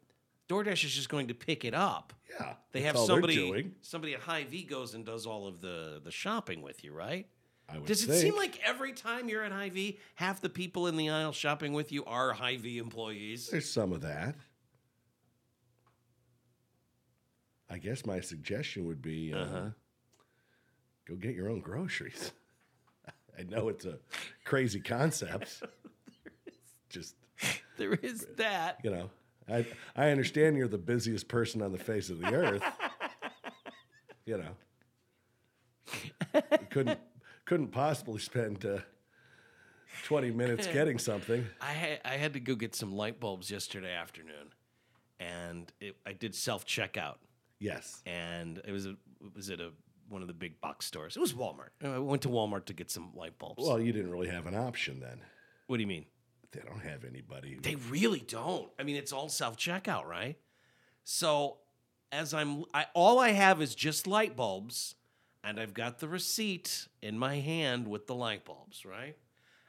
DoorDash 0.49 0.85
is 0.85 0.93
just 0.93 1.09
going 1.09 1.29
to 1.29 1.35
pick 1.35 1.65
it 1.65 1.75
up. 1.75 2.13
Yeah. 2.39 2.55
They 2.73 2.83
have 2.83 2.99
somebody 2.99 3.37
doing. 3.37 3.75
somebody 3.81 4.13
at 4.15 4.21
Hy-Vee 4.21 4.65
goes 4.65 4.95
and 4.95 5.05
does 5.07 5.25
all 5.27 5.47
of 5.47 5.61
the 5.61 6.01
the 6.05 6.11
shopping 6.11 6.61
with 6.63 6.85
you, 6.85 6.93
right? 6.93 7.27
I 7.67 7.79
would 7.79 7.87
Does 7.87 8.05
it 8.05 8.09
think. 8.09 8.21
seem 8.21 8.37
like 8.37 8.61
every 8.63 8.93
time 8.93 9.29
you're 9.31 9.43
at 9.43 9.53
Hy-Vee, 9.53 9.99
half 10.17 10.43
the 10.43 10.51
people 10.51 10.87
in 10.87 10.97
the 10.99 11.09
aisle 11.09 11.33
shopping 11.33 11.73
with 11.73 11.93
you 11.93 12.05
are 12.05 12.33
Hy-Vee 12.35 12.77
employees? 12.79 13.49
There's 13.49 13.71
some 13.71 13.91
of 13.93 14.03
that. 14.03 14.35
I 17.71 17.79
guess 17.79 18.05
my 18.05 18.21
suggestion 18.21 18.87
would 18.87 19.01
be 19.03 19.33
uh, 19.33 19.39
Uh-huh. 19.39 19.71
go 21.09 21.15
get 21.17 21.35
your 21.35 21.49
own 21.49 21.61
groceries. 21.61 22.33
I 23.39 23.43
know 23.45 23.69
it's 23.69 23.85
a 23.87 23.99
crazy 24.45 24.81
concept. 24.81 25.63
Just 26.95 27.17
There 27.77 27.95
is 27.95 28.25
that. 28.37 28.79
you 28.85 28.91
know, 28.91 29.11
I 29.49 29.67
I 29.97 30.11
understand 30.11 30.57
you're 30.57 30.69
the 30.69 30.79
busiest 30.79 31.27
person 31.29 31.61
on 31.61 31.73
the 31.73 31.79
face 31.79 32.09
of 32.09 32.21
the 32.21 32.33
earth. 32.33 32.63
you 34.27 34.39
know, 34.39 34.55
you 36.35 36.67
couldn't 36.71 37.01
couldn't 37.45 37.69
possibly 37.73 38.21
spend 38.21 38.65
uh, 38.65 38.79
twenty 40.05 40.31
minutes 40.31 40.67
getting 40.73 40.99
something. 40.99 41.45
I 41.61 41.73
had 41.73 42.01
I 42.05 42.17
had 42.17 42.33
to 42.35 42.41
go 42.41 42.55
get 42.55 42.75
some 42.75 42.93
light 42.95 43.19
bulbs 43.21 43.51
yesterday 43.51 43.93
afternoon, 43.93 44.53
and 45.19 45.73
it, 45.81 45.97
I 46.07 46.13
did 46.13 46.35
self 46.35 46.65
checkout. 46.65 47.17
Yes, 47.59 48.03
and 48.07 48.61
it 48.67 48.71
was 48.73 48.87
a 48.87 48.91
it 48.91 49.35
was 49.35 49.51
at 49.51 49.61
a 49.61 49.73
one 50.09 50.23
of 50.23 50.29
the 50.29 50.35
big 50.35 50.61
box 50.61 50.87
stores. 50.87 51.17
It 51.17 51.21
was 51.21 51.33
Walmart. 51.33 51.71
I 51.83 51.99
went 51.99 52.23
to 52.23 52.29
Walmart 52.29 52.67
to 52.67 52.73
get 52.73 52.91
some 52.91 53.11
light 53.15 53.39
bulbs. 53.39 53.65
Well, 53.67 53.81
you 53.81 53.93
didn't 53.93 54.11
really 54.11 54.29
have 54.29 54.47
an 54.47 54.55
option 54.55 55.01
then. 55.01 55.21
what 55.67 55.79
do 55.79 55.83
you 55.83 55.87
mean? 55.89 56.05
They 56.55 56.61
don't 56.61 56.81
have 56.83 57.05
anybody. 57.05 57.59
They 57.61 57.75
really 57.75 58.21
don't. 58.21 58.71
I 58.79 58.83
mean, 58.85 58.97
it's 58.97 59.13
all 59.13 59.29
self 59.29 59.57
checkout, 59.57 60.07
right? 60.07 60.37
So 61.03 61.59
as 62.13 62.33
I'm, 62.33 62.65
I 62.73 62.87
all 62.95 63.19
I 63.19 63.31
have 63.31 63.61
is 63.61 63.75
just 63.75 64.07
light 64.07 64.37
bulbs, 64.37 64.95
and 65.43 65.61
I've 65.61 65.75
got 65.75 65.99
the 65.99 66.09
receipt 66.09 66.89
in 67.03 67.19
my 67.19 67.37
hand 67.41 67.89
with 67.89 68.07
the 68.07 68.15
light 68.15 68.45
bulbs, 68.45 68.85
right? 68.87 69.17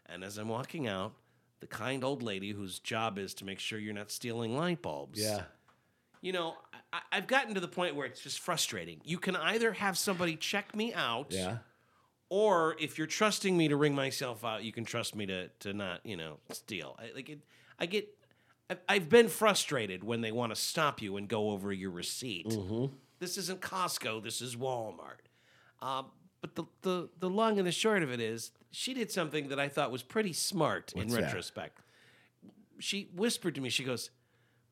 And 0.06 0.24
as 0.24 0.38
I'm 0.38 0.48
walking 0.48 0.88
out, 0.88 1.14
the 1.60 1.68
kind 1.68 2.04
old 2.04 2.22
lady 2.22 2.52
whose 2.52 2.80
job 2.80 3.18
is 3.18 3.34
to 3.36 3.46
make 3.46 3.60
sure 3.60 3.80
you're 3.80 3.94
not 3.94 4.12
stealing 4.12 4.56
light 4.56 4.82
bulbs. 4.82 5.20
Yeah. 5.20 5.44
You 6.22 6.32
know, 6.34 6.56
I, 6.94 7.00
I've 7.12 7.28
gotten 7.28 7.54
to 7.56 7.60
the 7.60 7.68
point 7.68 7.96
where 7.96 8.06
it's 8.06 8.22
just 8.22 8.40
frustrating. 8.40 9.02
You 9.04 9.18
can 9.18 9.36
either 9.36 9.74
have 9.74 9.98
somebody 9.98 10.36
check 10.36 10.76
me 10.76 10.94
out, 10.94 11.28
Yeah. 11.32 11.58
Or 12.36 12.76
if 12.82 12.98
you're 12.98 13.08
trusting 13.08 13.56
me 13.56 13.70
to 13.70 13.78
ring 13.78 13.96
myself 13.96 14.44
out, 14.44 14.62
you 14.62 14.74
can 14.74 14.84
trust 14.84 15.16
me 15.16 15.26
to 15.26 15.48
to 15.60 15.74
not, 15.74 16.06
you 16.06 16.18
know, 16.18 16.40
steal. 16.52 17.00
I, 17.00 17.16
like 17.16 17.30
it, 17.30 17.40
I 17.80 17.86
get, 17.86 18.10
I've, 18.70 18.82
I've 18.90 19.10
been 19.10 19.30
frustrated 19.30 20.04
when 20.04 20.20
they 20.20 20.34
want 20.34 20.54
to 20.54 20.56
stop 20.58 21.02
you 21.02 21.16
and 21.16 21.30
go 21.30 21.52
over 21.52 21.72
your 21.72 21.92
receipt. 21.92 22.50
Mm-hmm. 22.50 22.94
This 23.20 23.38
isn't 23.38 23.62
Costco. 23.62 24.22
This 24.22 24.42
is 24.42 24.58
Walmart. 24.58 25.24
Um, 25.82 26.08
but 26.42 26.56
the, 26.56 26.66
the 26.82 27.10
the 27.20 27.30
long 27.30 27.58
and 27.58 27.66
the 27.66 27.72
short 27.72 28.04
of 28.04 28.12
it 28.12 28.20
is, 28.20 28.52
she 28.70 28.94
did 28.94 29.12
something 29.14 29.48
that 29.48 29.60
I 29.60 29.70
thought 29.70 29.90
was 29.90 30.04
pretty 30.04 30.34
smart 30.34 30.92
What's 30.94 31.14
in 31.14 31.16
that? 31.18 31.28
retrospect. 31.28 31.80
She 32.80 33.10
whispered 33.16 33.56
to 33.56 33.62
me. 33.62 33.70
She 33.70 33.86
goes, 33.86 34.10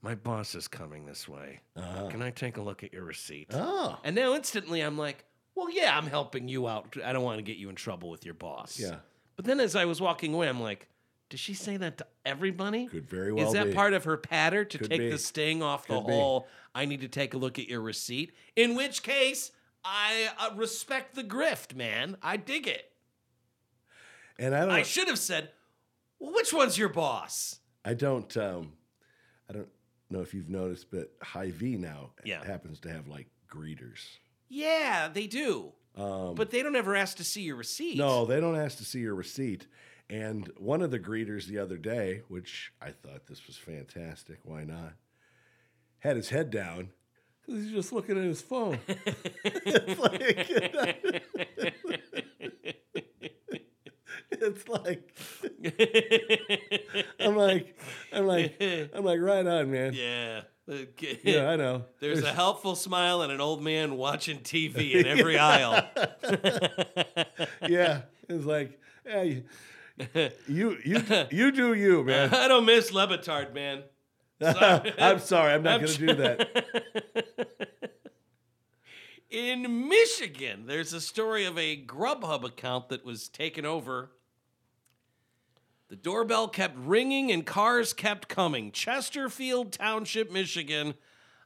"My 0.02 0.16
boss 0.16 0.54
is 0.54 0.68
coming 0.68 1.06
this 1.06 1.30
way. 1.30 1.62
Can 2.10 2.22
I 2.22 2.32
take 2.32 2.58
a 2.58 2.62
look 2.62 2.84
at 2.84 2.92
your 2.92 3.06
receipt?" 3.06 3.52
Oh. 3.54 4.02
And 4.04 4.18
now 4.18 4.36
instantly 4.36 4.82
I'm 4.82 4.98
like, 4.98 5.24
well, 5.56 5.70
yeah, 5.72 5.98
I'm 5.98 6.08
helping 6.08 6.48
you 6.48 6.68
out. 6.68 6.96
I 7.04 7.14
don't 7.14 7.24
want 7.24 7.38
to 7.40 7.44
get 7.44 7.58
you 7.58 7.70
in 7.70 7.76
trouble 7.76 8.10
with 8.10 8.26
your 8.26 8.34
boss. 8.34 8.80
Yeah. 8.80 8.98
But 9.36 9.46
then 9.46 9.60
as 9.60 9.76
I 9.76 9.86
was 9.86 10.00
walking 10.02 10.34
away, 10.34 10.48
I'm 10.50 10.62
like, 10.62 10.88
does 11.30 11.40
she 11.40 11.54
say 11.54 11.78
that 11.78 11.98
to 11.98 12.08
everybody? 12.26 12.88
Could 12.88 13.10
very 13.10 13.34
well 13.34 13.48
Is 13.48 13.54
that 13.54 13.68
be. 13.68 13.74
part 13.74 13.94
of 13.94 14.04
her 14.04 14.18
patter 14.18 14.64
to 14.66 14.78
Could 14.78 14.90
take 14.90 15.00
be. 15.00 15.10
the 15.10 15.18
sting 15.18 15.64
off 15.64 15.88
the 15.88 15.96
Could 15.96 16.08
be. 16.08 16.14
whole, 16.14 16.48
I 16.76 16.86
need 16.86 17.02
to 17.02 17.08
take 17.08 17.34
a 17.34 17.38
look 17.38 17.58
at 17.58 17.68
your 17.68 17.82
receipt? 17.82 18.34
In 18.56 18.76
which 18.76 19.02
case, 19.04 19.52
I 19.84 20.30
uh, 20.40 20.52
respect 20.56 21.16
the 21.16 21.24
grift, 21.24 21.76
man. 21.76 22.18
I 22.22 22.38
dig 22.38 22.68
it. 22.68 22.92
And 24.40 24.56
I 24.56 24.62
don't. 24.62 24.72
I 24.72 24.84
should 24.84 25.08
have 25.08 25.20
said, 25.20 25.50
well, 26.20 26.34
which 26.34 26.54
one's 26.54 26.78
your 26.78 26.90
boss? 26.90 27.60
I 27.86 27.94
don't. 27.94 28.36
Um, 28.38 28.74
I 29.50 29.54
don't 29.54 29.68
know 30.10 30.22
if 30.22 30.34
you've 30.34 30.50
noticed, 30.50 30.92
but 30.92 31.12
Hy-Vee 31.22 31.78
now 31.78 32.12
Yeah. 32.24 32.44
happens 32.46 32.80
to 32.82 32.90
have 32.90 33.08
like 33.08 33.28
greeters. 33.52 34.00
Yeah, 34.50 35.10
they 35.14 35.28
do. 35.28 35.72
Um, 35.96 36.36
But 36.36 36.50
they 36.52 36.64
don't 36.64 36.76
ever 36.76 36.96
ask 36.96 37.18
to 37.18 37.24
see 37.24 37.42
your 37.44 37.56
receipt. 37.56 37.98
no, 37.98 38.26
they 38.26 38.40
don't 38.40 38.56
ask 38.56 38.78
to 38.78 38.86
see 38.86 39.00
your 39.00 39.16
receipt. 39.16 39.68
And 40.10 40.52
one 40.58 40.82
of 40.82 40.92
the 40.92 41.00
greeters 41.00 41.46
the 41.46 41.60
other 41.60 41.78
day, 41.78 42.22
which 42.28 42.72
I 42.82 42.92
thought 42.92 43.28
this 43.28 43.48
was 43.48 43.58
fantastic, 43.58 44.40
why 44.44 44.64
not? 44.64 44.94
Had 46.00 46.18
his 46.18 46.30
head 46.30 46.50
down 46.52 46.90
because 47.46 47.64
he's 47.64 47.74
just 47.74 47.92
looking 47.94 48.18
at 48.18 48.24
his 48.24 48.42
phone. 48.42 48.80
it's 49.46 50.00
like, 50.00 51.24
it's 54.44 54.68
like, 54.68 55.16
I'm 57.20 57.36
like, 57.36 57.78
I'm 58.12 58.28
like, 58.28 58.62
I'm 58.94 59.04
like, 59.04 59.20
right 59.20 59.46
on, 59.46 59.72
man. 59.72 59.94
Yeah. 59.94 60.42
Yeah, 61.24 61.50
I 61.50 61.56
know. 61.58 61.86
There's, 62.00 62.24
a 62.24 62.32
helpful 62.32 62.76
smile 62.76 63.22
and 63.22 63.32
an 63.32 63.42
old 63.42 63.62
man 63.62 63.98
watching 63.98 64.40
TV 64.40 64.94
in 64.96 65.06
every 65.06 65.38
aisle. 65.38 65.86
yeah, 67.68 68.04
it's 68.30 68.46
like, 68.46 68.80
hey, 69.06 69.44
you, 70.48 70.78
you, 70.86 71.04
you 71.32 71.52
do 71.52 71.74
you, 71.74 72.04
man. 72.04 72.34
I 72.34 72.48
don't 72.48 72.66
miss 72.66 72.92
Lebetard, 72.92 73.54
man. 73.54 73.84
Sorry. 74.42 74.94
I'm 74.98 75.20
sorry, 75.20 75.54
I'm 75.54 75.64
not 75.64 75.82
going 75.82 75.94
to 75.94 76.08
do 76.08 76.14
that. 76.16 77.60
In 79.30 79.90
Michigan, 79.90 80.66
there's 80.68 80.94
a 80.94 81.02
story 81.02 81.46
of 81.46 81.58
a 81.58 81.84
Grubhub 81.84 82.44
account 82.44 82.90
that 82.90 83.04
was 83.04 83.28
taken 83.28 83.66
over. 83.66 84.12
Doorbell 86.04 86.50
kept 86.50 86.78
ringing 86.78 87.32
and 87.32 87.46
cars 87.46 87.94
kept 87.94 88.28
coming. 88.28 88.74
Chesterfield 88.74 89.72
Township, 89.72 90.32
Michigan. 90.32 90.96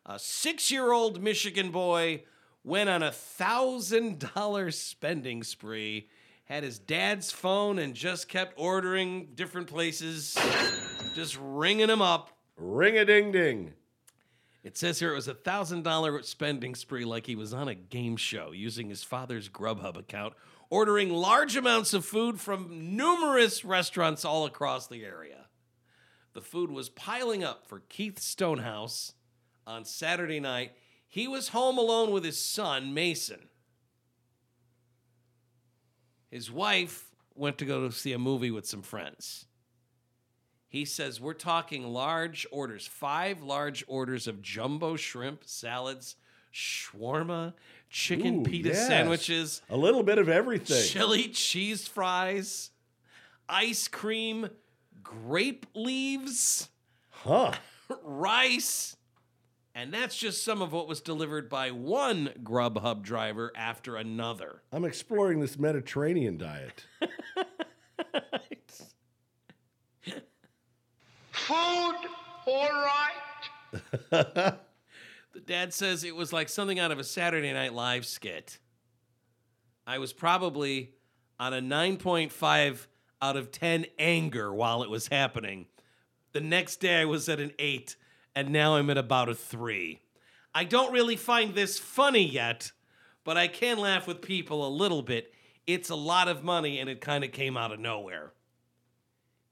A 0.04 0.18
six 0.18 0.72
year 0.72 0.92
old 0.92 1.22
Michigan 1.22 1.70
boy 1.70 2.24
went 2.64 2.90
on 2.90 3.04
a 3.04 3.12
thousand 3.12 4.26
dollar 4.34 4.72
spending 4.72 5.44
spree, 5.44 6.10
had 6.46 6.64
his 6.64 6.80
dad's 6.80 7.32
phone, 7.32 7.78
and 7.78 7.94
just 7.94 8.30
kept 8.30 8.56
ordering 8.58 9.28
different 9.36 9.68
places, 9.68 10.36
just 11.14 11.38
ringing 11.40 11.88
them 11.88 12.02
up. 12.02 12.32
Ring 12.58 12.98
a 12.98 13.06
ding 13.06 13.32
ding. 13.32 13.74
It 14.64 14.76
says 14.76 15.00
here 15.00 15.12
it 15.12 15.16
was 15.16 15.28
a 15.28 15.36
thousand 15.36 15.84
dollar 15.84 16.24
spending 16.24 16.74
spree 16.74 17.06
like 17.06 17.28
he 17.28 17.36
was 17.36 17.54
on 17.54 17.68
a 17.68 17.76
game 17.76 18.18
show 18.18 18.52
using 18.54 18.90
his 18.90 19.04
father's 19.04 19.50
Grubhub 19.50 19.98
account, 19.98 20.34
ordering 20.70 21.10
large 21.10 21.56
amounts 21.56 21.94
of 21.94 22.06
food 22.06 22.40
from 22.40 22.96
numerous 22.96 23.64
restaurants 23.64 24.26
all 24.26 24.46
across 24.46 24.88
the 24.88 25.04
area. 25.04 25.46
The 26.34 26.42
food 26.42 26.72
was 26.72 26.90
piling 26.90 27.44
up 27.44 27.68
for 27.68 27.80
Keith 27.90 28.20
Stonehouse 28.20 29.14
on 29.66 29.86
Saturday 29.86 30.40
night. 30.40 30.74
He 31.08 31.28
was 31.28 31.50
home 31.50 31.78
alone 31.78 32.12
with 32.12 32.24
his 32.24 32.40
son, 32.40 32.94
Mason. 32.94 33.50
His 36.30 36.52
wife 36.52 37.06
went 37.34 37.58
to 37.60 37.66
go 37.66 37.88
to 37.88 37.92
see 37.92 38.14
a 38.14 38.20
movie 38.20 38.52
with 38.52 38.68
some 38.68 38.82
friends. 38.82 39.46
He 40.68 40.84
says 40.84 41.22
we're 41.22 41.34
talking 41.34 41.88
large 41.94 42.46
orders, 42.52 42.86
five 42.86 43.42
large 43.42 43.84
orders 43.88 44.28
of 44.28 44.42
jumbo 44.42 44.98
shrimp, 44.98 45.44
salads, 45.46 46.18
shawarma, 46.54 47.54
chicken 47.90 48.42
Ooh, 48.42 48.44
pita 48.44 48.70
yes. 48.70 48.88
sandwiches, 48.88 49.62
A 49.70 49.78
little 49.78 50.04
bit 50.04 50.18
of 50.18 50.30
everything. 50.30 50.84
chili 50.88 51.28
cheese 51.30 51.88
fries, 51.88 52.72
ice 53.50 53.88
cream, 53.88 54.50
grape 55.04 55.66
leaves, 55.74 56.70
Huh. 57.10 57.54
rice. 58.04 58.96
And 59.74 59.94
that's 59.94 60.18
just 60.18 60.44
some 60.44 60.62
of 60.64 60.74
what 60.74 60.88
was 60.88 61.02
delivered 61.02 61.50
by 61.50 61.70
one 61.70 62.32
Grubhub 62.44 63.04
driver 63.04 63.52
after 63.56 63.96
another. 63.96 64.64
I'm 64.72 64.84
exploring 64.86 65.40
this 65.40 65.60
Mediterranean 65.60 66.38
diet. 66.38 66.86
Food, 71.32 71.96
all 72.48 72.70
right. 74.12 74.54
The 75.34 75.40
dad 75.42 75.74
says 75.74 76.04
it 76.04 76.16
was 76.16 76.34
like 76.34 76.50
something 76.50 76.80
out 76.80 76.92
of 76.92 77.00
a 77.00 77.04
Saturday 77.04 77.54
Night 77.54 77.74
Live 77.74 78.06
skit. 78.06 78.58
I 79.86 80.00
was 80.00 80.14
probably 80.14 80.94
on 81.40 81.54
a 81.54 81.62
9.5 81.62 82.88
out 83.22 83.38
of 83.38 83.52
10 83.52 83.86
anger 84.00 84.54
while 84.54 84.84
it 84.84 84.90
was 84.90 85.08
happening. 85.08 85.68
The 86.34 86.42
next 86.42 86.78
day 86.78 87.02
I 87.02 87.06
was 87.06 87.30
at 87.30 87.40
an 87.40 87.52
8, 87.58 87.96
and 88.36 88.50
now 88.50 88.76
I'm 88.76 88.90
at 88.90 88.98
about 88.98 89.30
a 89.30 89.36
3. 89.36 90.00
I 90.54 90.64
don't 90.64 90.92
really 90.92 91.16
find 91.16 91.54
this 91.54 91.80
funny 91.80 92.26
yet, 92.28 92.72
but 93.24 93.38
I 93.38 93.48
can 93.48 93.78
laugh 93.78 94.08
with 94.08 94.22
people 94.22 94.68
a 94.68 94.70
little 94.70 95.02
bit. 95.02 95.34
It's 95.66 95.90
a 95.90 95.96
lot 95.96 96.28
of 96.28 96.44
money, 96.44 96.80
and 96.80 96.90
it 96.90 97.02
kind 97.02 97.24
of 97.24 97.32
came 97.32 97.58
out 97.58 97.72
of 97.72 97.80
nowhere. 97.80 98.34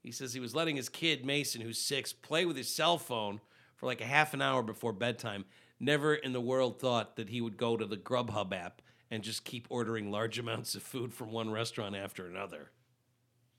He 0.02 0.12
says 0.12 0.32
he 0.32 0.40
was 0.40 0.54
letting 0.54 0.76
his 0.76 0.88
kid, 0.88 1.26
Mason, 1.26 1.60
who's 1.60 1.78
six, 1.78 2.12
play 2.12 2.44
with 2.44 2.56
his 2.56 2.68
cell 2.68 2.98
phone 2.98 3.40
for 3.74 3.86
like 3.86 4.00
a 4.00 4.06
half 4.06 4.34
an 4.34 4.42
hour 4.42 4.62
before 4.62 4.92
bedtime. 4.92 5.44
Never 5.78 6.14
in 6.14 6.32
the 6.32 6.40
world 6.40 6.80
thought 6.80 7.16
that 7.16 7.28
he 7.28 7.40
would 7.40 7.56
go 7.56 7.76
to 7.76 7.84
the 7.86 7.96
Grubhub 7.96 8.52
app 8.52 8.80
and 9.10 9.22
just 9.22 9.44
keep 9.44 9.66
ordering 9.70 10.10
large 10.10 10.38
amounts 10.40 10.74
of 10.74 10.82
food 10.82 11.12
from 11.12 11.32
one 11.32 11.50
restaurant 11.50 11.94
after 11.94 12.26
another. 12.26 12.70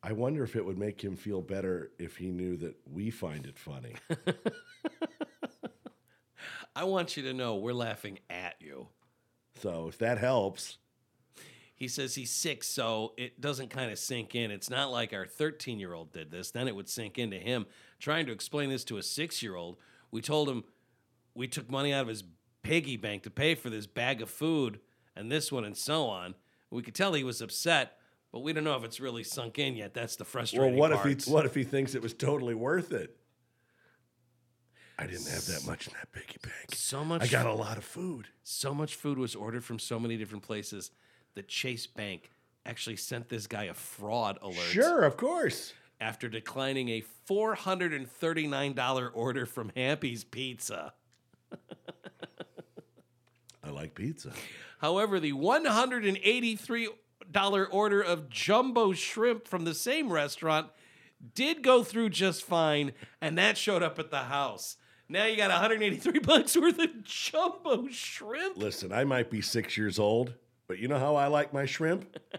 I 0.04 0.12
wonder 0.14 0.44
if 0.44 0.56
it 0.56 0.66
would 0.66 0.78
make 0.78 1.04
him 1.04 1.16
feel 1.16 1.42
better 1.42 1.92
if 2.00 2.18
he 2.18 2.32
knew 2.32 2.56
that 2.58 2.76
we 2.92 3.10
find 3.10 3.46
it 3.46 3.58
funny. 3.58 3.96
I 6.76 6.84
want 6.84 7.18
you 7.18 7.24
to 7.24 7.34
know 7.34 7.56
we're 7.56 7.74
laughing 7.74 8.20
at 8.30 8.56
you. 8.60 8.88
so 9.60 9.88
if 9.88 9.98
that 9.98 10.20
helps, 10.20 10.78
He 11.76 11.88
says 11.88 12.14
he's 12.16 12.30
six, 12.32 12.68
so 12.68 13.14
it 13.18 13.42
doesn't 13.42 13.70
kind 13.70 13.92
of 13.92 13.98
sink 14.00 14.36
in. 14.36 14.52
It's 14.52 14.70
not 14.70 14.92
like 14.92 15.14
our 15.14 15.26
13 15.26 15.80
year 15.80 15.94
old 15.94 16.12
did 16.12 16.30
this. 16.32 16.52
Then 16.52 16.68
it 16.68 16.76
would 16.76 16.90
sink 16.90 17.18
into 17.18 17.38
him. 17.38 17.66
Trying 18.00 18.28
to 18.28 18.32
explain 18.32 18.70
this 18.70 18.84
to 18.86 18.98
a 18.98 19.04
six 19.04 19.42
year 19.42 19.56
old, 19.56 19.78
we 20.12 20.22
told 20.22 20.48
him 20.50 20.64
we 21.38 21.48
took 21.48 21.70
money 21.70 21.94
out 21.94 22.02
of 22.02 22.08
his 22.08 22.24
piggy 22.64 22.98
bank 22.98 23.24
to 23.24 23.30
pay 23.30 23.56
for 23.56 23.70
this 23.70 23.86
bag 23.86 24.22
of 24.22 24.30
food 24.30 24.80
and 25.16 25.32
this 25.32 25.52
one 25.52 25.64
and 25.64 25.78
so 25.78 26.08
on. 26.08 26.36
We 26.72 26.82
could 26.82 26.96
tell 26.96 27.14
he 27.14 27.24
was 27.24 27.42
upset, 27.42 27.98
but 28.32 28.40
we 28.40 28.52
don't 28.52 28.64
know 28.64 28.76
if 28.76 28.84
it's 28.84 29.00
really 29.00 29.24
sunk 29.24 29.60
in 29.60 29.76
yet. 29.76 29.94
That's 29.94 30.16
the 30.16 30.24
well, 30.24 30.32
frustrating 30.32 30.78
what 30.78 30.92
part. 30.92 31.08
if 31.08 31.26
he 31.26 31.32
what 31.32 31.46
if 31.46 31.56
he 31.56 31.64
thinks 31.64 31.96
it 31.96 32.02
was 32.02 32.14
totally 32.14 32.56
worth 32.56 32.92
it? 32.92 33.16
I 35.00 35.06
didn't 35.06 35.28
have 35.28 35.46
that 35.46 35.64
much 35.66 35.88
in 35.88 35.94
that 35.94 36.12
piggy 36.12 36.40
bank. 36.42 36.74
So 36.74 37.06
much. 37.06 37.22
I 37.22 37.28
got 37.28 37.46
a 37.46 37.54
lot 37.54 37.78
of 37.78 37.84
food. 37.84 38.30
So 38.44 38.74
much 38.74 38.96
food 38.96 39.20
was 39.20 39.36
ordered 39.36 39.64
from 39.64 39.78
so 39.78 40.00
many 40.00 40.18
different 40.18 40.44
places 40.44 40.90
that 41.36 41.48
Chase 41.48 41.86
Bank 41.86 42.32
actually 42.66 42.96
sent 42.96 43.30
this 43.30 43.46
guy 43.46 43.66
a 43.66 43.76
fraud 43.76 44.40
alert. 44.42 44.58
Sure, 44.58 45.04
of 45.04 45.16
course. 45.16 45.74
After 46.02 46.28
declining 46.28 46.90
a 46.90 47.04
$439 47.30 49.12
order 49.14 49.46
from 49.46 49.72
Happy's 49.76 50.24
Pizza. 50.24 50.94
I 53.88 53.90
like 53.90 53.96
pizza. 53.96 54.34
However, 54.80 55.18
the 55.20 55.32
$183 55.32 57.68
order 57.72 58.02
of 58.02 58.30
jumbo 58.30 58.94
shrimp 58.94 59.48
from 59.48 59.64
the 59.64 59.74
same 59.74 60.12
restaurant 60.12 60.68
did 61.34 61.64
go 61.64 61.84
through 61.84 62.10
just 62.10 62.44
fine, 62.44 62.92
and 63.22 63.38
that 63.38 63.58
showed 63.58 63.82
up 63.82 63.98
at 63.98 64.12
the 64.12 64.24
house. 64.24 64.76
Now 65.08 65.24
you 65.26 65.38
got 65.38 65.52
183 65.52 66.20
bucks 66.24 66.58
worth 66.58 66.80
of 66.80 67.04
jumbo 67.04 67.88
shrimp. 67.90 68.58
Listen, 68.58 68.92
I 68.92 69.06
might 69.06 69.32
be 69.32 69.42
six 69.42 69.78
years 69.78 70.00
old, 70.00 70.34
but 70.68 70.80
you 70.80 70.90
know 70.90 71.00
how 71.00 71.16
I 71.16 71.28
like 71.28 71.54
my 71.54 71.66
shrimp? 71.66 72.20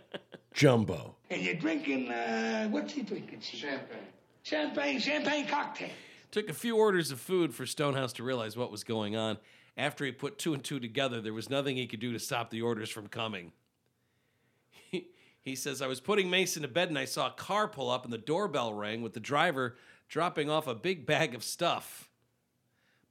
Jumbo. 0.55 1.15
And 1.31 1.41
you're 1.41 1.55
drinking, 1.55 2.11
uh, 2.11 2.69
what's 2.69 2.93
he 2.93 3.03
drinking? 3.03 3.41
Champagne. 3.41 3.99
Champagne, 4.43 4.99
champagne 4.99 5.47
cocktail. 5.47 5.91
Took 6.31 6.51
a 6.51 6.55
few 6.55 6.77
orders 6.77 7.11
of 7.11 7.21
food 7.21 7.55
for 7.55 7.65
Stonehouse 7.65 8.13
to 8.15 8.25
realize 8.25 8.57
what 8.57 8.73
was 8.73 8.83
going 8.83 9.15
on. 9.15 9.39
After 9.79 10.05
he 10.05 10.11
put 10.11 10.39
two 10.39 10.55
and 10.55 10.63
two 10.63 10.81
together, 10.81 11.21
there 11.21 11.33
was 11.33 11.49
nothing 11.49 11.77
he 11.77 11.87
could 11.87 12.01
do 12.01 12.13
to 12.13 12.19
stop 12.19 12.51
the 12.51 12.63
orders 12.63 12.91
from 12.91 13.07
coming. 13.07 13.53
He, 14.91 15.07
he 15.41 15.55
says, 15.55 15.81
I 15.81 15.87
was 15.87 16.01
putting 16.01 16.29
Mason 16.29 16.63
to 16.63 16.69
bed 16.69 16.89
and 16.89 16.99
I 16.99 17.05
saw 17.05 17.29
a 17.29 17.33
car 17.33 17.69
pull 17.69 17.89
up 17.89 18.05
and 18.05 18.13
the 18.13 18.19
doorbell 18.19 18.75
rang 18.75 19.03
with 19.03 19.15
the 19.15 19.21
driver 19.21 19.77
dropping 20.09 20.51
off 20.51 20.67
a 20.67 20.75
big 20.75 21.07
bag 21.07 21.33
of 21.33 21.45
stuff. 21.45 22.11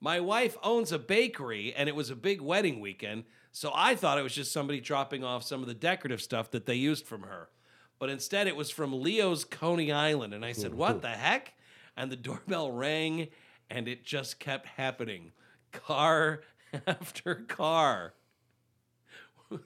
My 0.02 0.20
wife 0.20 0.58
owns 0.62 0.92
a 0.92 1.00
bakery 1.00 1.74
and 1.74 1.88
it 1.88 1.96
was 1.96 2.10
a 2.10 2.16
big 2.16 2.42
wedding 2.42 2.82
weekend, 2.82 3.24
so 3.54 3.72
I 3.74 3.96
thought 3.96 4.20
it 4.20 4.24
was 4.24 4.36
just 4.36 4.52
somebody 4.52 4.82
dropping 4.82 5.24
off 5.24 5.44
some 5.44 5.62
of 5.62 5.68
the 5.68 5.74
decorative 5.74 6.22
stuff 6.22 6.52
that 6.52 6.66
they 6.66 6.76
used 6.76 7.06
from 7.06 7.22
her. 7.22 7.50
But 7.98 8.10
instead, 8.10 8.46
it 8.46 8.56
was 8.56 8.70
from 8.70 9.02
Leo's 9.02 9.44
Coney 9.46 9.92
Island. 9.92 10.34
And 10.34 10.46
I 10.46 10.52
said, 10.52 10.72
hmm. 10.72 10.78
What 10.78 11.02
the 11.02 11.08
heck? 11.08 11.54
And 11.96 12.12
the 12.12 12.16
doorbell 12.18 12.72
rang 12.72 13.30
and 13.70 13.88
it 13.88 14.04
just 14.04 14.40
kept 14.40 14.68
happening 14.68 15.32
car 15.72 16.42
after 16.88 17.36
car. 17.36 18.14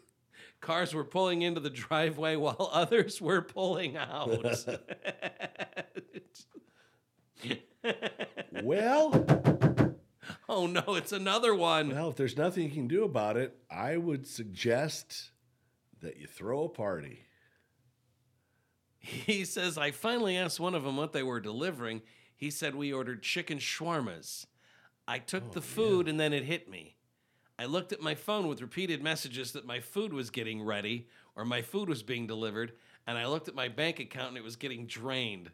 Cars 0.62 0.94
were 0.94 1.04
pulling 1.04 1.42
into 1.42 1.60
the 1.60 1.70
driveway 1.70 2.36
while 2.36 2.70
others 2.74 3.22
were 3.22 3.42
pulling 3.42 3.98
out. 3.98 4.46
Well, 8.64 9.26
oh 10.48 10.68
no, 10.68 10.84
it's 10.90 11.12
another 11.12 11.56
one. 11.56 11.90
well, 11.90 12.10
if 12.10 12.16
there's 12.16 12.38
nothing 12.38 12.64
you 12.64 12.70
can 12.70 12.88
do 12.88 13.04
about 13.04 13.38
it, 13.38 13.58
I 13.70 13.98
would 13.98 14.28
suggest 14.28 15.32
that 16.02 16.18
you 16.18 16.28
throw 16.28 16.66
a 16.66 16.70
party. 16.70 17.26
He 19.00 19.46
says, 19.46 19.80
I 19.80 19.90
finally 19.92 20.38
asked 20.38 20.60
one 20.60 20.76
of 20.76 20.84
them 20.84 20.96
what 20.96 21.12
they 21.12 21.24
were 21.24 21.40
delivering. 21.40 22.04
He 22.36 22.52
said, 22.52 22.76
We 22.76 22.94
ordered 22.94 23.24
chicken 23.24 23.58
shawarmas. 23.58 24.46
I 25.08 25.20
took 25.20 25.44
oh, 25.50 25.54
the 25.54 25.62
food 25.62 26.08
and 26.08 26.20
then 26.20 26.34
it 26.34 26.44
hit 26.44 26.70
me. 26.70 26.96
I 27.60 27.66
looked 27.66 27.92
at 27.92 28.02
my 28.02 28.16
phone 28.16 28.48
with 28.48 28.62
repeated 28.62 29.04
messages 29.04 29.52
that 29.52 29.66
my 29.66 29.80
food 29.80 30.14
was 30.14 30.30
getting 30.30 30.64
ready 30.64 31.08
or 31.36 31.46
my 31.46 31.62
food 31.62 31.88
was 31.88 32.04
being 32.04 32.28
delivered, 32.28 32.74
and 33.08 33.18
I 33.18 33.28
looked 33.28 33.48
at 33.48 33.56
my 33.56 33.68
bank 33.68 34.00
account 34.00 34.30
and 34.30 34.38
it 34.38 34.44
was 34.44 34.56
getting 34.56 34.86
drained. 34.86 35.52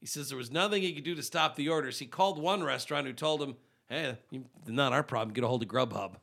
He 0.00 0.06
says 0.06 0.28
there 0.28 0.38
was 0.38 0.50
nothing 0.50 0.82
he 0.82 0.94
could 0.94 1.04
do 1.04 1.14
to 1.14 1.22
stop 1.22 1.56
the 1.56 1.68
orders. 1.68 1.98
He 1.98 2.06
called 2.06 2.38
one 2.38 2.62
restaurant 2.62 3.06
who 3.06 3.12
told 3.12 3.42
him, 3.42 3.56
Hey, 3.88 4.16
not 4.66 4.92
our 4.92 5.02
problem. 5.02 5.34
Get 5.34 5.44
a 5.44 5.48
hold 5.48 5.62
of 5.62 5.68
Grubhub. 5.68 6.14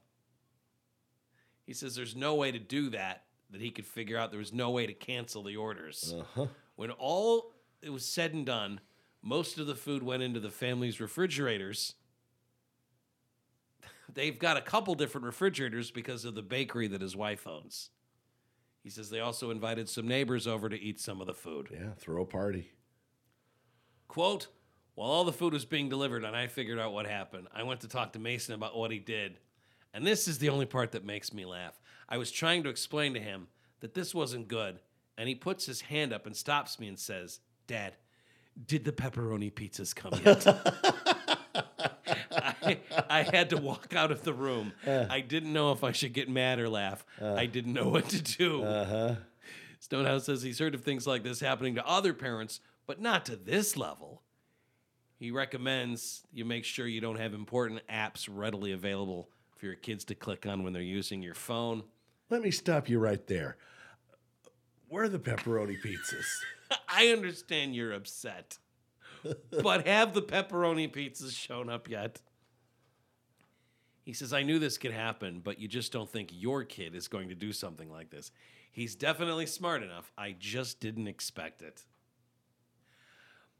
He 1.65 1.73
says 1.73 1.95
there's 1.95 2.15
no 2.15 2.33
way 2.33 2.51
to 2.51 2.59
do 2.59 2.89
that, 2.91 3.25
that 3.51 3.59
he 3.59 3.71
could 3.71 3.85
figure 3.85 4.17
out. 4.17 4.31
There 4.31 4.39
was 4.39 4.53
no 4.53 4.69
way 4.69 4.87
to 4.87 4.93
cancel 4.93 5.43
the 5.43 5.57
orders. 5.57 6.15
Uh-huh. 6.17 6.47
When 6.77 6.91
all 6.91 7.51
it 7.81 7.89
was 7.89 8.05
said 8.05 8.33
and 8.33 8.45
done, 8.45 8.79
most 9.21 9.59
of 9.59 9.67
the 9.67 9.75
food 9.75 10.01
went 10.01 10.23
into 10.23 10.39
the 10.39 10.49
family's 10.49 11.01
refrigerators. 11.01 11.95
They've 14.13 14.37
got 14.37 14.57
a 14.57 14.61
couple 14.61 14.95
different 14.95 15.25
refrigerators 15.25 15.91
because 15.91 16.25
of 16.25 16.35
the 16.35 16.41
bakery 16.41 16.87
that 16.87 17.01
his 17.01 17.15
wife 17.15 17.45
owns. 17.45 17.89
He 18.83 18.89
says 18.89 19.09
they 19.09 19.19
also 19.19 19.51
invited 19.51 19.89
some 19.89 20.07
neighbors 20.07 20.47
over 20.47 20.69
to 20.69 20.79
eat 20.79 20.99
some 20.99 21.19
of 21.19 21.27
the 21.27 21.33
food. 21.33 21.69
Yeah, 21.71 21.91
throw 21.97 22.21
a 22.21 22.25
party. 22.25 22.71
Quote, 24.07 24.47
while 24.95 25.09
all 25.09 25.25
the 25.25 25.33
food 25.33 25.53
was 25.53 25.65
being 25.65 25.89
delivered 25.89 26.23
and 26.23 26.35
I 26.35 26.47
figured 26.47 26.79
out 26.79 26.93
what 26.93 27.05
happened, 27.05 27.47
I 27.53 27.63
went 27.63 27.81
to 27.81 27.87
talk 27.87 28.13
to 28.13 28.19
Mason 28.19 28.55
about 28.55 28.77
what 28.77 28.91
he 28.91 28.99
did. 28.99 29.39
And 29.93 30.07
this 30.07 30.27
is 30.27 30.39
the 30.39 30.49
only 30.49 30.65
part 30.65 30.93
that 30.93 31.05
makes 31.05 31.33
me 31.33 31.45
laugh. 31.45 31.79
I 32.07 32.17
was 32.17 32.31
trying 32.31 32.63
to 32.63 32.69
explain 32.69 33.13
to 33.13 33.19
him 33.19 33.47
that 33.81 33.93
this 33.93 34.15
wasn't 34.15 34.47
good, 34.47 34.79
and 35.17 35.27
he 35.27 35.35
puts 35.35 35.65
his 35.65 35.81
hand 35.81 36.13
up 36.13 36.25
and 36.25 36.35
stops 36.35 36.79
me 36.79 36.87
and 36.87 36.97
says, 36.97 37.41
Dad, 37.67 37.95
did 38.65 38.85
the 38.85 38.91
pepperoni 38.91 39.51
pizzas 39.53 39.93
come 39.93 40.13
yet? 40.25 40.45
I, 42.67 42.79
I 43.09 43.23
had 43.23 43.49
to 43.51 43.57
walk 43.57 43.93
out 43.95 44.11
of 44.11 44.23
the 44.23 44.33
room. 44.33 44.73
I 44.85 45.21
didn't 45.21 45.53
know 45.53 45.71
if 45.71 45.83
I 45.83 45.91
should 45.91 46.13
get 46.13 46.29
mad 46.29 46.59
or 46.59 46.69
laugh. 46.69 47.05
I 47.21 47.45
didn't 47.45 47.73
know 47.73 47.89
what 47.89 48.09
to 48.09 48.21
do. 48.21 48.63
Uh-huh. 48.63 49.15
Stonehouse 49.79 50.25
says 50.25 50.41
he's 50.41 50.59
heard 50.59 50.75
of 50.75 50.83
things 50.83 51.05
like 51.07 51.23
this 51.23 51.39
happening 51.39 51.75
to 51.75 51.87
other 51.87 52.13
parents, 52.13 52.59
but 52.85 52.99
not 52.99 53.25
to 53.25 53.35
this 53.35 53.77
level. 53.77 54.21
He 55.19 55.31
recommends 55.31 56.23
you 56.31 56.45
make 56.45 56.63
sure 56.63 56.87
you 56.87 57.01
don't 57.01 57.19
have 57.19 57.33
important 57.33 57.81
apps 57.87 58.27
readily 58.31 58.71
available 58.71 59.29
for 59.55 59.65
your 59.65 59.75
kids 59.75 60.05
to 60.05 60.15
click 60.15 60.45
on 60.45 60.63
when 60.63 60.73
they're 60.73 60.81
using 60.81 61.21
your 61.21 61.33
phone. 61.33 61.83
Let 62.29 62.41
me 62.41 62.51
stop 62.51 62.87
you 62.89 62.99
right 62.99 63.25
there. 63.27 63.57
Where 64.89 65.03
are 65.03 65.09
the 65.09 65.19
pepperoni 65.19 65.81
pizzas? 65.81 66.25
I 66.89 67.07
understand 67.07 67.75
you're 67.75 67.93
upset, 67.93 68.57
but 69.61 69.87
have 69.87 70.13
the 70.13 70.21
pepperoni 70.21 70.93
pizzas 70.93 71.35
shown 71.35 71.69
up 71.69 71.89
yet? 71.89 72.21
He 74.07 74.13
says, 74.13 74.31
I 74.31 74.41
knew 74.41 74.57
this 74.57 74.77
could 74.77 74.93
happen, 74.93 75.41
but 75.43 75.59
you 75.59 75.67
just 75.67 75.91
don't 75.91 76.09
think 76.09 76.29
your 76.31 76.63
kid 76.63 76.95
is 76.95 77.09
going 77.09 77.27
to 77.27 77.35
do 77.35 77.51
something 77.51 77.91
like 77.91 78.09
this. 78.09 78.31
He's 78.71 78.95
definitely 78.95 79.45
smart 79.47 79.83
enough. 79.83 80.13
I 80.17 80.33
just 80.39 80.79
didn't 80.79 81.09
expect 81.09 81.61
it. 81.61 81.83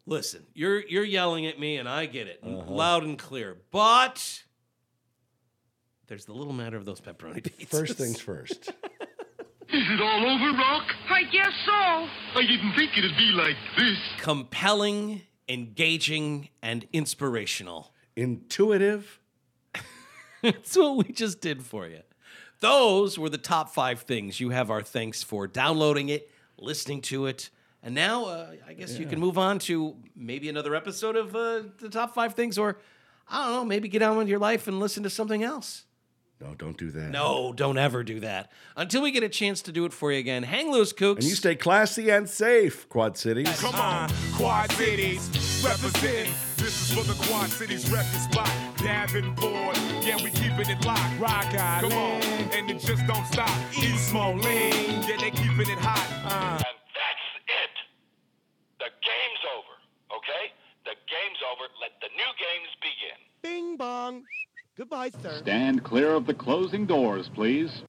Listen, 0.05 0.45
you're 0.53 0.79
you're 0.87 1.03
yelling 1.03 1.47
at 1.47 1.59
me, 1.59 1.75
and 1.75 1.89
I 1.89 2.05
get 2.05 2.27
it 2.27 2.39
Uh-huh. 2.41 2.71
loud 2.71 3.03
and 3.03 3.19
clear. 3.19 3.57
But 3.71 4.41
there's 6.07 6.23
the 6.23 6.31
little 6.31 6.53
matter 6.53 6.77
of 6.77 6.85
those 6.85 7.01
pepperoni 7.01 7.41
pizzas. 7.43 7.67
First 7.67 7.97
things 7.97 8.21
first. 8.21 8.69
Is 9.69 9.83
it 9.91 10.01
all 10.01 10.25
over, 10.25 10.57
Rock? 10.57 10.87
I 11.09 11.23
guess 11.23 11.51
so. 11.65 11.71
I 12.39 12.45
didn't 12.47 12.73
think 12.77 12.97
it'd 12.97 13.17
be 13.17 13.33
like 13.35 13.57
this. 13.77 13.97
compelling, 14.21 15.23
engaging, 15.49 16.47
and 16.61 16.87
inspirational. 16.93 17.93
Intuitive. 18.15 19.19
That's 20.41 20.77
what 20.77 20.97
we 20.97 21.13
just 21.13 21.41
did 21.41 21.63
for 21.63 21.88
you. 21.88 22.01
Those 22.59 23.19
were 23.19 23.29
the 23.29 23.38
top 23.38 23.69
five 23.69 24.01
things. 24.01 24.39
You 24.39 24.49
have 24.49 24.71
our 24.71 24.81
thanks 24.81 25.21
for 25.23 25.47
downloading 25.47 26.09
it, 26.09 26.31
listening 26.57 27.01
to 27.03 27.27
it, 27.27 27.49
and 27.83 27.93
now 27.93 28.25
uh, 28.25 28.51
I 28.67 28.73
guess 28.73 28.97
you 28.97 29.05
can 29.05 29.19
move 29.19 29.38
on 29.38 29.59
to 29.59 29.95
maybe 30.15 30.49
another 30.49 30.73
episode 30.75 31.15
of 31.15 31.35
uh, 31.35 31.61
the 31.79 31.89
top 31.89 32.15
five 32.15 32.33
things, 32.33 32.57
or 32.57 32.79
I 33.29 33.45
don't 33.45 33.53
know, 33.55 33.65
maybe 33.65 33.88
get 33.88 34.01
on 34.01 34.17
with 34.17 34.27
your 34.27 34.39
life 34.39 34.67
and 34.67 34.79
listen 34.79 35.03
to 35.03 35.09
something 35.09 35.43
else. 35.43 35.85
No, 36.39 36.53
don't 36.53 36.77
do 36.77 36.91
that. 36.91 37.09
No, 37.09 37.51
don't 37.51 37.77
ever 37.79 38.03
do 38.03 38.19
that. 38.19 38.51
Until 38.75 39.01
we 39.01 39.11
get 39.11 39.23
a 39.23 39.29
chance 39.29 39.63
to 39.63 39.71
do 39.71 39.85
it 39.85 39.93
for 39.93 40.11
you 40.11 40.19
again, 40.19 40.43
hang 40.43 40.71
loose, 40.71 40.93
kooks. 40.93 41.15
And 41.15 41.23
you 41.23 41.35
stay 41.35 41.55
classy 41.55 42.09
and 42.11 42.29
safe, 42.29 42.88
Quad 42.89 43.17
Cities. 43.17 43.59
Come 43.59 43.75
on, 43.75 44.09
Quad 44.33 44.71
Cities, 44.73 45.63
represent. 45.65 46.29
This 46.57 46.91
is 46.91 46.93
for 46.93 47.03
the 47.03 47.25
Quad 47.27 47.49
Cities 47.49 47.89
record 47.89 48.21
spot. 48.31 48.66
Davenport, 48.78 49.78
yeah, 50.01 50.17
we 50.23 50.30
keeping 50.32 50.69
it 50.69 50.86
locked. 50.86 51.19
Rock 51.19 51.45
Island, 51.53 51.91
come 51.91 51.99
on, 51.99 52.21
and 52.53 52.69
it 52.69 52.80
just 52.80 53.05
don't 53.07 53.25
stop. 53.28 53.49
East 53.73 54.13
Moline, 54.13 55.03
yeah, 55.03 55.17
they 55.19 55.32
keeping 55.32 55.69
it 55.69 55.80
hot. 55.80 56.07
Uh. 56.23 56.57
That's 56.57 57.25
it. 57.47 57.75
The 58.80 58.89
game's 59.01 59.43
over, 59.55 60.17
okay? 60.17 60.53
The 60.86 60.95
game's 61.07 61.39
over. 61.51 61.65
Let 61.82 61.91
the 62.01 62.09
new 62.15 62.32
games 62.38 62.69
begin. 62.82 63.17
Bing 63.41 63.78
bong. 63.78 64.23
Goodbye, 64.78 65.11
sir. 65.21 65.39
Stand 65.41 65.84
clear 65.84 66.13
of 66.13 66.28
the 66.28 66.34
closing 66.34 66.86
doors, 66.86 67.30
please. 67.34 67.82